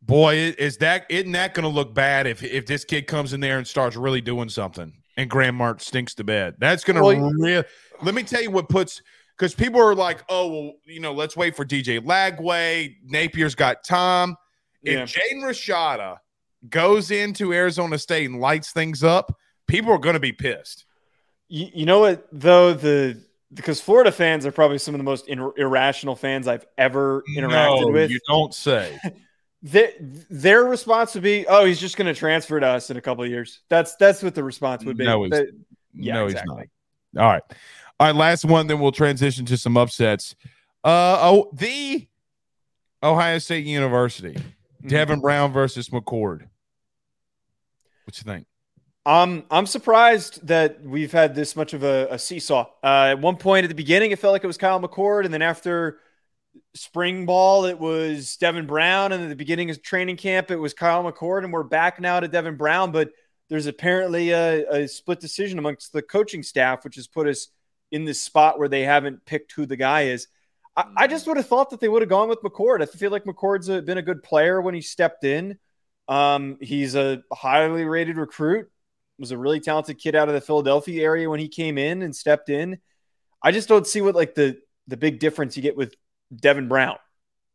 Boy, 0.00 0.54
is 0.58 0.76
that 0.76 1.06
isn't 1.10 1.32
that 1.32 1.54
going 1.54 1.64
to 1.64 1.68
look 1.74 1.92
bad 1.92 2.28
if 2.28 2.44
if 2.44 2.66
this 2.66 2.84
kid 2.84 3.08
comes 3.08 3.32
in 3.32 3.40
there 3.40 3.58
and 3.58 3.66
starts 3.66 3.96
really 3.96 4.20
doing 4.20 4.48
something 4.48 4.99
and 5.16 5.28
Graham 5.28 5.58
Mertz 5.58 5.82
stinks 5.82 6.14
to 6.14 6.24
bed? 6.24 6.56
That's 6.58 6.84
going 6.84 6.96
to 6.96 7.02
Well. 7.02 7.64
Let 8.02 8.14
me 8.14 8.22
tell 8.22 8.42
you 8.42 8.50
what 8.50 8.68
puts 8.68 9.02
because 9.36 9.54
people 9.54 9.80
are 9.80 9.94
like, 9.94 10.22
oh 10.28 10.48
well, 10.48 10.72
you 10.84 11.00
know, 11.00 11.12
let's 11.12 11.36
wait 11.36 11.56
for 11.56 11.64
DJ 11.64 12.00
Lagway. 12.00 12.96
Napier's 13.10 13.54
got 13.54 13.84
Tom. 13.84 14.36
Yeah. 14.82 15.02
If 15.02 15.14
Jaden 15.14 15.42
Rashada 15.42 16.18
goes 16.68 17.10
into 17.10 17.52
Arizona 17.52 17.98
State 17.98 18.28
and 18.28 18.40
lights 18.40 18.72
things 18.72 19.02
up, 19.02 19.36
people 19.66 19.92
are 19.92 19.98
going 19.98 20.14
to 20.14 20.20
be 20.20 20.32
pissed. 20.32 20.84
You, 21.48 21.68
you 21.74 21.86
know 21.86 22.00
what 22.00 22.26
though 22.32 22.74
the 22.74 23.22
because 23.52 23.80
Florida 23.80 24.12
fans 24.12 24.46
are 24.46 24.52
probably 24.52 24.78
some 24.78 24.94
of 24.94 24.98
the 24.98 25.04
most 25.04 25.28
ir- 25.28 25.52
irrational 25.56 26.16
fans 26.16 26.46
I've 26.46 26.66
ever 26.78 27.24
interacted 27.36 27.80
no, 27.82 27.88
with. 27.88 28.10
You 28.10 28.20
don't 28.28 28.54
say. 28.54 28.98
their, 29.62 29.92
their 30.30 30.64
response 30.64 31.14
would 31.14 31.22
be, 31.22 31.46
"Oh, 31.46 31.64
he's 31.64 31.78
just 31.80 31.96
going 31.96 32.06
to 32.12 32.18
transfer 32.18 32.58
to 32.60 32.66
us 32.66 32.90
in 32.90 32.96
a 32.96 33.00
couple 33.00 33.24
of 33.24 33.30
years." 33.30 33.60
That's 33.68 33.94
that's 33.96 34.22
what 34.22 34.34
the 34.34 34.42
response 34.44 34.84
would 34.84 34.96
be. 34.96 35.04
No, 35.04 35.22
he's, 35.24 35.30
That- 35.32 35.48
yeah, 35.94 36.14
no, 36.14 36.26
exactly. 36.26 36.56
he's 36.62 36.68
not. 37.12 37.22
All 37.24 37.30
right, 37.32 37.42
all 37.98 38.06
right. 38.06 38.14
Last 38.16 38.44
one, 38.44 38.66
then 38.68 38.78
we'll 38.80 38.92
transition 38.92 39.44
to 39.46 39.56
some 39.56 39.76
upsets. 39.76 40.34
Uh 40.84 41.18
oh, 41.20 41.50
the 41.52 42.06
Ohio 43.02 43.38
State 43.38 43.66
University, 43.66 44.32
Mm-hmm. 44.34 44.88
Devin 44.88 45.20
Brown 45.20 45.52
versus 45.52 45.90
McCord. 45.90 46.46
What 48.04 48.16
you 48.18 48.24
think? 48.24 48.46
Um, 49.06 49.44
I'm 49.50 49.66
surprised 49.66 50.46
that 50.46 50.82
we've 50.82 51.12
had 51.12 51.34
this 51.34 51.56
much 51.56 51.72
of 51.74 51.82
a, 51.82 52.06
a 52.10 52.18
seesaw. 52.18 52.66
Uh, 52.82 53.08
at 53.10 53.18
one 53.20 53.36
point 53.36 53.64
at 53.64 53.68
the 53.68 53.74
beginning, 53.74 54.10
it 54.10 54.18
felt 54.18 54.32
like 54.32 54.44
it 54.44 54.46
was 54.46 54.58
Kyle 54.58 54.80
McCord, 54.80 55.24
and 55.24 55.32
then 55.34 55.42
after 55.42 55.98
spring 56.74 57.26
ball, 57.26 57.64
it 57.64 57.78
was 57.78 58.36
Devin 58.36 58.66
Brown, 58.66 59.12
and 59.12 59.22
at 59.22 59.28
the 59.28 59.36
beginning 59.36 59.70
of 59.70 59.82
training 59.82 60.16
camp, 60.16 60.50
it 60.50 60.56
was 60.56 60.74
Kyle 60.74 61.04
McCord, 61.04 61.44
and 61.44 61.52
we're 61.52 61.62
back 61.62 62.00
now 62.00 62.20
to 62.20 62.28
Devin 62.28 62.56
Brown. 62.56 62.92
But 62.92 63.10
there's 63.48 63.66
apparently 63.66 64.30
a, 64.30 64.68
a 64.68 64.88
split 64.88 65.20
decision 65.20 65.58
amongst 65.58 65.92
the 65.92 66.02
coaching 66.02 66.42
staff, 66.42 66.84
which 66.84 66.96
has 66.96 67.06
put 67.06 67.26
us 67.26 67.48
in 67.90 68.04
this 68.04 68.20
spot 68.20 68.58
where 68.58 68.68
they 68.68 68.82
haven't 68.82 69.24
picked 69.26 69.52
who 69.52 69.66
the 69.66 69.76
guy 69.76 70.02
is. 70.02 70.28
I, 70.76 70.84
I 70.96 71.06
just 71.06 71.26
would 71.26 71.36
have 71.36 71.46
thought 71.48 71.70
that 71.70 71.80
they 71.80 71.88
would 71.88 72.02
have 72.02 72.08
gone 72.08 72.28
with 72.28 72.42
McCord. 72.42 72.82
I 72.82 72.86
feel 72.86 73.10
like 73.10 73.24
McCord's 73.24 73.68
a, 73.68 73.82
been 73.82 73.98
a 73.98 74.02
good 74.02 74.22
player 74.22 74.60
when 74.60 74.74
he 74.74 74.80
stepped 74.80 75.24
in. 75.24 75.58
Um, 76.08 76.58
he's 76.60 76.94
a 76.94 77.22
highly 77.32 77.84
rated 77.84 78.16
recruit 78.16 78.68
was 79.20 79.30
a 79.30 79.38
really 79.38 79.60
talented 79.60 79.98
kid 79.98 80.16
out 80.16 80.28
of 80.28 80.34
the 80.34 80.40
Philadelphia 80.40 81.04
area 81.04 81.28
when 81.28 81.38
he 81.38 81.48
came 81.48 81.78
in 81.78 82.02
and 82.02 82.16
stepped 82.16 82.48
in. 82.48 82.78
I 83.42 83.52
just 83.52 83.68
don't 83.68 83.86
see 83.86 84.00
what 84.00 84.14
like 84.14 84.34
the 84.34 84.58
the 84.88 84.96
big 84.96 85.20
difference 85.20 85.56
you 85.56 85.62
get 85.62 85.76
with 85.76 85.94
Devin 86.34 86.68
Brown. 86.68 86.96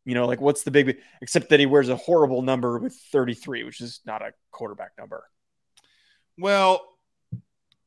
You 0.04 0.14
know, 0.14 0.26
like 0.26 0.40
what's 0.40 0.62
the 0.62 0.70
big 0.70 0.98
except 1.20 1.48
that 1.48 1.58
he 1.58 1.66
wears 1.66 1.88
a 1.88 1.96
horrible 1.96 2.42
number 2.42 2.78
with 2.78 2.94
33, 3.12 3.64
which 3.64 3.80
is 3.80 4.00
not 4.06 4.22
a 4.22 4.32
quarterback 4.52 4.92
number. 4.96 5.24
Well, 6.38 6.86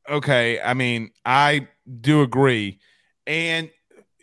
okay. 0.08 0.60
I 0.60 0.74
mean, 0.74 1.10
I 1.24 1.68
do 2.00 2.20
agree. 2.22 2.78
And 3.26 3.70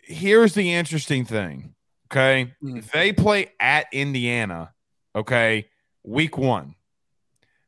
here's 0.02 0.54
the 0.54 0.74
interesting 0.74 1.24
thing. 1.24 1.74
Okay. 2.10 2.54
Mhm. 2.62 2.88
They 2.92 3.12
play 3.12 3.52
at 3.58 3.86
Indiana. 3.92 4.74
Okay. 5.16 5.68
Week 6.04 6.38
one. 6.38 6.76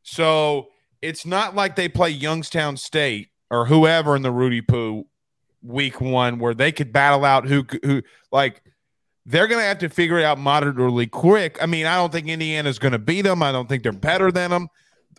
So 0.02 0.68
it's 1.02 1.26
not 1.26 1.54
like 1.54 1.76
they 1.76 1.88
play 1.88 2.10
Youngstown 2.10 2.76
State 2.76 3.28
or 3.50 3.66
whoever 3.66 4.14
in 4.16 4.22
the 4.22 4.30
Rudy 4.30 4.60
Poo 4.62 5.06
week 5.62 6.00
one 6.00 6.38
where 6.38 6.54
they 6.54 6.72
could 6.72 6.92
battle 6.92 7.24
out 7.24 7.46
who 7.46 7.66
who 7.84 8.02
like 8.32 8.62
they're 9.26 9.46
going 9.46 9.60
to 9.60 9.66
have 9.66 9.78
to 9.78 9.88
figure 9.88 10.18
it 10.18 10.24
out 10.24 10.38
moderately 10.38 11.06
quick. 11.06 11.58
I 11.62 11.66
mean, 11.66 11.86
I 11.86 11.96
don't 11.96 12.12
think 12.12 12.28
Indiana's 12.28 12.78
going 12.78 12.92
to 12.92 12.98
beat 12.98 13.22
them. 13.22 13.42
I 13.42 13.52
don't 13.52 13.68
think 13.68 13.82
they're 13.82 13.92
better 13.92 14.32
than 14.32 14.50
them. 14.50 14.68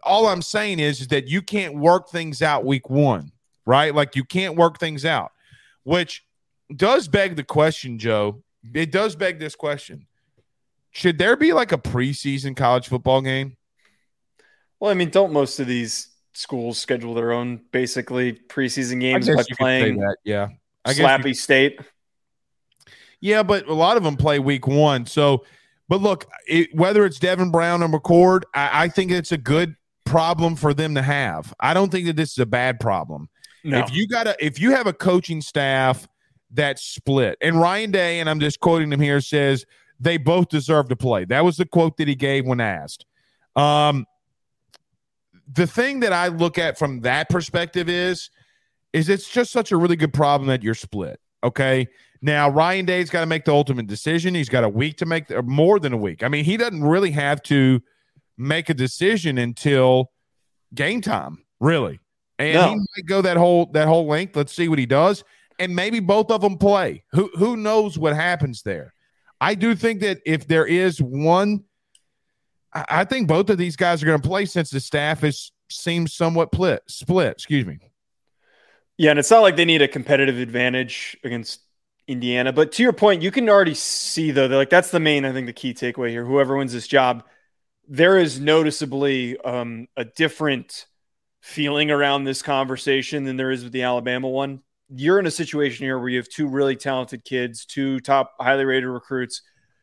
All 0.04 0.28
I'm 0.28 0.41
saying 0.41 0.80
is, 0.80 1.02
is 1.02 1.08
that 1.10 1.28
you 1.28 1.41
can't 1.41 1.76
work 1.78 2.10
things 2.10 2.41
out 2.41 2.66
week 2.66 2.89
one, 2.89 3.32
right? 3.66 3.93
Like 3.93 4.16
you 4.16 4.24
can't 4.24 4.56
work 4.56 4.80
things 4.80 5.06
out, 5.06 5.32
which 5.84 6.26
does 6.76 7.08
beg 7.08 7.36
the 7.36 7.43
question, 7.43 7.99
Joe. 7.99 8.43
It 8.74 8.91
does 8.91 9.16
beg 9.16 9.39
this 9.39 9.56
question. 9.56 10.08
Should 10.91 11.18
there 11.18 11.38
be 11.38 11.54
like 11.54 11.72
a 11.72 11.78
preseason 11.78 12.56
college 12.56 12.88
football 12.88 13.22
game? 13.22 13.56
Well, 14.80 14.91
I 14.91 14.93
mean, 14.93 15.10
don't 15.10 15.32
most 15.32 15.60
of 15.60 15.68
these 15.68 16.10
schools 16.34 16.80
schedule 16.80 17.14
their 17.14 17.32
own 17.32 17.62
basically 17.72 18.34
preseason 18.34 18.99
games 18.99 19.28
by 19.28 19.34
you 19.34 19.38
could 19.38 19.45
say 19.45 19.56
playing 19.58 19.97
that. 19.97 20.18
Yeah. 20.24 20.49
I 20.84 20.93
guess 20.93 20.97
you 20.97 21.06
Slappy 21.06 21.36
State? 21.36 21.80
Yeah, 23.22 23.44
but 23.44 23.68
a 23.68 23.74
lot 23.74 23.98
of 23.98 24.04
them 24.04 24.18
play 24.18 24.40
week 24.40 24.68
one. 24.68 25.06
So, 25.06 25.46
but 25.88 26.02
look, 26.02 26.28
it, 26.48 26.76
whether 26.76 27.06
it's 27.06 27.20
Devin 27.20 27.52
Brown 27.52 27.84
or 27.84 27.88
McCord, 27.88 28.44
I, 28.54 28.84
I 28.84 28.88
think 28.90 29.12
it's 29.12 29.32
a 29.32 29.38
good 29.38 29.76
problem 30.06 30.56
for 30.56 30.74
them 30.74 30.96
to 30.96 31.02
have. 31.02 31.54
I 31.60 31.74
don't 31.74 31.92
think 31.92 32.08
that 32.08 32.16
this 32.16 32.32
is 32.32 32.40
a 32.40 32.46
bad 32.46 32.80
problem. 32.80 33.30
No. 33.64 33.80
If 33.80 33.94
you 33.94 34.08
got 34.08 34.28
a, 34.28 34.36
if 34.44 34.60
you 34.60 34.72
have 34.72 34.88
a 34.88 34.94
coaching 34.94 35.40
staff 35.40 36.08
that's 36.52 36.82
split, 36.82 37.38
and 37.42 37.60
Ryan 37.62 37.92
Day, 37.92 38.20
and 38.20 38.30
I'm 38.30 38.40
just 38.40 38.60
quoting 38.60 38.92
him 38.92 39.00
here, 39.00 39.22
says 39.22 39.66
they 40.00 40.18
both 40.18 40.50
deserve 40.50 40.90
to 40.90 40.96
play. 40.96 41.26
That 41.26 41.46
was 41.46 41.58
the 41.58 41.66
quote 41.66 41.98
that 41.98 42.08
he 42.08 42.16
gave 42.16 42.46
when 42.46 42.60
asked. 42.60 43.06
Um, 43.56 44.08
the 45.54 45.68
thing 45.68 46.00
that 46.00 46.12
I 46.12 46.30
look 46.30 46.58
at 46.58 46.80
from 46.80 47.02
that 47.02 47.30
perspective 47.30 47.88
is, 47.88 48.32
is 48.94 49.10
it's 49.10 49.30
just 49.30 49.52
such 49.52 49.72
a 49.72 49.78
really 49.78 49.96
good 49.96 50.14
problem 50.14 50.48
that 50.48 50.64
you're 50.64 50.74
split. 50.74 51.20
Okay. 51.44 51.88
Now 52.22 52.50
Ryan 52.50 52.86
Day's 52.86 53.10
got 53.10 53.22
to 53.22 53.26
make 53.26 53.46
the 53.46 53.54
ultimate 53.54 53.88
decision. 53.88 54.36
He's 54.36 54.50
got 54.50 54.64
a 54.64 54.70
week 54.70 54.98
to 54.98 55.06
make, 55.06 55.32
or 55.32 55.42
more 55.42 55.80
than 55.80 55.94
a 55.94 55.98
week. 55.98 56.24
I 56.24 56.28
mean, 56.28 56.44
he 56.46 56.56
doesn't 56.58 56.84
really 56.84 57.12
have 57.12 57.42
to 57.44 57.82
make 58.38 58.70
a 58.70 58.74
decision 58.74 59.38
until 59.38 60.12
game 60.74 61.02
time, 61.02 61.44
really. 61.60 62.00
And 62.40 62.54
No. 62.54 62.70
he 62.70 62.76
might 62.76 63.06
go 63.08 63.22
that 63.22 63.38
whole 63.38 63.68
that 63.74 63.88
whole 63.88 64.08
length. 64.08 64.36
Let's 64.36 64.54
see 64.54 64.68
what 64.68 64.80
he 64.80 64.86
does, 64.86 65.24
and 65.60 65.76
maybe 65.76 66.00
both 66.00 66.32
of 66.32 66.42
them 66.42 66.58
play. 66.58 67.04
Who 67.12 67.30
who 67.36 67.58
knows 67.58 67.98
what 67.98 68.16
happens 68.16 68.62
there? 68.64 68.94
I 69.40 69.56
do 69.56 69.76
think 69.76 70.02
that 70.02 70.20
if 70.26 70.48
there 70.48 70.66
is 70.68 71.02
one, 71.02 71.64
I, 72.74 72.86
I 72.90 73.04
think 73.06 73.28
both 73.28 73.50
of 73.50 73.58
these 73.58 73.76
guys 73.76 74.02
are 74.02 74.06
going 74.06 74.22
to 74.22 74.28
play 74.28 74.46
since 74.46 74.70
the 74.70 74.80
staff 74.80 75.24
is 75.24 75.52
seems 75.70 76.14
somewhat 76.14 76.50
split. 76.54 76.84
Split, 76.88 77.32
excuse 77.32 77.66
me. 77.66 77.80
Yeah, 78.98 79.12
and 79.12 79.20
it's 79.20 79.32
not 79.32 79.42
like 79.42 79.56
they 79.56 79.66
need 79.66 79.82
a 79.82 79.88
competitive 79.88 80.38
advantage 80.38 81.18
against 81.24 81.62
Indiana. 82.08 82.52
But 82.52 82.74
to 82.74 82.84
your 82.84 82.93
point, 82.93 83.22
you 83.22 83.32
can 83.32 83.47
already 83.49 83.74
see 83.74 84.32
though, 84.32 84.47
like 84.47 84.70
that's 84.70 84.91
the 84.91 84.99
main, 84.99 85.26
I 85.26 85.32
think, 85.32 85.47
the 85.47 85.54
key 85.54 85.74
takeaway 85.74 86.10
here. 86.10 86.26
Whoever 86.26 86.58
wins 86.58 86.74
this 86.74 86.88
job, 86.88 87.24
there 87.88 88.18
is 88.18 88.39
noticeably 88.39 89.38
um, 89.39 89.88
a 89.95 90.06
different 90.06 90.86
feeling 91.41 91.91
around 91.91 92.24
this 92.24 92.41
conversation 92.41 93.24
than 93.24 93.38
there 93.38 93.52
is 93.52 93.64
with 93.64 93.74
the 93.74 93.84
Alabama 93.84 94.30
one. 94.30 94.62
You're 94.93 95.20
in 95.20 95.26
a 95.26 95.32
situation 95.32 95.86
here 95.86 95.97
where 95.97 96.10
you 96.10 96.18
have 96.18 96.30
two 96.30 96.47
really 96.47 96.76
talented 96.76 97.24
kids, 97.24 97.66
two 97.66 97.99
top 97.99 98.34
highly 98.39 98.66
rated 98.66 98.89
recruits 98.89 99.41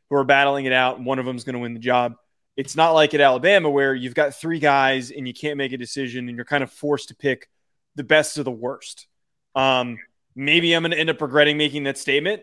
who 0.09 0.17
are 0.17 0.25
battling 0.25 0.67
it 0.67 0.73
out, 0.73 0.99
and 0.99 1.07
one 1.07 1.19
of 1.19 1.27
them 1.27 1.37
is 1.37 1.45
going 1.45 1.55
to 1.55 1.61
win 1.61 1.75
the 1.75 1.81
job. 1.81 2.15
It's 2.57 2.77
not 2.77 2.93
like 2.93 3.15
at 3.15 3.21
Alabama 3.21 3.71
where 3.71 3.95
you've 3.95 4.15
got 4.15 4.35
three 4.35 4.59
guys 4.59 5.11
and 5.11 5.27
you 5.27 5.35
can't 5.35 5.57
make 5.57 5.73
a 5.73 5.77
decision 5.77 6.29
and 6.29 6.37
you're 6.37 6.45
kind 6.45 6.63
of 6.63 6.71
forced 6.71 7.09
to 7.09 7.17
pick 7.17 7.49
the 7.95 8.05
best 8.05 8.39
of 8.39 8.45
the 8.45 8.51
worst. 8.51 9.07
Um, 9.55 9.99
maybe 10.39 10.73
I'm 10.73 10.83
going 10.83 10.93
to 10.93 10.99
end 10.99 11.11
up 11.11 11.21
regretting 11.21 11.59
making 11.59 11.83
that 11.85 11.99
statement 11.99 12.43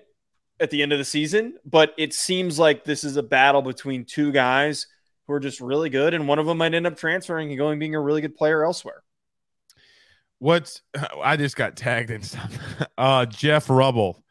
at 0.59 0.69
the 0.69 0.83
end 0.83 0.91
of 0.91 0.99
the 0.99 1.05
season, 1.05 1.57
but 1.65 1.93
it 1.97 2.13
seems 2.13 2.59
like 2.59 2.83
this 2.83 3.05
is 3.05 3.15
a 3.15 3.23
battle 3.23 3.61
between 3.61 4.03
two 4.03 4.33
guys 4.33 4.87
who 5.25 5.33
are 5.33 5.39
just 5.39 5.61
really 5.61 5.89
good, 5.89 6.13
and 6.13 6.27
one 6.27 6.37
of 6.37 6.45
them 6.45 6.57
might 6.57 6.73
end 6.73 6.85
up 6.85 6.97
transferring 6.97 7.49
and 7.49 7.57
going 7.57 7.79
being 7.79 7.95
a 7.95 7.99
really 7.99 8.21
good 8.21 8.35
player 8.35 8.63
elsewhere. 8.63 9.01
What's 10.39 10.81
I 11.23 11.37
just 11.37 11.55
got 11.55 11.75
tagged 11.75 12.11
in 12.11 12.21
something. 12.21 12.59
Uh, 12.97 13.25
Jeff 13.25 13.69
Rubble 13.69 14.23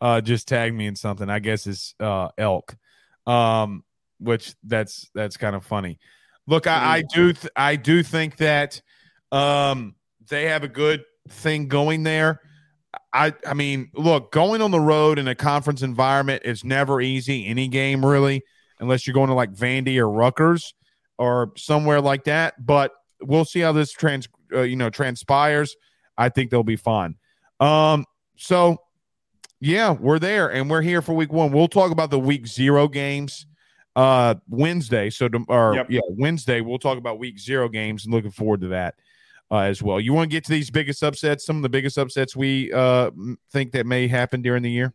uh, 0.00 0.20
just 0.20 0.48
tagged 0.48 0.74
me 0.74 0.88
in 0.88 0.96
something. 0.96 1.30
I 1.30 1.38
guess 1.38 1.68
it's 1.68 1.94
uh, 2.00 2.28
elk, 2.36 2.76
um, 3.26 3.84
which 4.18 4.54
that's 4.64 5.08
that's 5.14 5.36
kind 5.36 5.54
of 5.54 5.64
funny. 5.64 6.00
Look, 6.48 6.66
I, 6.66 6.96
I 6.96 7.02
do 7.14 7.32
th- 7.32 7.52
I 7.54 7.76
do 7.76 8.02
think 8.02 8.38
that 8.38 8.82
um, 9.30 9.94
they 10.28 10.46
have 10.46 10.64
a 10.64 10.68
good 10.68 11.04
thing 11.28 11.68
going 11.68 12.02
there. 12.02 12.40
I 13.18 13.34
I 13.46 13.54
mean, 13.54 13.90
look, 13.94 14.30
going 14.30 14.62
on 14.62 14.70
the 14.70 14.80
road 14.80 15.18
in 15.18 15.26
a 15.26 15.34
conference 15.34 15.82
environment 15.82 16.42
is 16.44 16.64
never 16.64 17.00
easy. 17.00 17.46
Any 17.46 17.68
game 17.68 18.04
really, 18.04 18.42
unless 18.78 19.06
you're 19.06 19.14
going 19.14 19.28
to 19.28 19.34
like 19.34 19.52
Vandy 19.52 19.98
or 19.98 20.08
Rutgers 20.08 20.72
or 21.18 21.52
somewhere 21.56 22.00
like 22.00 22.24
that. 22.24 22.64
But 22.64 22.92
we'll 23.20 23.44
see 23.44 23.60
how 23.60 23.72
this 23.72 23.90
trans 23.92 24.28
uh, 24.54 24.60
you 24.60 24.76
know 24.76 24.88
transpires. 24.88 25.74
I 26.16 26.28
think 26.28 26.50
they'll 26.50 26.62
be 26.62 26.76
fine. 26.76 27.16
Um, 27.60 28.04
so 28.36 28.78
yeah, 29.60 29.90
we're 29.90 30.20
there 30.20 30.52
and 30.52 30.70
we're 30.70 30.82
here 30.82 31.02
for 31.02 31.14
week 31.14 31.32
one. 31.32 31.50
We'll 31.50 31.68
talk 31.68 31.90
about 31.90 32.10
the 32.10 32.18
week 32.20 32.46
zero 32.46 32.86
games 32.88 33.46
uh 33.96 34.36
Wednesday. 34.48 35.10
So 35.10 35.28
to, 35.28 35.44
or 35.48 35.74
Yep. 35.74 35.86
yeah, 35.90 36.00
Wednesday 36.08 36.60
we'll 36.60 36.78
talk 36.78 36.98
about 36.98 37.18
week 37.18 37.38
zero 37.40 37.68
games 37.68 38.04
and 38.04 38.14
looking 38.14 38.30
forward 38.30 38.60
to 38.60 38.68
that 38.68 38.94
uh, 39.50 39.58
as 39.58 39.82
well. 39.82 40.00
You 40.00 40.12
want 40.12 40.30
to 40.30 40.36
get 40.36 40.44
to 40.44 40.50
these 40.50 40.70
biggest 40.70 41.02
upsets, 41.02 41.44
some 41.44 41.56
of 41.56 41.62
the 41.62 41.68
biggest 41.68 41.98
upsets 41.98 42.36
we 42.36 42.72
uh 42.72 43.10
think 43.52 43.72
that 43.72 43.86
may 43.86 44.08
happen 44.08 44.42
during 44.42 44.62
the 44.62 44.70
year. 44.70 44.92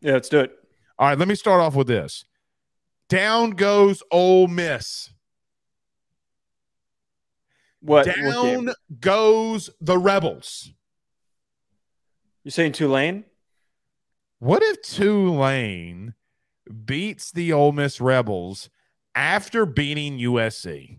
Yeah, 0.00 0.12
let's 0.12 0.28
do 0.28 0.40
it. 0.40 0.52
All 0.98 1.08
right, 1.08 1.18
let 1.18 1.28
me 1.28 1.34
start 1.34 1.60
off 1.60 1.74
with 1.74 1.86
this. 1.86 2.24
Down 3.08 3.50
goes 3.50 4.02
Ole 4.10 4.48
Miss. 4.48 5.10
What? 7.80 8.06
what? 8.06 8.16
Down 8.16 8.70
goes 8.98 9.70
the 9.80 9.98
Rebels. 9.98 10.72
You're 12.42 12.52
saying 12.52 12.72
Tulane? 12.72 13.24
What 14.38 14.62
if 14.62 14.82
Tulane 14.82 16.14
beats 16.84 17.30
the 17.30 17.52
Ole 17.52 17.72
Miss 17.72 18.00
Rebels 18.00 18.70
after 19.14 19.66
beating 19.66 20.18
USC? 20.18 20.98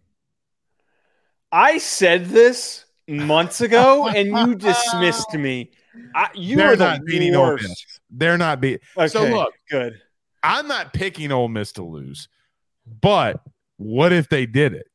I 1.51 1.77
said 1.77 2.25
this 2.25 2.85
months 3.07 3.61
ago, 3.61 4.07
and 4.07 4.27
you 4.27 4.55
dismissed 4.55 5.33
me. 5.33 5.71
I, 6.15 6.29
you 6.35 6.57
They're 6.57 6.73
are 6.73 6.75
the 6.75 6.85
not 6.85 7.05
beating 7.05 7.35
Ole. 7.35 7.55
Miss. 7.55 7.99
They're 8.09 8.37
not 8.37 8.61
beating. 8.61 8.79
Okay, 8.95 9.07
So 9.07 9.25
look, 9.25 9.53
good. 9.69 10.01
I'm 10.43 10.67
not 10.67 10.93
picking 10.93 11.31
Ole 11.31 11.47
Miss 11.47 11.71
to 11.73 11.83
lose, 11.83 12.29
but 13.01 13.41
what 13.77 14.13
if 14.13 14.29
they 14.29 14.45
did 14.45 14.73
it? 14.73 14.87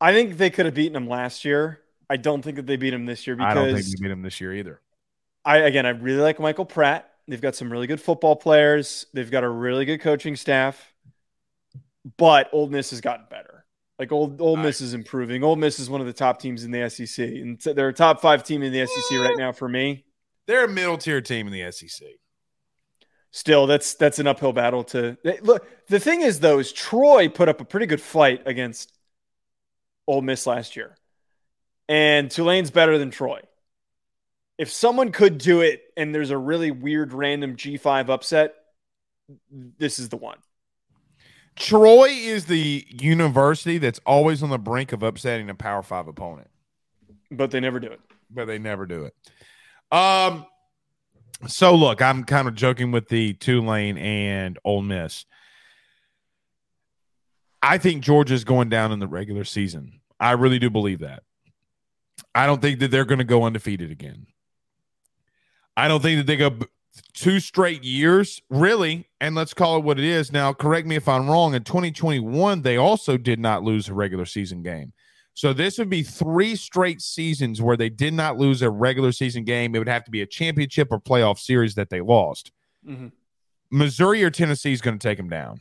I 0.00 0.12
think 0.12 0.36
they 0.36 0.50
could 0.50 0.66
have 0.66 0.74
beaten 0.74 0.92
them 0.92 1.08
last 1.08 1.44
year. 1.44 1.80
I 2.08 2.16
don't 2.16 2.42
think 2.42 2.56
that 2.56 2.66
they 2.66 2.76
beat 2.76 2.90
them 2.90 3.06
this 3.06 3.26
year 3.26 3.36
because 3.36 3.50
I 3.50 3.54
don't 3.54 3.74
think 3.74 3.86
they 3.86 4.02
beat 4.02 4.08
them 4.08 4.22
this 4.22 4.40
year 4.40 4.54
either. 4.54 4.80
I 5.44 5.58
again, 5.58 5.86
I 5.86 5.90
really 5.90 6.20
like 6.20 6.38
Michael 6.38 6.64
Pratt. 6.64 7.10
They've 7.28 7.40
got 7.40 7.56
some 7.56 7.70
really 7.70 7.86
good 7.86 8.00
football 8.00 8.36
players. 8.36 9.06
They've 9.12 9.30
got 9.30 9.42
a 9.42 9.48
really 9.48 9.84
good 9.84 10.00
coaching 10.00 10.36
staff. 10.36 10.92
But 12.16 12.48
Ole 12.52 12.68
Miss 12.68 12.90
has 12.90 13.00
gotten 13.00 13.26
better. 13.28 13.55
Like 13.98 14.12
old 14.12 14.40
Ole 14.40 14.56
Miss 14.56 14.80
is 14.80 14.92
improving. 14.92 15.42
Ole 15.42 15.56
Miss 15.56 15.78
is 15.78 15.88
one 15.88 16.00
of 16.02 16.06
the 16.06 16.12
top 16.12 16.38
teams 16.40 16.64
in 16.64 16.70
the 16.70 16.88
SEC, 16.90 17.26
and 17.26 17.58
they're 17.60 17.88
a 17.88 17.94
top 17.94 18.20
five 18.20 18.44
team 18.44 18.62
in 18.62 18.72
the 18.72 18.86
SEC 18.86 19.18
right 19.18 19.36
now 19.38 19.52
for 19.52 19.68
me. 19.68 20.04
They're 20.46 20.64
a 20.64 20.68
middle 20.68 20.98
tier 20.98 21.20
team 21.20 21.46
in 21.46 21.52
the 21.52 21.72
SEC. 21.72 22.06
Still, 23.30 23.66
that's 23.66 23.94
that's 23.94 24.18
an 24.18 24.26
uphill 24.26 24.52
battle 24.52 24.84
to 24.84 25.16
look. 25.42 25.66
The 25.88 25.98
thing 25.98 26.20
is, 26.20 26.40
though, 26.40 26.58
is 26.58 26.72
Troy 26.72 27.28
put 27.28 27.48
up 27.48 27.60
a 27.60 27.64
pretty 27.64 27.86
good 27.86 28.00
fight 28.00 28.42
against 28.46 28.92
Ole 30.06 30.22
Miss 30.22 30.46
last 30.46 30.76
year, 30.76 30.96
and 31.88 32.30
Tulane's 32.30 32.70
better 32.70 32.98
than 32.98 33.10
Troy. 33.10 33.40
If 34.58 34.70
someone 34.70 35.12
could 35.12 35.38
do 35.38 35.60
it, 35.60 35.82
and 35.96 36.14
there's 36.14 36.30
a 36.30 36.38
really 36.38 36.70
weird 36.70 37.12
random 37.12 37.56
G5 37.56 38.08
upset, 38.08 38.54
this 39.50 39.98
is 39.98 40.08
the 40.08 40.16
one. 40.16 40.38
Troy 41.56 42.08
is 42.10 42.44
the 42.46 42.86
university 42.90 43.78
that's 43.78 44.00
always 44.06 44.42
on 44.42 44.50
the 44.50 44.58
brink 44.58 44.92
of 44.92 45.02
upsetting 45.02 45.48
a 45.50 45.54
Power 45.54 45.82
Five 45.82 46.06
opponent, 46.08 46.48
But 47.30 47.50
they 47.50 47.60
never 47.60 47.80
do 47.80 47.88
it. 47.88 48.00
but 48.30 48.46
they 48.46 48.58
never 48.58 48.86
do 48.86 49.06
it. 49.06 49.14
Um, 49.96 50.46
so 51.46 51.74
look, 51.74 52.02
I'm 52.02 52.24
kind 52.24 52.46
of 52.48 52.54
joking 52.54 52.92
with 52.92 53.08
the 53.08 53.34
Tulane 53.34 53.96
and 53.98 54.58
Ole 54.64 54.82
Miss. 54.82 55.24
I 57.62 57.78
think 57.78 58.02
Georgia's 58.04 58.44
going 58.44 58.68
down 58.68 58.92
in 58.92 58.98
the 58.98 59.08
regular 59.08 59.44
season. 59.44 60.00
I 60.20 60.32
really 60.32 60.58
do 60.58 60.70
believe 60.70 61.00
that. 61.00 61.22
I 62.34 62.46
don't 62.46 62.60
think 62.62 62.80
that 62.80 62.90
they're 62.90 63.04
going 63.04 63.18
to 63.18 63.24
go 63.24 63.44
undefeated 63.44 63.90
again. 63.90 64.26
I 65.76 65.88
don't 65.88 66.00
think 66.02 66.18
that 66.18 66.26
they 66.26 66.36
go 66.36 66.56
two 67.12 67.40
straight 67.40 67.82
years, 67.84 68.40
really. 68.50 69.08
And 69.20 69.34
let's 69.34 69.54
call 69.54 69.78
it 69.78 69.84
what 69.84 69.98
it 69.98 70.04
is. 70.04 70.32
Now, 70.32 70.52
correct 70.52 70.86
me 70.86 70.96
if 70.96 71.08
I'm 71.08 71.28
wrong. 71.28 71.54
In 71.54 71.64
2021, 71.64 72.62
they 72.62 72.76
also 72.76 73.16
did 73.16 73.38
not 73.38 73.62
lose 73.62 73.88
a 73.88 73.94
regular 73.94 74.24
season 74.24 74.62
game. 74.62 74.92
So 75.34 75.52
this 75.52 75.76
would 75.78 75.90
be 75.90 76.02
three 76.02 76.56
straight 76.56 77.02
seasons 77.02 77.60
where 77.60 77.76
they 77.76 77.90
did 77.90 78.14
not 78.14 78.38
lose 78.38 78.62
a 78.62 78.70
regular 78.70 79.12
season 79.12 79.44
game. 79.44 79.74
It 79.74 79.78
would 79.78 79.88
have 79.88 80.04
to 80.04 80.10
be 80.10 80.22
a 80.22 80.26
championship 80.26 80.88
or 80.90 80.98
playoff 80.98 81.38
series 81.38 81.74
that 81.74 81.90
they 81.90 82.00
lost. 82.00 82.52
Mhm. 82.86 83.12
Missouri 83.70 84.24
or 84.24 84.30
Tennessee 84.30 84.72
is 84.72 84.80
going 84.80 84.98
to 84.98 85.08
take 85.08 85.18
them 85.18 85.28
down. 85.28 85.60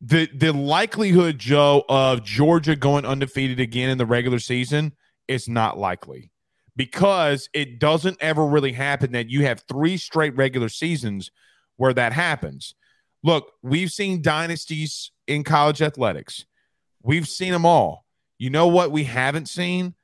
The 0.00 0.28
the 0.34 0.52
likelihood, 0.52 1.38
Joe, 1.38 1.84
of 1.88 2.22
Georgia 2.22 2.76
going 2.76 3.04
undefeated 3.04 3.60
again 3.60 3.90
in 3.90 3.98
the 3.98 4.06
regular 4.06 4.38
season 4.38 4.92
is 5.26 5.48
not 5.48 5.78
likely 5.78 6.30
because 6.76 7.48
it 7.54 7.78
doesn't 7.78 8.18
ever 8.20 8.46
really 8.46 8.72
happen 8.72 9.12
that 9.12 9.30
you 9.30 9.44
have 9.44 9.64
three 9.68 9.96
straight 9.96 10.36
regular 10.36 10.68
seasons 10.68 11.30
where 11.76 11.94
that 11.94 12.12
happens. 12.12 12.74
Look, 13.22 13.52
we've 13.62 13.90
seen 13.90 14.22
dynasties 14.22 15.10
in 15.26 15.42
college 15.42 15.82
athletics. 15.82 16.44
We've 17.02 17.26
seen 17.26 17.52
them 17.52 17.64
all. 17.64 18.04
You 18.38 18.50
know 18.50 18.66
what 18.66 18.92
we 18.92 19.04
haven't 19.04 19.48
seen? 19.48 19.94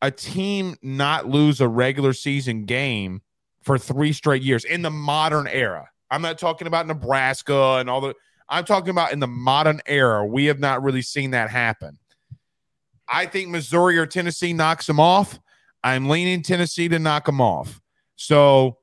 A 0.00 0.10
team 0.10 0.76
not 0.82 1.28
lose 1.28 1.60
a 1.60 1.68
regular 1.68 2.12
season 2.12 2.64
game 2.64 3.22
for 3.62 3.78
three 3.78 4.12
straight 4.12 4.42
years 4.42 4.64
in 4.64 4.82
the 4.82 4.90
modern 4.90 5.46
era. 5.46 5.90
I'm 6.10 6.22
not 6.22 6.38
talking 6.38 6.66
about 6.66 6.86
Nebraska 6.86 7.76
and 7.78 7.90
all 7.90 8.00
the 8.00 8.14
I'm 8.48 8.64
talking 8.64 8.90
about 8.90 9.12
in 9.12 9.20
the 9.20 9.26
modern 9.26 9.82
era. 9.84 10.24
We 10.24 10.46
have 10.46 10.58
not 10.58 10.82
really 10.82 11.02
seen 11.02 11.32
that 11.32 11.50
happen. 11.50 11.98
I 13.06 13.26
think 13.26 13.48
Missouri 13.48 13.98
or 13.98 14.06
Tennessee 14.06 14.54
knocks 14.54 14.86
them 14.86 15.00
off. 15.00 15.38
I'm 15.82 16.08
leaning 16.08 16.42
Tennessee 16.42 16.88
to 16.88 16.98
knock 16.98 17.26
them 17.26 17.40
off. 17.40 17.80
So 18.16 18.78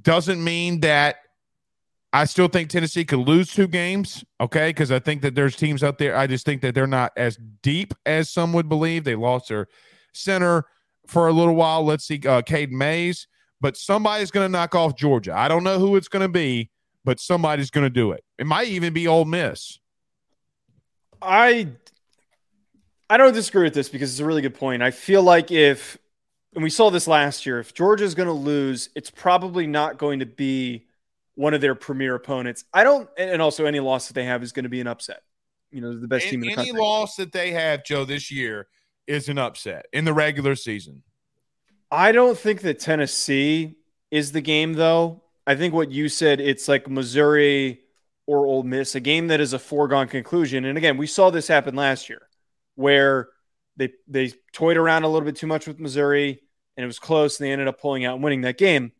doesn't 0.00 0.42
mean 0.42 0.80
that 0.80 1.16
I 2.12 2.26
still 2.26 2.48
think 2.48 2.68
Tennessee 2.68 3.04
could 3.04 3.18
lose 3.18 3.52
two 3.52 3.66
games, 3.66 4.24
okay? 4.40 4.70
Because 4.70 4.92
I 4.92 5.00
think 5.00 5.22
that 5.22 5.34
there's 5.34 5.56
teams 5.56 5.82
out 5.82 5.98
there. 5.98 6.16
I 6.16 6.26
just 6.26 6.46
think 6.46 6.62
that 6.62 6.74
they're 6.74 6.86
not 6.86 7.12
as 7.16 7.38
deep 7.62 7.92
as 8.06 8.30
some 8.30 8.52
would 8.52 8.68
believe. 8.68 9.04
They 9.04 9.16
lost 9.16 9.48
their 9.48 9.66
center 10.12 10.64
for 11.06 11.26
a 11.28 11.32
little 11.32 11.54
while. 11.54 11.84
Let's 11.84 12.04
see, 12.04 12.20
uh, 12.26 12.42
Cade 12.42 12.72
Mays, 12.72 13.26
but 13.60 13.76
somebody's 13.76 14.30
going 14.30 14.44
to 14.44 14.52
knock 14.52 14.74
off 14.76 14.96
Georgia. 14.96 15.36
I 15.36 15.48
don't 15.48 15.64
know 15.64 15.78
who 15.80 15.96
it's 15.96 16.08
going 16.08 16.22
to 16.22 16.28
be, 16.28 16.70
but 17.04 17.18
somebody's 17.18 17.70
going 17.70 17.84
to 17.84 17.90
do 17.90 18.12
it. 18.12 18.22
It 18.38 18.46
might 18.46 18.68
even 18.68 18.92
be 18.92 19.08
Ole 19.08 19.24
Miss. 19.24 19.78
I 21.20 21.68
I 23.08 23.16
don't 23.16 23.32
disagree 23.32 23.64
with 23.64 23.74
this 23.74 23.88
because 23.88 24.10
it's 24.10 24.20
a 24.20 24.24
really 24.24 24.42
good 24.42 24.54
point. 24.54 24.82
I 24.82 24.90
feel 24.90 25.22
like 25.22 25.50
if 25.50 25.98
and 26.54 26.62
we 26.62 26.70
saw 26.70 26.90
this 26.90 27.06
last 27.06 27.46
year, 27.46 27.58
if 27.58 27.74
Georgia's 27.74 28.14
going 28.14 28.28
to 28.28 28.32
lose, 28.32 28.88
it's 28.94 29.10
probably 29.10 29.66
not 29.66 29.98
going 29.98 30.20
to 30.20 30.26
be 30.26 30.86
one 31.34 31.52
of 31.52 31.60
their 31.60 31.74
premier 31.74 32.14
opponents. 32.14 32.64
I 32.72 32.84
don't 32.84 33.08
and 33.18 33.42
also 33.42 33.66
any 33.66 33.80
loss 33.80 34.08
that 34.08 34.14
they 34.14 34.24
have 34.24 34.42
is 34.42 34.52
going 34.52 34.64
to 34.64 34.68
be 34.70 34.80
an 34.80 34.86
upset. 34.86 35.22
You 35.70 35.80
know, 35.80 35.98
the 35.98 36.08
best 36.08 36.28
team 36.28 36.42
in 36.42 36.48
the 36.48 36.52
any 36.52 36.70
country. 36.70 36.80
loss 36.80 37.16
that 37.16 37.32
they 37.32 37.50
have, 37.50 37.84
Joe, 37.84 38.04
this 38.04 38.30
year 38.30 38.68
is 39.06 39.28
an 39.28 39.38
upset 39.38 39.86
in 39.92 40.04
the 40.04 40.14
regular 40.14 40.54
season. 40.54 41.02
I 41.90 42.12
don't 42.12 42.38
think 42.38 42.62
that 42.62 42.78
Tennessee 42.78 43.76
is 44.10 44.32
the 44.32 44.40
game 44.40 44.74
though. 44.74 45.22
I 45.46 45.56
think 45.56 45.74
what 45.74 45.90
you 45.90 46.08
said, 46.08 46.40
it's 46.40 46.68
like 46.68 46.88
Missouri 46.88 47.80
or 48.26 48.46
Ole 48.46 48.62
Miss, 48.62 48.94
a 48.94 49.00
game 49.00 49.26
that 49.26 49.40
is 49.40 49.52
a 49.52 49.58
foregone 49.58 50.08
conclusion. 50.08 50.64
And 50.64 50.78
again, 50.78 50.96
we 50.96 51.06
saw 51.06 51.28
this 51.28 51.46
happen 51.48 51.74
last 51.74 52.08
year 52.08 52.22
where 52.74 53.28
they 53.76 53.92
they 54.08 54.32
toyed 54.52 54.76
around 54.76 55.04
a 55.04 55.08
little 55.08 55.26
bit 55.26 55.36
too 55.36 55.46
much 55.46 55.66
with 55.66 55.78
Missouri 55.78 56.40
and 56.76 56.84
it 56.84 56.86
was 56.86 56.98
close 56.98 57.38
and 57.38 57.46
they 57.46 57.52
ended 57.52 57.68
up 57.68 57.80
pulling 57.80 58.04
out 58.04 58.14
and 58.14 58.24
winning 58.24 58.42
that 58.42 58.58
game. 58.58 58.92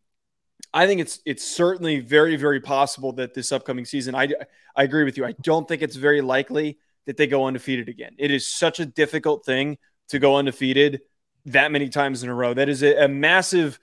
I 0.72 0.86
think 0.86 1.00
it's 1.00 1.20
it's 1.24 1.44
certainly 1.44 2.00
very 2.00 2.36
very 2.36 2.60
possible 2.60 3.12
that 3.14 3.34
this 3.34 3.52
upcoming 3.52 3.84
season 3.84 4.14
I 4.14 4.28
I 4.76 4.82
agree 4.82 5.04
with 5.04 5.16
you. 5.16 5.24
I 5.24 5.32
don't 5.40 5.68
think 5.68 5.82
it's 5.82 5.96
very 5.96 6.20
likely 6.20 6.78
that 7.06 7.16
they 7.16 7.26
go 7.26 7.46
undefeated 7.46 7.88
again. 7.88 8.14
It 8.18 8.30
is 8.30 8.46
such 8.46 8.80
a 8.80 8.86
difficult 8.86 9.44
thing 9.44 9.78
to 10.08 10.18
go 10.18 10.36
undefeated 10.36 11.02
that 11.46 11.70
many 11.70 11.88
times 11.88 12.22
in 12.22 12.28
a 12.28 12.34
row. 12.34 12.54
That 12.54 12.68
is 12.68 12.82
a, 12.82 13.04
a 13.04 13.08
massive 13.08 13.78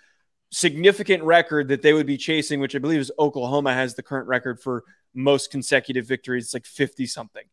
significant 0.52 1.24
record 1.24 1.70
that 1.70 1.82
they 1.82 1.94
would 1.94 2.06
be 2.06 2.18
chasing, 2.18 2.60
which 2.60 2.76
I 2.76 2.80
believe 2.80 3.00
is 3.00 3.12
Oklahoma 3.18 3.74
has 3.74 3.96
the 3.96 4.04
current 4.04 4.28
record 4.28 4.60
for 4.60 4.84
most 5.14 5.52
consecutive 5.52 6.08
victories. 6.08 6.46
It's 6.46 6.54
like 6.54 6.66
50 6.66 7.06
something. 7.06 7.44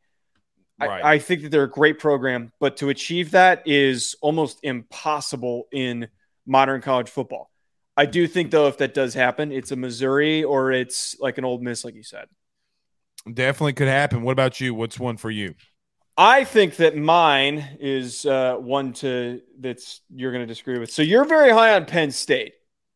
Right. 0.81 1.03
I, 1.03 1.14
I 1.14 1.18
think 1.18 1.43
that 1.43 1.51
they're 1.51 1.64
a 1.64 1.70
great 1.70 1.99
program, 1.99 2.53
but 2.61 2.76
to 2.79 2.89
achieve 2.89 3.33
that 3.33 3.62
is 3.66 4.14
almost 4.20 4.61
impossible 4.62 5.66
in 5.72 6.09
modern 6.47 6.81
college 6.81 7.09
football. 7.09 7.51
I 7.97 8.07
do 8.07 8.29
think, 8.29 8.53
though, 8.53 8.68
if 8.68 8.79
that 8.79 8.95
does 8.95 9.12
happen, 9.14 9.51
it's 9.51 9.72
a 9.72 9.76
Missouri 9.76 10.45
or 10.45 10.70
it's 10.70 11.18
like 11.18 11.37
an 11.37 11.45
Ole 11.45 11.59
Miss, 11.59 11.85
like 11.85 11.97
you 11.97 12.05
said. 12.05 12.26
Definitely 13.33 13.72
could 13.72 13.89
happen. 13.89 14.22
What 14.22 14.33
about 14.33 14.61
you? 14.61 14.72
What's 14.72 15.01
one 15.01 15.16
for 15.16 15.31
you? 15.31 15.55
I 16.16 16.45
think 16.45 16.76
that 16.76 16.97
mine 16.97 17.64
is 17.81 18.24
uh, 18.26 18.57
one 18.57 18.93
to 18.95 19.41
that's 19.59 20.01
you're 20.14 20.33
going 20.33 20.43
to 20.43 20.53
disagree 20.53 20.79
with. 20.79 20.91
So 20.91 21.03
you're 21.03 21.24
very 21.24 21.51
high 21.51 21.74
on 21.74 21.87
Penn 21.87 22.11
State, 22.11 22.55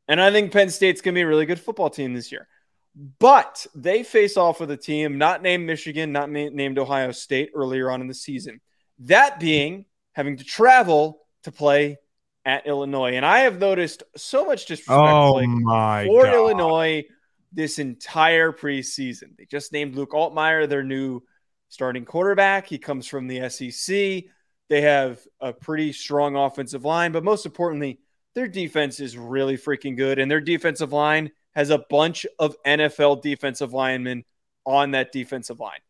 and 0.09 0.21
I 0.21 0.31
think 0.31 0.53
Penn 0.53 0.71
State's 0.71 1.01
going 1.01 1.15
to 1.15 1.19
be 1.19 1.23
a 1.23 1.27
really 1.27 1.47
good 1.47 1.61
football 1.61 1.91
team 1.91 2.15
this 2.15 2.33
year. 2.33 2.49
But 2.95 3.67
they 3.75 4.03
face 4.03 4.37
off 4.37 4.61
with 4.61 4.71
a 4.71 4.77
team 4.77 5.17
not 5.17 5.43
named 5.43 5.67
Michigan, 5.67 6.13
not 6.13 6.31
named 6.31 6.79
Ohio 6.79 7.13
State 7.13 7.51
earlier 7.55 7.91
on 7.91 8.01
in 8.01 8.07
the 8.07 8.15
season. 8.15 8.61
That 9.01 9.41
being 9.41 9.87
having 10.13 10.37
to 10.37 10.45
travel 10.45 11.21
to 11.45 11.53
play 11.53 11.97
at 12.45 12.67
Illinois, 12.67 13.15
and 13.15 13.25
I 13.25 13.41
have 13.41 13.59
noticed 13.59 14.03
so 14.17 14.45
much 14.45 14.67
disrespect 14.67 15.01
Oh 15.01 15.41
my 15.47 16.05
for 16.07 16.25
god! 16.25 16.35
Illinois 16.35 17.05
this 17.53 17.79
entire 17.79 18.53
preseason. 18.53 19.37
They 19.39 19.47
just 19.47 19.73
named 19.73 19.95
Luke 19.95 20.13
Altmyer 20.13 20.69
their 20.69 20.83
new 20.83 21.23
starting 21.69 22.05
quarterback. 22.05 22.67
He 22.67 22.79
comes 22.79 23.07
from 23.07 23.27
the 23.27 23.49
SEC. 23.49 24.25
They 24.69 24.81
have 24.83 25.21
a 25.41 25.53
pretty 25.53 25.93
strong 25.93 26.37
offensive 26.37 26.85
line, 26.85 27.13
but 27.13 27.25
most 27.25 27.47
importantly, 27.47 28.01
their 28.35 28.49
defense 28.49 29.01
is 29.01 29.17
really 29.17 29.57
freaking 29.57 29.97
good. 29.97 30.19
And 30.19 30.31
their 30.31 30.41
defensive 30.41 30.93
line 30.93 31.31
has 31.55 31.71
a 31.71 31.85
bunch 31.91 32.27
of 32.39 32.57
NFL 32.67 33.23
defensive 33.23 33.73
linemen 33.73 34.25
on 34.65 34.93
that 34.93 35.13
defensive 35.13 35.61
line. 35.61 35.81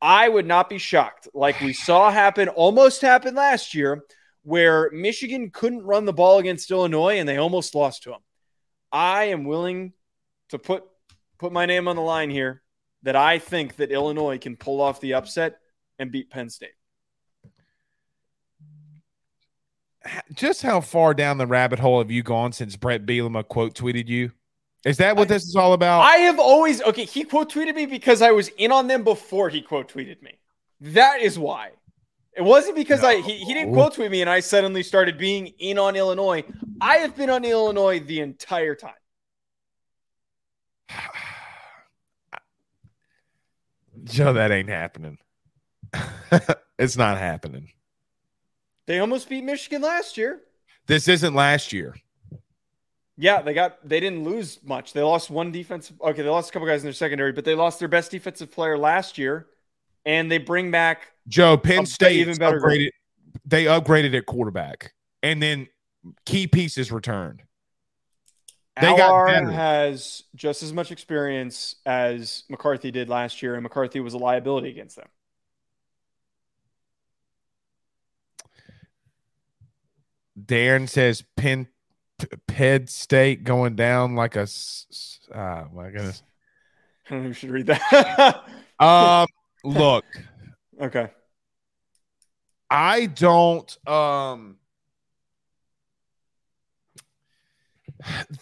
I 0.00 0.28
would 0.28 0.46
not 0.46 0.68
be 0.68 0.78
shocked, 0.78 1.28
like 1.34 1.60
we 1.60 1.72
saw 1.72 2.10
happen, 2.10 2.48
almost 2.48 3.00
happened 3.00 3.36
last 3.36 3.74
year, 3.74 4.04
where 4.42 4.90
Michigan 4.92 5.50
couldn't 5.50 5.84
run 5.84 6.04
the 6.04 6.12
ball 6.12 6.38
against 6.38 6.70
Illinois 6.70 7.18
and 7.18 7.28
they 7.28 7.38
almost 7.38 7.74
lost 7.74 8.02
to 8.02 8.10
them. 8.10 8.20
I 8.92 9.24
am 9.24 9.44
willing 9.44 9.92
to 10.50 10.58
put 10.58 10.84
put 11.38 11.52
my 11.52 11.66
name 11.66 11.88
on 11.88 11.96
the 11.96 12.02
line 12.02 12.30
here 12.30 12.62
that 13.02 13.16
I 13.16 13.38
think 13.38 13.76
that 13.76 13.90
Illinois 13.90 14.38
can 14.38 14.56
pull 14.56 14.80
off 14.80 15.00
the 15.00 15.14
upset 15.14 15.58
and 15.98 16.10
beat 16.10 16.30
Penn 16.30 16.48
State. 16.48 16.70
just 20.32 20.62
how 20.62 20.80
far 20.80 21.14
down 21.14 21.38
the 21.38 21.46
rabbit 21.46 21.78
hole 21.78 21.98
have 21.98 22.10
you 22.10 22.22
gone 22.22 22.52
since 22.52 22.76
Bret 22.76 23.06
Bielema 23.06 23.46
quote 23.46 23.74
tweeted 23.74 24.08
you? 24.08 24.32
Is 24.86 24.96
that 24.98 25.16
what 25.16 25.26
this 25.26 25.42
is 25.42 25.56
all 25.56 25.72
about? 25.72 26.02
I 26.02 26.18
have 26.18 26.38
always 26.38 26.80
okay. 26.80 27.04
He 27.04 27.24
quote 27.24 27.52
tweeted 27.52 27.74
me 27.74 27.86
because 27.86 28.22
I 28.22 28.30
was 28.30 28.46
in 28.56 28.70
on 28.70 28.86
them 28.86 29.02
before 29.02 29.48
he 29.48 29.60
quote 29.60 29.92
tweeted 29.92 30.22
me. 30.22 30.38
That 30.80 31.20
is 31.20 31.36
why. 31.36 31.72
It 32.36 32.42
wasn't 32.42 32.76
because 32.76 33.02
no. 33.02 33.08
I 33.08 33.20
he, 33.20 33.38
he 33.38 33.52
didn't 33.52 33.72
quote 33.72 33.94
tweet 33.94 34.12
me 34.12 34.20
and 34.20 34.30
I 34.30 34.38
suddenly 34.38 34.84
started 34.84 35.18
being 35.18 35.48
in 35.58 35.76
on 35.76 35.96
Illinois. 35.96 36.44
I 36.80 36.98
have 36.98 37.16
been 37.16 37.30
on 37.30 37.44
Illinois 37.44 37.98
the 37.98 38.20
entire 38.20 38.76
time. 38.76 38.92
Joe, 44.04 44.34
that 44.34 44.52
ain't 44.52 44.68
happening. 44.68 45.18
it's 46.78 46.96
not 46.96 47.18
happening. 47.18 47.70
They 48.86 49.00
almost 49.00 49.28
beat 49.28 49.42
Michigan 49.42 49.82
last 49.82 50.16
year. 50.16 50.42
This 50.86 51.08
isn't 51.08 51.34
last 51.34 51.72
year. 51.72 51.96
Yeah, 53.18 53.40
they 53.40 53.54
got 53.54 53.86
they 53.86 54.00
didn't 54.00 54.24
lose 54.24 54.58
much. 54.62 54.92
They 54.92 55.02
lost 55.02 55.30
one 55.30 55.50
defensive. 55.50 56.00
Okay, 56.00 56.22
they 56.22 56.28
lost 56.28 56.50
a 56.50 56.52
couple 56.52 56.68
guys 56.68 56.82
in 56.82 56.86
their 56.86 56.92
secondary, 56.92 57.32
but 57.32 57.44
they 57.44 57.54
lost 57.54 57.78
their 57.78 57.88
best 57.88 58.10
defensive 58.10 58.52
player 58.52 58.76
last 58.76 59.16
year, 59.16 59.46
and 60.04 60.30
they 60.30 60.38
bring 60.38 60.70
back 60.70 61.12
Joe 61.26 61.56
Penn 61.56 61.86
State 61.86 62.18
even 62.18 62.36
better. 62.36 62.60
Upgraded, 62.60 62.90
they 63.46 63.64
upgraded 63.64 64.14
at 64.14 64.26
quarterback, 64.26 64.92
and 65.22 65.42
then 65.42 65.66
key 66.26 66.46
pieces 66.46 66.92
returned. 66.92 67.42
They 68.78 68.88
Allar 68.88 69.44
got 69.44 69.54
has 69.54 70.24
just 70.34 70.62
as 70.62 70.74
much 70.74 70.92
experience 70.92 71.76
as 71.86 72.44
McCarthy 72.50 72.90
did 72.90 73.08
last 73.08 73.40
year, 73.40 73.54
and 73.54 73.62
McCarthy 73.62 74.00
was 74.00 74.12
a 74.12 74.18
liability 74.18 74.68
against 74.68 74.96
them. 74.96 75.08
Darren 80.38 80.86
says 80.86 81.24
Penn 81.38 81.68
Penn 82.46 82.86
State 82.86 83.44
going 83.44 83.76
down 83.76 84.14
like 84.14 84.36
a. 84.36 84.46
Ah, 85.34 85.66
my 85.74 85.90
goodness. 85.90 86.22
I 87.06 87.10
don't 87.10 87.22
know 87.24 87.30
if 87.30 87.42
you 87.42 87.48
should 87.48 87.50
read 87.50 87.66
that. 87.66 88.44
um, 88.78 89.26
look. 89.64 90.04
Okay. 90.78 91.08
I 92.68 93.06
don't. 93.06 93.88
Um, 93.88 94.58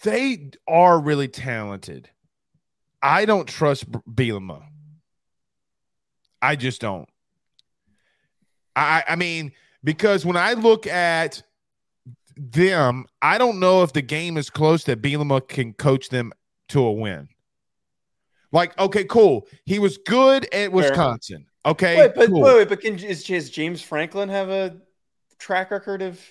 they 0.03 0.51
are 0.67 0.99
really 0.99 1.29
talented. 1.29 2.09
I 3.01 3.23
don't 3.23 3.47
trust 3.47 3.89
Bielema. 3.89 4.63
I 6.41 6.57
just 6.57 6.81
don't. 6.81 7.07
I 8.75 9.03
I 9.07 9.15
mean 9.15 9.53
because 9.83 10.25
when 10.25 10.35
I 10.35 10.53
look 10.53 10.87
at 10.87 11.41
them, 12.37 13.05
I 13.21 13.37
don't 13.37 13.59
know 13.59 13.83
if 13.83 13.93
the 13.93 14.01
game 14.01 14.37
is 14.37 14.49
close 14.49 14.83
that 14.85 15.01
Bielema 15.01 15.47
can 15.47 15.73
coach 15.73 16.09
them 16.09 16.31
to 16.69 16.83
a 16.83 16.91
win. 16.91 17.29
Like, 18.51 18.77
okay, 18.79 19.03
cool. 19.03 19.47
He 19.65 19.79
was 19.79 19.97
good 19.97 20.47
at 20.53 20.71
Wisconsin. 20.71 21.45
Okay, 21.65 21.97
wait, 21.97 22.15
but 22.15 22.29
cool. 22.29 22.41
wait, 22.41 22.55
wait, 22.55 22.69
but 22.69 22.79
can 22.79 22.97
is, 22.99 23.23
does 23.23 23.49
James 23.49 23.81
Franklin 23.81 24.29
have 24.29 24.49
a 24.49 24.77
track 25.39 25.71
record 25.71 26.01
of 26.01 26.21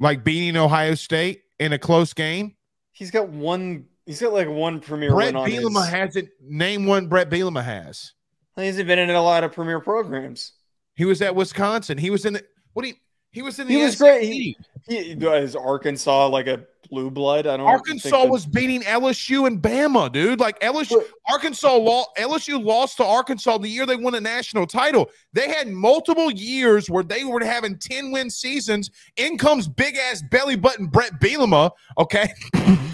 like 0.00 0.24
beating 0.24 0.56
Ohio 0.56 0.94
State 0.94 1.42
in 1.58 1.72
a 1.72 1.78
close 1.78 2.14
game? 2.14 2.56
He's 2.92 3.10
got 3.10 3.28
one. 3.28 3.86
He's 4.06 4.20
got 4.20 4.32
like 4.32 4.48
one 4.48 4.80
premier. 4.80 5.12
Bret 5.12 5.34
Bielema 5.34 5.84
his... 5.84 5.88
hasn't. 5.90 6.28
Name 6.42 6.86
one. 6.86 7.08
Bret 7.08 7.28
Bielema 7.28 7.62
has. 7.62 8.14
He 8.56 8.66
hasn't 8.66 8.88
been 8.88 8.98
in 8.98 9.10
a 9.10 9.22
lot 9.22 9.44
of 9.44 9.52
premier 9.52 9.80
programs. 9.80 10.52
He 10.94 11.04
was 11.04 11.22
at 11.22 11.34
Wisconsin. 11.34 11.98
He 11.98 12.10
was 12.10 12.24
in 12.24 12.32
the. 12.32 12.44
What 12.72 12.82
do 12.82 12.88
you? 12.88 12.94
He 13.32 13.42
was 13.42 13.58
in 13.58 13.68
the. 13.68 13.74
He 13.74 13.82
was 13.82 13.96
great. 13.96 14.24
He, 14.24 14.56
he, 14.88 15.26
uh, 15.26 15.32
is 15.34 15.54
Arkansas 15.54 16.26
like 16.28 16.46
a 16.48 16.64
blue 16.90 17.10
blood? 17.10 17.46
I 17.46 17.56
don't. 17.56 17.66
Arkansas 17.66 18.24
was 18.26 18.44
beating 18.44 18.82
LSU 18.82 19.46
and 19.46 19.62
Bama, 19.62 20.10
dude. 20.12 20.40
Like 20.40 20.58
LSU, 20.60 20.96
but, 20.96 21.06
Arkansas 21.32 21.76
lost. 21.76 22.10
LSU 22.18 22.62
lost 22.62 22.96
to 22.96 23.04
Arkansas 23.04 23.58
the 23.58 23.68
year 23.68 23.86
they 23.86 23.94
won 23.94 24.16
a 24.16 24.20
national 24.20 24.66
title. 24.66 25.10
They 25.32 25.48
had 25.48 25.68
multiple 25.68 26.30
years 26.30 26.90
where 26.90 27.04
they 27.04 27.24
were 27.24 27.44
having 27.44 27.78
ten 27.78 28.10
win 28.10 28.30
seasons. 28.30 28.90
In 29.16 29.38
comes 29.38 29.68
big 29.68 29.96
ass 29.96 30.22
belly 30.30 30.56
button 30.56 30.86
Bret 30.86 31.20
Bielema. 31.20 31.70
Okay. 31.98 32.32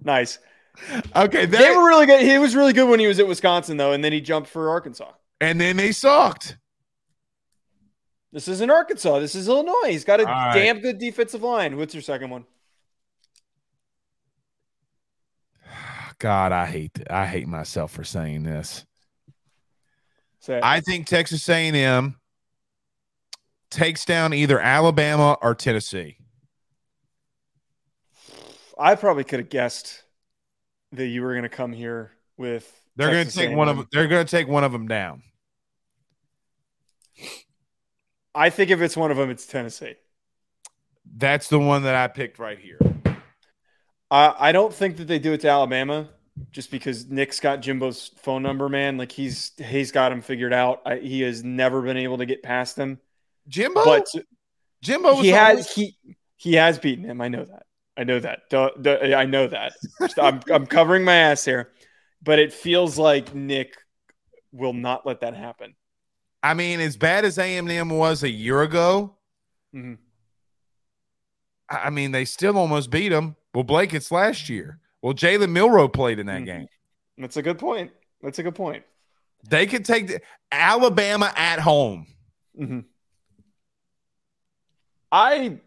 nice. 0.00 0.40
Okay, 1.14 1.46
they 1.46 1.70
were 1.70 1.86
really 1.86 2.06
good. 2.06 2.22
He 2.22 2.38
was 2.38 2.56
really 2.56 2.72
good 2.72 2.88
when 2.88 2.98
he 2.98 3.06
was 3.06 3.20
at 3.20 3.28
Wisconsin, 3.28 3.76
though, 3.76 3.92
and 3.92 4.02
then 4.02 4.12
he 4.12 4.20
jumped 4.20 4.48
for 4.48 4.70
Arkansas. 4.70 5.12
And 5.40 5.60
then 5.60 5.76
they 5.76 5.92
sucked. 5.92 6.56
This 8.32 8.48
isn't 8.48 8.70
Arkansas. 8.70 9.18
This 9.18 9.34
is 9.34 9.46
Illinois. 9.46 9.88
He's 9.88 10.04
got 10.04 10.20
a 10.20 10.26
All 10.26 10.54
damn 10.54 10.76
right. 10.76 10.82
good 10.82 10.98
defensive 10.98 11.42
line. 11.42 11.76
What's 11.76 11.94
your 11.94 12.02
second 12.02 12.30
one? 12.30 12.46
God, 16.18 16.52
I 16.52 16.66
hate 16.66 16.98
I 17.10 17.26
hate 17.26 17.46
myself 17.46 17.92
for 17.92 18.04
saying 18.04 18.44
this. 18.44 18.86
Say 20.40 20.60
I 20.62 20.80
think 20.80 21.06
Texas 21.06 21.46
A&M 21.48 22.16
takes 23.70 24.04
down 24.04 24.32
either 24.32 24.58
Alabama 24.58 25.36
or 25.42 25.54
Tennessee. 25.54 26.16
I 28.78 28.94
probably 28.94 29.24
could 29.24 29.40
have 29.40 29.50
guessed 29.50 30.02
that 30.92 31.06
you 31.06 31.22
were 31.22 31.32
going 31.32 31.42
to 31.44 31.48
come 31.48 31.72
here 31.72 32.12
with. 32.36 32.80
They're 32.96 33.10
going 33.10 33.26
to 33.26 33.32
take 33.32 33.50
A&M. 33.50 33.58
one 33.58 33.68
of 33.68 33.76
them. 33.76 33.86
They're 33.92 34.08
going 34.08 34.24
to 34.24 34.30
take 34.30 34.48
one 34.48 34.64
of 34.64 34.72
them 34.72 34.88
down. 34.88 35.22
I 38.34 38.50
think 38.50 38.70
if 38.70 38.80
it's 38.80 38.96
one 38.96 39.10
of 39.10 39.16
them, 39.16 39.30
it's 39.30 39.46
Tennessee. 39.46 39.94
That's 41.16 41.48
the 41.48 41.58
one 41.58 41.82
that 41.82 41.94
I 41.94 42.08
picked 42.08 42.38
right 42.38 42.58
here. 42.58 42.78
I 44.10 44.34
I 44.38 44.52
don't 44.52 44.72
think 44.72 44.96
that 44.98 45.06
they 45.06 45.18
do 45.18 45.32
it 45.32 45.40
to 45.42 45.48
Alabama 45.48 46.08
just 46.50 46.70
because 46.70 47.08
Nick's 47.08 47.40
got 47.40 47.60
Jimbo's 47.60 48.10
phone 48.16 48.42
number, 48.42 48.68
man. 48.68 48.96
Like 48.96 49.12
he's 49.12 49.52
he's 49.58 49.92
got 49.92 50.12
him 50.12 50.22
figured 50.22 50.52
out. 50.52 50.82
I, 50.86 50.96
he 50.96 51.22
has 51.22 51.44
never 51.44 51.82
been 51.82 51.96
able 51.96 52.18
to 52.18 52.26
get 52.26 52.42
past 52.42 52.76
him. 52.76 53.00
Jimbo, 53.48 53.84
but 53.84 54.06
Jimbo, 54.82 55.16
he 55.16 55.28
has 55.28 55.50
always... 55.50 55.72
he 55.72 55.96
he 56.36 56.54
has 56.54 56.78
beaten 56.78 57.04
him. 57.04 57.20
I 57.20 57.28
know 57.28 57.44
that. 57.44 57.66
I 57.96 58.04
know 58.04 58.20
that. 58.20 58.40
Duh, 58.48 58.70
duh, 58.80 59.14
I 59.14 59.26
know 59.26 59.46
that. 59.48 59.74
I'm 60.18 60.40
I'm 60.50 60.66
covering 60.66 61.04
my 61.04 61.14
ass 61.14 61.44
here, 61.44 61.70
but 62.22 62.38
it 62.38 62.52
feels 62.52 62.98
like 62.98 63.34
Nick 63.34 63.76
will 64.52 64.72
not 64.72 65.04
let 65.04 65.20
that 65.20 65.34
happen. 65.34 65.74
I 66.42 66.54
mean, 66.54 66.80
as 66.80 66.96
bad 66.96 67.24
as 67.24 67.38
A&M 67.38 67.88
was 67.88 68.22
a 68.22 68.30
year 68.30 68.62
ago, 68.62 69.14
mm-hmm. 69.74 69.94
I 71.70 71.90
mean, 71.90 72.12
they 72.12 72.24
still 72.24 72.58
almost 72.58 72.90
beat 72.90 73.10
them. 73.10 73.36
Well, 73.54 73.64
Blake, 73.64 73.94
it's 73.94 74.10
last 74.10 74.48
year. 74.48 74.78
Well, 75.00 75.14
Jalen 75.14 75.50
Milroe 75.50 75.88
played 75.88 76.18
in 76.18 76.26
that 76.26 76.42
mm-hmm. 76.42 76.44
game. 76.44 76.66
That's 77.18 77.36
a 77.36 77.42
good 77.42 77.58
point. 77.58 77.92
That's 78.22 78.38
a 78.38 78.42
good 78.42 78.54
point. 78.54 78.84
They 79.48 79.66
could 79.66 79.84
take 79.84 80.08
the, 80.08 80.20
Alabama 80.50 81.32
at 81.36 81.60
home. 81.60 82.06
Mm-hmm. 82.58 82.80
I 85.10 85.58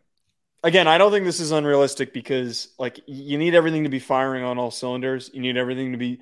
again, 0.63 0.87
I 0.87 0.97
don't 0.97 1.11
think 1.11 1.25
this 1.25 1.39
is 1.39 1.51
unrealistic 1.51 2.13
because 2.13 2.69
like 2.79 2.99
you 3.05 3.37
need 3.37 3.53
everything 3.53 3.83
to 3.83 3.89
be 3.89 3.99
firing 3.99 4.43
on 4.43 4.57
all 4.57 4.71
cylinders. 4.71 5.29
You 5.33 5.41
need 5.41 5.57
everything 5.57 5.91
to 5.91 5.97
be 5.97 6.19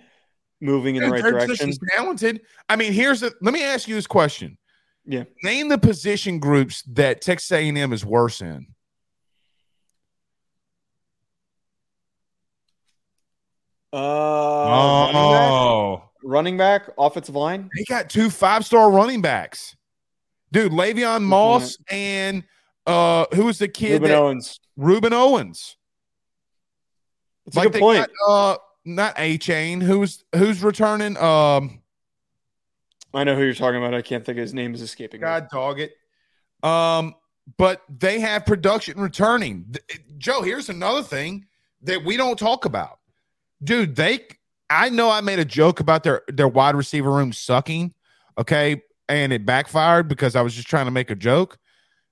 moving 0.63 0.95
in 0.95 1.03
the 1.03 1.09
right 1.09 1.23
direction. 1.23 1.71
talented. 1.95 2.41
I 2.69 2.75
mean, 2.75 2.93
here's 2.93 3.19
the. 3.19 3.33
Let 3.41 3.53
me 3.53 3.63
ask 3.63 3.87
you 3.87 3.95
this 3.95 4.07
question. 4.07 4.57
Yeah. 5.05 5.23
Name 5.43 5.67
the 5.67 5.77
position 5.77 6.39
groups 6.39 6.81
that 6.93 7.21
Texas 7.21 7.51
A&M 7.51 7.93
is 7.93 8.05
worse 8.05 8.41
in. 8.41 8.67
Uh, 13.91 13.97
oh. 13.97 16.03
Running 16.23 16.57
back, 16.57 16.57
running 16.57 16.57
back, 16.57 16.89
offensive 16.97 17.35
line. 17.35 17.69
They 17.77 17.83
got 17.83 18.09
two 18.09 18.29
five 18.29 18.65
star 18.65 18.89
running 18.89 19.21
backs, 19.21 19.75
dude. 20.51 20.71
Le'Veon 20.71 21.21
Moss 21.21 21.77
and 21.91 22.43
uh, 22.87 23.25
who 23.35 23.45
was 23.45 23.59
the 23.59 23.67
kid? 23.67 24.01
Rueben 24.01 24.09
Owens. 24.09 24.59
Rueben 24.79 25.11
Owens. 25.11 25.77
It's 27.45 27.55
like 27.55 27.67
a 27.67 27.71
good 27.71 27.81
point. 27.81 28.07
Got, 28.25 28.53
uh, 28.53 28.57
not 28.85 29.13
A 29.17 29.37
Chain. 29.37 29.81
Who's 29.81 30.23
who's 30.35 30.63
returning? 30.63 31.17
Um, 31.17 31.81
I 33.13 33.23
know 33.23 33.35
who 33.35 33.43
you're 33.43 33.53
talking 33.53 33.77
about. 33.77 33.93
I 33.93 34.01
can't 34.01 34.25
think 34.25 34.37
of 34.37 34.41
his 34.41 34.53
name 34.53 34.73
is 34.73 34.81
escaping. 34.81 35.21
God 35.21 35.43
me. 35.43 35.49
dog 35.51 35.79
it. 35.79 35.93
Um, 36.63 37.15
but 37.57 37.81
they 37.89 38.19
have 38.19 38.45
production 38.45 38.99
returning. 38.99 39.75
Joe, 40.17 40.41
here's 40.41 40.69
another 40.69 41.03
thing 41.03 41.45
that 41.81 42.03
we 42.03 42.17
don't 42.17 42.39
talk 42.39 42.65
about. 42.65 42.99
Dude, 43.63 43.95
they 43.95 44.21
I 44.69 44.89
know 44.89 45.09
I 45.09 45.21
made 45.21 45.39
a 45.39 45.45
joke 45.45 45.79
about 45.79 46.03
their 46.03 46.23
their 46.27 46.47
wide 46.47 46.75
receiver 46.75 47.11
room 47.11 47.33
sucking, 47.33 47.93
okay, 48.37 48.81
and 49.07 49.31
it 49.33 49.45
backfired 49.45 50.07
because 50.07 50.35
I 50.35 50.41
was 50.41 50.55
just 50.55 50.67
trying 50.67 50.85
to 50.85 50.91
make 50.91 51.11
a 51.11 51.15
joke. 51.15 51.57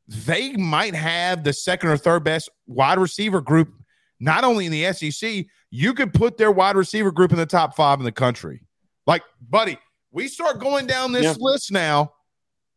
They 0.07 0.53
might 0.53 0.93
have 0.93 1.43
the 1.43 1.53
second 1.53 1.89
or 1.89 1.97
third 1.97 2.23
best 2.23 2.49
wide 2.67 2.99
receiver 2.99 3.41
group 3.41 3.73
not 4.21 4.43
only 4.43 4.67
in 4.67 4.71
the 4.71 4.93
SEC, 4.93 5.45
you 5.71 5.93
could 5.93 6.13
put 6.13 6.37
their 6.37 6.51
wide 6.51 6.75
receiver 6.75 7.11
group 7.11 7.31
in 7.31 7.37
the 7.37 7.45
top 7.45 7.75
five 7.75 7.99
in 7.99 8.05
the 8.05 8.11
country. 8.11 8.61
Like, 9.07 9.23
buddy, 9.49 9.77
we 10.11 10.27
start 10.27 10.59
going 10.59 10.85
down 10.85 11.11
this 11.11 11.23
yeah. 11.23 11.33
list 11.39 11.71
now. 11.71 12.13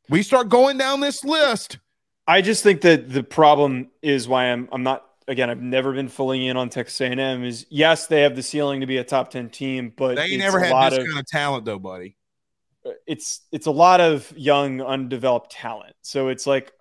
We 0.08 0.22
start 0.22 0.48
going 0.48 0.78
down 0.78 1.00
this 1.00 1.22
list. 1.22 1.78
I 2.26 2.40
just 2.40 2.62
think 2.62 2.80
that 2.80 3.10
the 3.10 3.22
problem 3.22 3.90
is 4.02 4.26
why 4.26 4.46
I'm 4.46 4.68
I'm 4.72 4.82
not 4.82 5.04
again. 5.28 5.50
I've 5.50 5.60
never 5.60 5.92
been 5.92 6.08
fully 6.08 6.46
in 6.46 6.56
on 6.56 6.70
Texas 6.70 7.00
A&M. 7.00 7.44
Is 7.44 7.66
yes, 7.68 8.06
they 8.06 8.22
have 8.22 8.34
the 8.34 8.42
ceiling 8.42 8.80
to 8.80 8.86
be 8.86 8.96
a 8.96 9.04
top 9.04 9.30
ten 9.30 9.50
team, 9.50 9.92
but 9.94 10.16
They 10.16 10.36
never 10.36 10.58
a 10.58 10.66
had 10.66 10.92
this 10.92 11.00
of 11.00 11.06
kind 11.06 11.18
of 11.18 11.26
talent, 11.26 11.66
though, 11.66 11.78
buddy. 11.78 12.16
it's 13.06 13.42
it's 13.52 13.66
a 13.66 13.70
lot 13.70 14.00
of 14.00 14.32
young 14.36 14.80
undeveloped 14.80 15.50
talent. 15.50 15.94
So 16.00 16.28
it's 16.28 16.46
like 16.46 16.72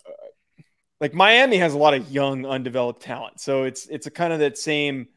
like 0.99 1.13
Miami 1.13 1.57
has 1.57 1.73
a 1.73 1.77
lot 1.77 1.93
of 1.93 2.11
young 2.11 2.45
undeveloped 2.45 3.01
talent. 3.01 3.39
So 3.39 3.63
it's 3.63 3.87
it's 3.87 4.07
a 4.07 4.11
kind 4.11 4.33
of 4.33 4.39
that 4.39 4.57
same. 4.57 5.07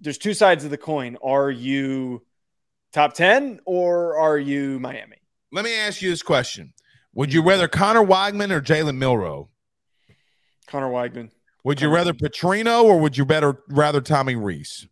There's 0.00 0.18
two 0.18 0.34
sides 0.34 0.64
of 0.64 0.70
the 0.70 0.78
coin. 0.78 1.16
Are 1.22 1.50
you 1.50 2.22
top 2.92 3.14
ten 3.14 3.60
or 3.64 4.16
are 4.16 4.38
you 4.38 4.78
Miami? 4.80 5.16
Let 5.52 5.64
me 5.64 5.74
ask 5.74 6.02
you 6.02 6.10
this 6.10 6.22
question: 6.22 6.72
Would 7.14 7.32
you 7.32 7.42
rather 7.42 7.68
Conner 7.68 8.04
Weigman 8.04 8.50
or 8.50 8.60
Jalen 8.60 8.96
Milroe? 8.96 9.48
Conner 10.66 10.88
Weigman. 10.88 11.30
Would 11.64 11.80
you 11.80 11.90
rather 11.90 12.12
Petrino 12.12 12.84
or 12.84 12.98
would 12.98 13.16
you 13.16 13.24
better 13.24 13.62
rather 13.68 14.00
Tommy 14.00 14.34
Rees? 14.34 14.88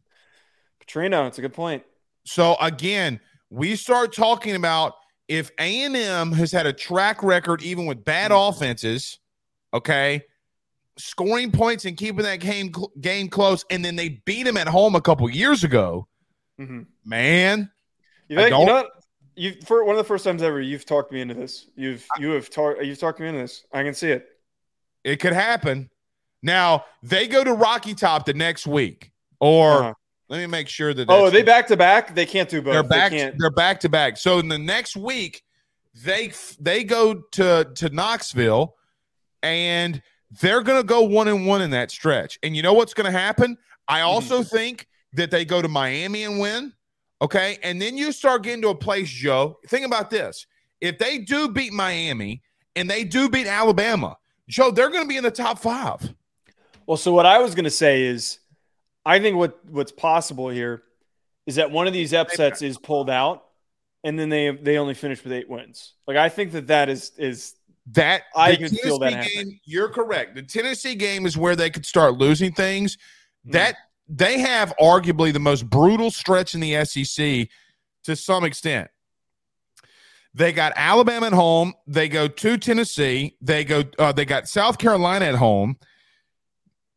Petrino. 0.84 1.26
It's 1.26 1.38
a 1.38 1.42
good 1.42 1.52
point. 1.52 1.82
So 2.24 2.56
again, 2.60 3.20
we 3.50 3.74
start 3.76 4.12
talking 4.14 4.54
about 4.54 4.94
if 5.26 5.50
A 5.58 5.84
and 5.84 5.96
M 5.96 6.32
has 6.32 6.52
had 6.52 6.66
a 6.66 6.72
track 6.72 7.22
record 7.22 7.62
even 7.62 7.86
with 7.86 8.04
bad 8.04 8.30
mm-hmm. 8.30 8.56
offenses, 8.56 9.19
okay, 9.74 10.22
scoring 10.98 11.50
points 11.50 11.84
and 11.84 11.96
keeping 11.96 12.24
that 12.24 12.36
game 12.40 12.72
game 13.00 13.28
close, 13.28 13.64
and 13.70 13.84
then 13.84 13.96
they 13.96 14.20
beat 14.24 14.46
him 14.46 14.56
at 14.56 14.68
home 14.68 14.94
a 14.94 15.00
couple 15.00 15.28
years 15.30 15.64
ago. 15.64 16.06
Mhm. 16.60 16.86
Man, 17.04 17.70
You, 18.28 18.38
I 18.38 18.42
think, 18.50 18.58
you 18.58 18.66
know? 18.66 18.88
You 19.36 19.54
for 19.64 19.84
one 19.84 19.94
of 19.94 19.98
the 19.98 20.04
first 20.04 20.24
times 20.24 20.42
ever, 20.42 20.60
you've 20.60 20.84
talked 20.84 21.12
me 21.12 21.20
into 21.22 21.34
this. 21.34 21.66
You've 21.76 22.04
you 22.18 22.30
have 22.30 22.50
talked 22.50 22.82
you've 22.82 22.98
talked 22.98 23.20
me 23.20 23.28
into 23.28 23.40
this. 23.40 23.64
I 23.72 23.82
can 23.82 23.94
see 23.94 24.10
it. 24.10 24.26
it 25.04 25.16
could 25.20 25.32
happen. 25.32 25.88
Now 26.42 26.84
they 27.02 27.26
go 27.26 27.42
to 27.44 27.54
Rocky 27.54 27.94
Top 27.94 28.26
the 28.26 28.34
next 28.34 28.66
week, 28.66 29.12
or 29.40 29.72
Uh-huh. 29.82 29.94
let 30.28 30.38
me 30.40 30.46
make 30.46 30.68
sure 30.68 30.92
that 30.92 31.08
Oh, 31.08 31.26
are 31.26 31.30
they 31.30 31.42
back 31.42 31.66
to 31.68 31.76
back? 31.76 32.14
They 32.14 32.26
can't 32.26 32.48
do 32.50 32.60
both. 32.60 32.74
they're 32.74 32.82
back. 32.82 33.12
They. 33.12 33.32
They're 33.38 33.50
back 33.50 33.80
to 33.80 33.88
back. 33.88 34.18
So 34.18 34.38
in 34.40 34.48
the 34.48 34.58
next 34.58 34.96
week, 34.96 35.42
they 35.94 36.32
they 36.58 36.84
go 36.84 37.14
to 37.32 37.70
to 37.76 37.88
Knoxville, 37.88 38.74
and 39.42 40.02
they're 40.40 40.62
going 40.62 40.80
to 40.80 40.86
go 40.86 41.02
one 41.02 41.28
and 41.28 41.46
one 41.46 41.62
in 41.62 41.70
that 41.70 41.90
stretch. 41.90 42.38
And 42.42 42.56
you 42.56 42.62
know 42.62 42.72
what's 42.72 42.94
going 42.94 43.10
to 43.10 43.18
happen? 43.18 43.56
I 43.88 43.98
mm-hmm. 44.00 44.08
also 44.08 44.42
think 44.42 44.86
that 45.14 45.30
they 45.30 45.44
go 45.44 45.60
to 45.60 45.68
Miami 45.68 46.24
and 46.24 46.38
win. 46.38 46.72
Okay, 47.22 47.58
and 47.62 47.80
then 47.80 47.98
you 47.98 48.12
start 48.12 48.42
getting 48.42 48.62
to 48.62 48.68
a 48.68 48.74
place, 48.74 49.10
Joe. 49.10 49.58
Think 49.68 49.84
about 49.84 50.08
this: 50.08 50.46
if 50.80 50.98
they 50.98 51.18
do 51.18 51.48
beat 51.48 51.72
Miami 51.72 52.42
and 52.74 52.88
they 52.88 53.04
do 53.04 53.28
beat 53.28 53.46
Alabama, 53.46 54.16
Joe, 54.48 54.70
they're 54.70 54.88
going 54.88 55.04
to 55.04 55.08
be 55.08 55.18
in 55.18 55.24
the 55.24 55.30
top 55.30 55.58
five. 55.58 56.14
Well, 56.86 56.96
so 56.96 57.12
what 57.12 57.26
I 57.26 57.38
was 57.38 57.54
going 57.54 57.64
to 57.64 57.70
say 57.70 58.04
is, 58.04 58.38
I 59.04 59.20
think 59.20 59.36
what 59.36 59.62
what's 59.66 59.92
possible 59.92 60.48
here 60.48 60.82
is 61.46 61.56
that 61.56 61.70
one 61.70 61.86
of 61.86 61.92
these 61.92 62.14
upsets 62.14 62.62
is 62.62 62.78
pulled 62.78 63.10
out, 63.10 63.44
and 64.02 64.18
then 64.18 64.30
they 64.30 64.50
they 64.50 64.78
only 64.78 64.94
finish 64.94 65.22
with 65.22 65.32
eight 65.32 65.48
wins. 65.48 65.92
Like 66.06 66.16
I 66.16 66.30
think 66.30 66.52
that 66.52 66.68
that 66.68 66.88
is 66.88 67.12
is 67.18 67.54
That 67.92 68.22
I 68.36 68.52
the 68.52 68.56
can 68.58 68.68
feel 68.68 68.98
that 69.00 69.10
Tennessee 69.10 69.36
game, 69.36 69.60
you're 69.64 69.88
correct. 69.88 70.34
The 70.34 70.42
Tennessee 70.42 70.94
game 70.94 71.26
is 71.26 71.36
where 71.36 71.56
they 71.56 71.70
could 71.70 71.86
start 71.86 72.14
losing 72.14 72.52
things. 72.52 72.96
Hmm. 73.44 73.52
That 73.52 73.76
they 74.08 74.38
have 74.40 74.74
arguably 74.80 75.32
the 75.32 75.40
most 75.40 75.68
brutal 75.68 76.10
stretch 76.10 76.54
in 76.54 76.60
the 76.60 76.84
SEC 76.84 77.48
to 78.04 78.16
some 78.16 78.44
extent. 78.44 78.90
They 80.34 80.52
got 80.52 80.72
Alabama 80.76 81.26
at 81.26 81.32
home. 81.32 81.74
They 81.86 82.08
go 82.08 82.28
to 82.28 82.56
Tennessee. 82.56 83.36
They 83.40 83.64
go. 83.64 83.84
Uh, 83.98 84.12
they 84.12 84.24
got 84.24 84.48
South 84.48 84.78
Carolina 84.78 85.24
at 85.24 85.34
home. 85.34 85.76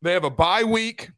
They 0.01 0.13
have 0.13 0.23
a 0.23 0.29
bye 0.29 0.63
week. 0.63 1.09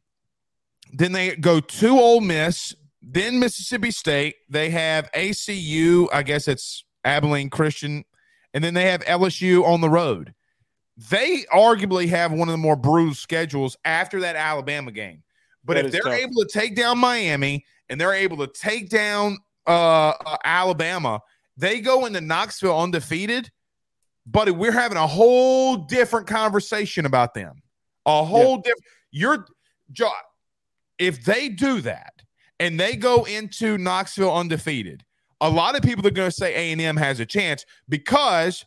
Then 0.92 1.12
they 1.12 1.36
go 1.36 1.60
to 1.60 1.88
Ole 1.88 2.20
Miss. 2.20 2.74
Then 3.02 3.38
Mississippi 3.38 3.90
State. 3.90 4.36
They 4.48 4.70
have 4.70 5.10
ACU. 5.12 6.08
I 6.12 6.22
guess 6.22 6.48
it's 6.48 6.84
Abilene 7.04 7.50
Christian, 7.50 8.04
and 8.56 8.64
then 8.64 8.72
they 8.72 8.90
have 8.90 9.02
LSU 9.04 9.62
on 9.66 9.82
the 9.82 9.90
road. 9.90 10.32
They 11.10 11.44
arguably 11.52 12.08
have 12.08 12.32
one 12.32 12.48
of 12.48 12.52
the 12.52 12.56
more 12.58 12.74
brutal 12.74 13.12
schedules 13.12 13.76
after 13.84 14.20
that 14.20 14.34
Alabama 14.34 14.90
game. 14.92 15.22
But 15.62 15.74
That 15.74 15.84
if 15.84 15.92
they're 15.92 16.00
tough. 16.00 16.14
able 16.14 16.42
to 16.42 16.48
take 16.50 16.74
down 16.74 16.96
Miami 16.96 17.66
and 17.90 18.00
they're 18.00 18.14
able 18.14 18.38
to 18.38 18.46
take 18.46 18.88
down 18.88 19.36
uh, 19.66 20.14
uh, 20.24 20.36
Alabama, 20.42 21.20
they 21.58 21.80
go 21.80 22.06
into 22.06 22.22
Knoxville 22.22 22.78
undefeated. 22.80 23.50
Buddy, 24.24 24.52
we're 24.52 24.72
having 24.72 24.96
a 24.96 25.06
whole 25.06 25.76
different 25.76 26.26
conversation 26.26 27.04
about 27.04 27.34
them. 27.34 27.60
A 28.06 28.24
whole 28.24 28.56
different. 28.56 28.82
You're, 29.10 29.46
Jo- 29.92 30.10
if 30.98 31.22
they 31.24 31.50
do 31.50 31.82
that 31.82 32.22
and 32.58 32.80
they 32.80 32.96
go 32.96 33.24
into 33.24 33.76
Knoxville 33.76 34.34
undefeated, 34.34 35.04
a 35.40 35.50
lot 35.50 35.76
of 35.76 35.82
people 35.82 36.06
are 36.06 36.10
going 36.10 36.30
to 36.30 36.36
say 36.36 36.54
A 36.54 36.72
and 36.72 36.80
M 36.80 36.96
has 36.96 37.20
a 37.20 37.26
chance 37.26 37.64
because 37.88 38.64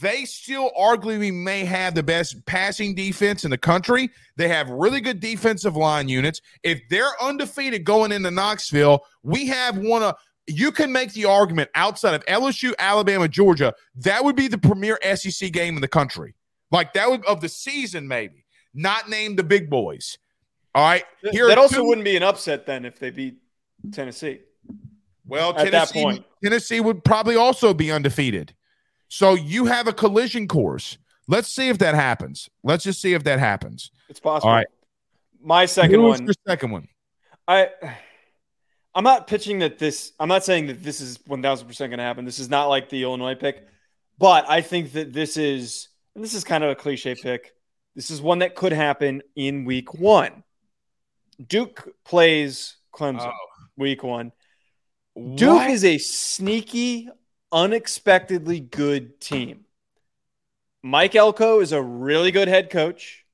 they 0.00 0.24
still 0.24 0.70
arguably 0.78 1.32
may 1.32 1.64
have 1.64 1.94
the 1.94 2.02
best 2.02 2.44
passing 2.44 2.94
defense 2.94 3.44
in 3.44 3.50
the 3.50 3.58
country. 3.58 4.10
They 4.36 4.48
have 4.48 4.68
really 4.68 5.00
good 5.00 5.20
defensive 5.20 5.76
line 5.76 6.08
units. 6.08 6.40
If 6.62 6.82
they're 6.90 7.20
undefeated 7.22 7.84
going 7.84 8.12
into 8.12 8.30
Knoxville, 8.30 9.04
we 9.22 9.46
have 9.46 9.78
one 9.78 10.02
of 10.02 10.16
you 10.46 10.72
can 10.72 10.90
make 10.90 11.12
the 11.12 11.24
argument 11.26 11.70
outside 11.74 12.14
of 12.14 12.24
LSU, 12.26 12.72
Alabama, 12.78 13.28
Georgia, 13.28 13.72
that 13.94 14.24
would 14.24 14.36
be 14.36 14.48
the 14.48 14.58
premier 14.58 14.98
SEC 15.14 15.52
game 15.52 15.76
in 15.76 15.80
the 15.80 15.88
country. 15.88 16.34
Like 16.70 16.92
that 16.94 17.08
would 17.08 17.24
of 17.24 17.40
the 17.40 17.48
season, 17.48 18.06
maybe. 18.08 18.44
Not 18.74 19.08
named 19.08 19.38
the 19.38 19.44
big 19.44 19.70
boys. 19.70 20.18
All 20.74 20.84
right. 20.84 21.04
Here 21.30 21.46
that 21.48 21.58
also 21.58 21.84
wouldn't 21.84 22.04
be 22.04 22.16
an 22.16 22.22
upset 22.22 22.66
then 22.66 22.84
if 22.84 22.98
they 22.98 23.10
beat 23.10 23.36
Tennessee. 23.92 24.40
Well, 25.30 25.50
at 25.50 25.70
that 25.70 25.70
Tennessee, 25.70 26.02
point. 26.02 26.24
Tennessee 26.42 26.80
would 26.80 27.04
probably 27.04 27.36
also 27.36 27.72
be 27.72 27.92
undefeated. 27.92 28.52
So 29.08 29.34
you 29.34 29.66
have 29.66 29.86
a 29.86 29.92
collision 29.92 30.48
course. 30.48 30.98
Let's 31.28 31.52
see 31.52 31.68
if 31.68 31.78
that 31.78 31.94
happens. 31.94 32.50
Let's 32.64 32.82
just 32.82 33.00
see 33.00 33.14
if 33.14 33.22
that 33.24 33.38
happens. 33.38 33.92
It's 34.08 34.18
possible. 34.18 34.50
All 34.50 34.56
right. 34.56 34.66
My 35.42 35.66
second 35.66 36.02
one. 36.02 36.24
your 36.24 36.34
second 36.46 36.72
one? 36.72 36.88
I 37.46 37.68
I'm 38.94 39.04
not 39.04 39.28
pitching 39.28 39.60
that 39.60 39.78
this 39.78 40.12
I'm 40.18 40.28
not 40.28 40.44
saying 40.44 40.66
that 40.66 40.82
this 40.82 41.00
is 41.00 41.18
1000% 41.18 41.78
going 41.78 41.90
to 41.92 41.98
happen. 41.98 42.24
This 42.24 42.40
is 42.40 42.50
not 42.50 42.66
like 42.66 42.88
the 42.88 43.04
Illinois 43.04 43.36
pick, 43.36 43.66
but 44.18 44.50
I 44.50 44.60
think 44.60 44.92
that 44.92 45.12
this 45.12 45.36
is 45.36 45.88
and 46.14 46.24
this 46.24 46.34
is 46.34 46.42
kind 46.42 46.64
of 46.64 46.70
a 46.70 46.74
cliche 46.74 47.14
pick. 47.14 47.52
This 47.94 48.10
is 48.10 48.20
one 48.20 48.40
that 48.40 48.56
could 48.56 48.72
happen 48.72 49.22
in 49.36 49.64
week 49.64 49.94
1. 49.94 50.42
Duke 51.46 51.88
plays 52.04 52.76
Clemson 52.92 53.32
oh. 53.32 53.66
week 53.76 54.02
1. 54.02 54.32
Duke. 55.16 55.56
What? 55.56 55.70
is 55.70 55.84
a 55.84 55.98
sneaky 55.98 57.08
unexpectedly 57.52 58.60
good 58.60 59.20
team. 59.20 59.64
Mike 60.82 61.14
Elko 61.14 61.60
is 61.60 61.72
a 61.72 61.82
really 61.82 62.30
good 62.30 62.48
head 62.48 62.70
coach. 62.70 63.26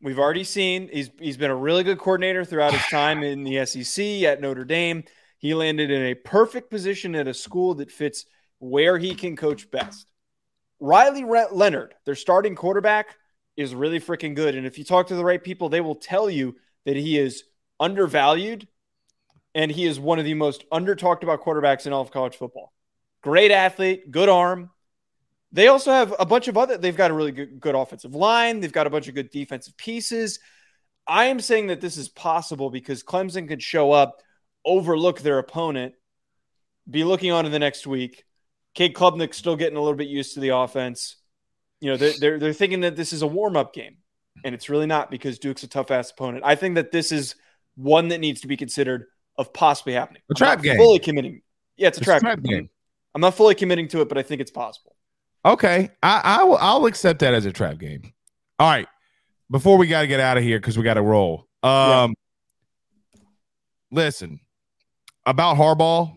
We've 0.00 0.18
already 0.18 0.44
seen 0.44 0.88
he's 0.92 1.10
he's 1.18 1.36
been 1.36 1.50
a 1.50 1.56
really 1.56 1.82
good 1.82 1.98
coordinator 1.98 2.44
throughout 2.44 2.72
his 2.72 2.86
time 2.86 3.22
in 3.22 3.42
the 3.42 3.64
SEC 3.64 4.22
at 4.22 4.40
Notre 4.40 4.64
Dame. 4.64 5.04
He 5.38 5.54
landed 5.54 5.90
in 5.90 6.02
a 6.02 6.14
perfect 6.14 6.70
position 6.70 7.14
at 7.14 7.28
a 7.28 7.34
school 7.34 7.74
that 7.76 7.90
fits 7.90 8.26
where 8.58 8.98
he 8.98 9.14
can 9.14 9.36
coach 9.36 9.70
best. 9.70 10.10
Riley 10.80 11.24
Leonard, 11.24 11.94
their 12.04 12.14
starting 12.14 12.54
quarterback, 12.54 13.16
is 13.56 13.74
really 13.74 14.00
freaking 14.00 14.34
good. 14.34 14.54
And 14.54 14.66
if 14.66 14.78
you 14.78 14.84
talk 14.84 15.08
to 15.08 15.16
the 15.16 15.24
right 15.24 15.42
people, 15.42 15.68
they 15.68 15.80
will 15.80 15.94
tell 15.94 16.28
you 16.28 16.56
that 16.84 16.96
he 16.96 17.18
is 17.18 17.44
undervalued 17.80 18.66
and 19.54 19.70
he 19.70 19.84
is 19.84 20.00
one 20.00 20.18
of 20.18 20.24
the 20.24 20.34
most 20.34 20.64
under 20.72 20.94
talked 20.94 21.22
about 21.22 21.42
quarterbacks 21.42 21.86
in 21.86 21.92
all 21.92 22.02
of 22.02 22.10
college 22.10 22.36
football. 22.36 22.72
Great 23.22 23.50
athlete, 23.50 24.10
good 24.10 24.28
arm. 24.28 24.70
They 25.52 25.68
also 25.68 25.92
have 25.92 26.14
a 26.18 26.26
bunch 26.26 26.48
of 26.48 26.56
other, 26.56 26.76
they've 26.76 26.96
got 26.96 27.12
a 27.12 27.14
really 27.14 27.32
good, 27.32 27.60
good 27.60 27.76
offensive 27.76 28.14
line. 28.14 28.60
They've 28.60 28.72
got 28.72 28.88
a 28.88 28.90
bunch 28.90 29.08
of 29.08 29.14
good 29.14 29.30
defensive 29.30 29.76
pieces. 29.76 30.40
I 31.06 31.26
am 31.26 31.38
saying 31.38 31.68
that 31.68 31.80
this 31.80 31.96
is 31.96 32.08
possible 32.08 32.70
because 32.70 33.04
Clemson 33.04 33.46
could 33.46 33.62
show 33.62 33.92
up, 33.92 34.20
overlook 34.64 35.20
their 35.20 35.38
opponent, 35.38 35.94
be 36.90 37.04
looking 37.04 37.30
on 37.30 37.44
to 37.44 37.50
the 37.50 37.58
next 37.58 37.86
week. 37.86 38.24
Cade 38.74 38.94
Klubnik's 38.94 39.36
still 39.36 39.54
getting 39.54 39.76
a 39.76 39.80
little 39.80 39.96
bit 39.96 40.08
used 40.08 40.34
to 40.34 40.40
the 40.40 40.48
offense. 40.48 41.16
You 41.80 41.90
know, 41.90 41.96
they're, 41.96 42.14
they're, 42.18 42.38
they're 42.38 42.52
thinking 42.52 42.80
that 42.80 42.96
this 42.96 43.12
is 43.12 43.22
a 43.22 43.26
warm 43.26 43.56
up 43.56 43.72
game, 43.72 43.98
and 44.44 44.54
it's 44.54 44.68
really 44.68 44.86
not 44.86 45.10
because 45.10 45.38
Duke's 45.38 45.62
a 45.62 45.68
tough 45.68 45.90
ass 45.90 46.10
opponent. 46.10 46.42
I 46.44 46.56
think 46.56 46.74
that 46.74 46.90
this 46.90 47.12
is 47.12 47.36
one 47.76 48.08
that 48.08 48.18
needs 48.18 48.40
to 48.40 48.48
be 48.48 48.56
considered 48.56 49.06
of 49.36 49.52
possibly 49.52 49.92
happening. 49.94 50.22
A 50.30 50.34
trap 50.34 50.62
game. 50.62 50.76
Fully 50.76 50.98
committing. 50.98 51.42
Yeah, 51.76 51.88
it's 51.88 51.98
a 51.98 52.00
It's 52.00 52.06
trap, 52.06 52.20
trap 52.20 52.42
game. 52.42 52.52
game. 52.60 52.70
I'm 53.14 53.20
not 53.20 53.34
fully 53.34 53.54
committing 53.54 53.88
to 53.88 54.00
it, 54.00 54.08
but 54.08 54.18
I 54.18 54.22
think 54.22 54.40
it's 54.40 54.50
possible. 54.50 54.96
Okay, 55.44 55.90
I, 56.02 56.20
I 56.24 56.44
will. 56.44 56.56
I'll 56.56 56.86
accept 56.86 57.20
that 57.20 57.34
as 57.34 57.44
a 57.46 57.52
trap 57.52 57.78
game. 57.78 58.12
All 58.58 58.68
right. 58.70 58.86
Before 59.50 59.76
we 59.76 59.86
got 59.86 60.00
to 60.00 60.06
get 60.06 60.18
out 60.20 60.38
of 60.38 60.42
here 60.42 60.58
because 60.58 60.78
we 60.78 60.84
got 60.84 60.94
to 60.94 61.02
roll. 61.02 61.46
Um, 61.62 62.14
listen 63.90 64.40
about 65.26 65.56
Harbaugh. 65.56 66.12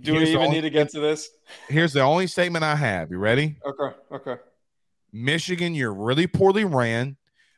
Do 0.00 0.14
we 0.14 0.22
even 0.22 0.36
only- 0.38 0.50
need 0.56 0.60
to 0.62 0.70
get 0.70 0.88
to 0.90 1.00
this? 1.00 1.28
Here's 1.68 1.92
the 1.92 2.00
only 2.00 2.26
statement 2.26 2.64
I 2.64 2.74
have. 2.76 3.10
You 3.10 3.18
ready? 3.18 3.56
Okay. 3.66 3.96
Okay. 4.12 4.36
Michigan, 5.12 5.74
you're 5.74 5.92
really 5.92 6.26
poorly 6.26 6.64
ran 6.64 7.16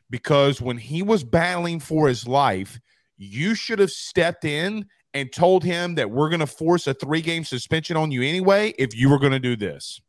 because 0.09 0.61
when 0.61 0.77
he 0.77 1.01
was 1.01 1.23
battling 1.23 1.79
for 1.79 2.07
his 2.07 2.27
life, 2.27 2.79
you 3.17 3.55
should 3.55 3.79
have 3.79 3.91
stepped 3.91 4.45
in 4.45 4.85
and 5.13 5.31
told 5.31 5.63
him 5.63 5.95
that 5.95 6.11
we're 6.11 6.29
going 6.29 6.39
to 6.39 6.47
force 6.47 6.85
a 6.87 6.93
three 6.93 7.21
game 7.21 7.43
suspension 7.43 7.97
on 7.97 8.11
you 8.11 8.21
anyway 8.21 8.73
if 8.77 8.95
you 8.95 9.09
were 9.09 9.19
going 9.19 9.31
to 9.31 9.39
do 9.39 9.55
this. 9.55 9.99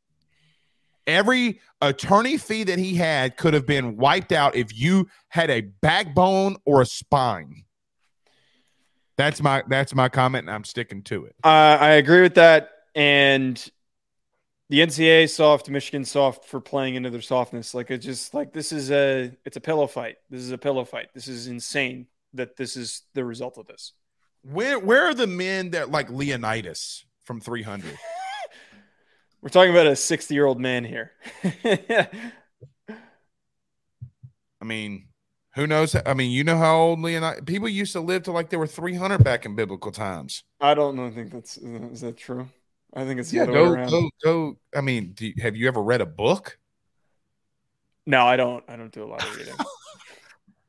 Every 1.07 1.61
attorney 1.81 2.37
fee 2.37 2.65
that 2.65 2.79
he 2.79 2.95
had 2.95 3.39
could 3.39 3.55
have 3.55 3.67
been 3.67 3.97
wiped 3.97 4.33
out 4.33 4.55
if 4.55 4.79
you 4.79 5.09
had 5.29 5.49
a 5.49 5.63
backbone 5.63 6.57
or 6.67 6.83
a 6.83 6.87
spine. 6.87 7.65
That's 9.17 9.41
my 9.41 9.63
that's 9.69 9.95
my 9.95 10.09
comment, 10.11 10.47
and 10.47 10.55
I'm 10.55 10.65
sticking 10.65 11.03
to 11.05 11.25
it. 11.25 11.35
Uh, 11.43 11.79
I 11.81 11.93
agree 11.93 12.21
with 12.21 12.35
that, 12.35 12.71
and 12.95 13.57
the 14.69 14.81
NCAA 14.81 15.31
soft, 15.31 15.71
Michigan 15.71 16.05
soft 16.05 16.45
for 16.45 16.61
playing 16.61 16.95
into 16.95 17.11
their 17.11 17.23
softness. 17.23 17.75
Like 17.75 17.91
it's 17.91 18.05
just 18.05 18.35
like 18.35 18.53
this 18.53 18.71
is 18.71 18.91
a 18.91 19.33
it's 19.47 19.57
a 19.57 19.61
pillow 19.61 19.87
fight. 19.87 20.19
This 20.29 20.43
is 20.43 20.53
a 20.53 20.59
pillow 20.59 20.85
fight. 20.85 21.09
This 21.15 21.27
is 21.27 21.49
insane 21.49 22.07
that 22.35 22.57
this 22.57 22.77
is 22.77 23.03
the 23.15 23.25
result 23.25 23.59
of 23.59 23.67
this. 23.67 23.93
Where 24.43 24.79
where 24.79 25.07
are 25.07 25.15
the 25.15 25.27
men 25.27 25.71
that 25.71 25.91
like 25.91 26.11
Leonidas 26.11 27.05
from 27.25 27.41
300? 27.41 27.99
We're 29.43 29.51
talking 29.51 29.71
about 29.71 29.87
a 29.87 29.97
60 29.97 30.35
year 30.35 30.47
old 30.47 30.61
man 30.61 30.85
here. 30.85 31.13
I 34.61 34.65
mean, 34.65 35.07
who 35.55 35.67
knows? 35.67 35.97
I 36.07 36.15
mean, 36.15 36.31
you 36.31 36.45
know 36.45 36.59
how 36.59 36.77
old 36.77 37.01
Leonidas 37.01 37.43
people 37.47 37.69
used 37.69 37.93
to 37.93 38.01
live 38.01 38.25
to 38.25 38.33
like 38.33 38.51
they 38.51 38.57
were 38.57 38.67
300 38.67 39.23
back 39.23 39.47
in 39.47 39.55
biblical 39.55 39.93
times. 39.93 40.43
I 40.61 40.75
don't 40.75 40.97
know. 40.97 41.07
I 41.07 41.11
think 41.11 41.33
that's 41.33 41.57
is 41.57 42.01
that 42.01 42.17
true? 42.17 42.49
I 42.95 43.05
think 43.05 43.21
it's 43.21 43.33
yeah. 43.33 43.47
Go 43.47 43.75
go 43.87 44.11
go. 44.25 44.59
I 44.75 44.81
mean, 44.81 45.15
you, 45.19 45.35
have 45.41 45.57
you 45.57 45.69
ever 45.69 45.83
read 45.83 46.01
a 46.01 46.07
book? 46.07 46.59
No, 48.07 48.25
I 48.25 48.37
don't. 48.37 48.65
I 48.69 48.77
don't 48.77 48.93
do 48.93 49.05
a 49.05 49.07
lot 49.07 49.23
of 49.23 49.37
reading. 49.37 49.55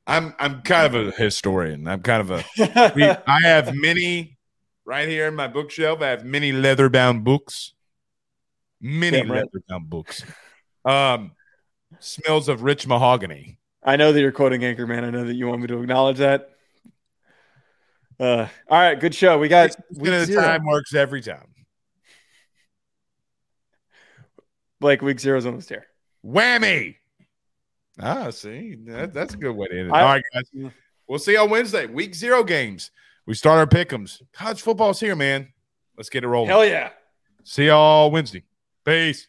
I'm 0.10 0.34
I'm 0.40 0.62
kind 0.64 0.94
of 0.94 1.08
a 1.08 1.12
historian. 1.12 1.88
I'm 1.88 2.02
kind 2.02 2.22
of 2.22 2.32
a. 2.32 3.24
I 3.28 3.40
have 3.44 3.76
many 3.76 4.38
right 4.84 5.08
here 5.08 5.28
in 5.28 5.36
my 5.36 5.48
bookshelf. 5.48 6.02
I 6.02 6.08
have 6.08 6.26
many 6.26 6.52
leather 6.52 6.90
bound 6.90 7.24
books. 7.24 7.74
Many 8.82 9.18
yeah, 9.18 9.24
leather 9.24 9.62
bound 9.68 9.90
books. 9.90 10.24
Um, 10.84 11.34
smells 12.00 12.50
of 12.50 12.64
rich 12.64 12.88
mahogany. 12.88 13.60
I 13.84 13.98
know 13.98 14.12
that 14.12 14.20
you're 14.20 14.32
quoting 14.32 14.62
Anchorman. 14.62 15.04
I 15.04 15.12
know 15.12 15.26
that 15.26 15.36
you 15.36 15.48
want 15.48 15.62
me 15.62 15.68
to 15.68 15.80
acknowledge 15.80 16.18
that. 16.18 16.50
Uh, 18.20 18.48
all 18.68 18.80
right, 18.80 19.00
good 19.00 19.14
show. 19.14 19.38
We 19.38 19.48
got 19.48 19.76
week 19.92 20.06
the 20.12 20.34
time 20.34 20.66
works 20.66 20.96
every 20.96 21.22
time. 21.22 21.54
Like 24.82 25.04
week 25.04 25.20
zero 25.20 25.38
is 25.38 25.46
almost 25.46 25.70
here. 25.70 25.86
Whammy. 26.26 26.96
Ah, 28.02 28.30
see, 28.30 28.76
that, 28.86 29.14
that's 29.14 29.34
a 29.34 29.38
good 29.38 29.56
way 29.56 29.68
to 29.68 29.80
end 29.80 29.90
it. 29.90 29.94
I, 29.94 30.02
All 30.02 30.08
right, 30.08 30.24
guys. 30.34 30.72
We'll 31.08 31.20
see 31.20 31.34
you 31.34 31.40
on 31.40 31.50
Wednesday. 31.50 31.86
Week 31.86 32.14
zero 32.14 32.44
games. 32.44 32.92
We 33.26 33.34
start 33.34 33.60
our 33.60 33.68
pick'ems. 33.68 34.22
College 34.34 34.62
football's 34.62 35.00
here, 35.00 35.16
man. 35.16 35.52
Let's 35.98 36.10
get 36.10 36.24
it 36.24 36.28
rolling. 36.28 36.50
Hell 36.50 36.66
yeah. 36.66 36.90
See 37.44 37.68
y'all 37.68 38.12
Wednesday. 38.12 38.44
Peace. 38.86 39.28